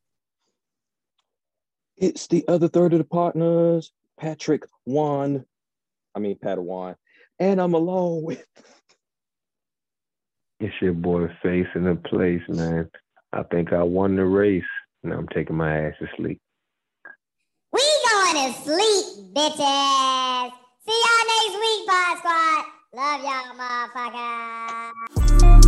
[2.00, 5.44] It's the other third of the Podnas, Patrick Juan.
[6.14, 6.94] I mean Padawan.
[7.38, 8.44] And I'm alone with
[10.60, 12.90] It's your boy Phace in the place, man.
[13.32, 14.64] I think I won the race.
[15.04, 16.40] Now I'm taking my ass to sleep.
[17.72, 20.52] We going to sleep, bitches.
[20.84, 22.64] See y'all next week, Pod Squad.
[22.94, 23.54] Love y'all,
[25.14, 25.67] motherfucker.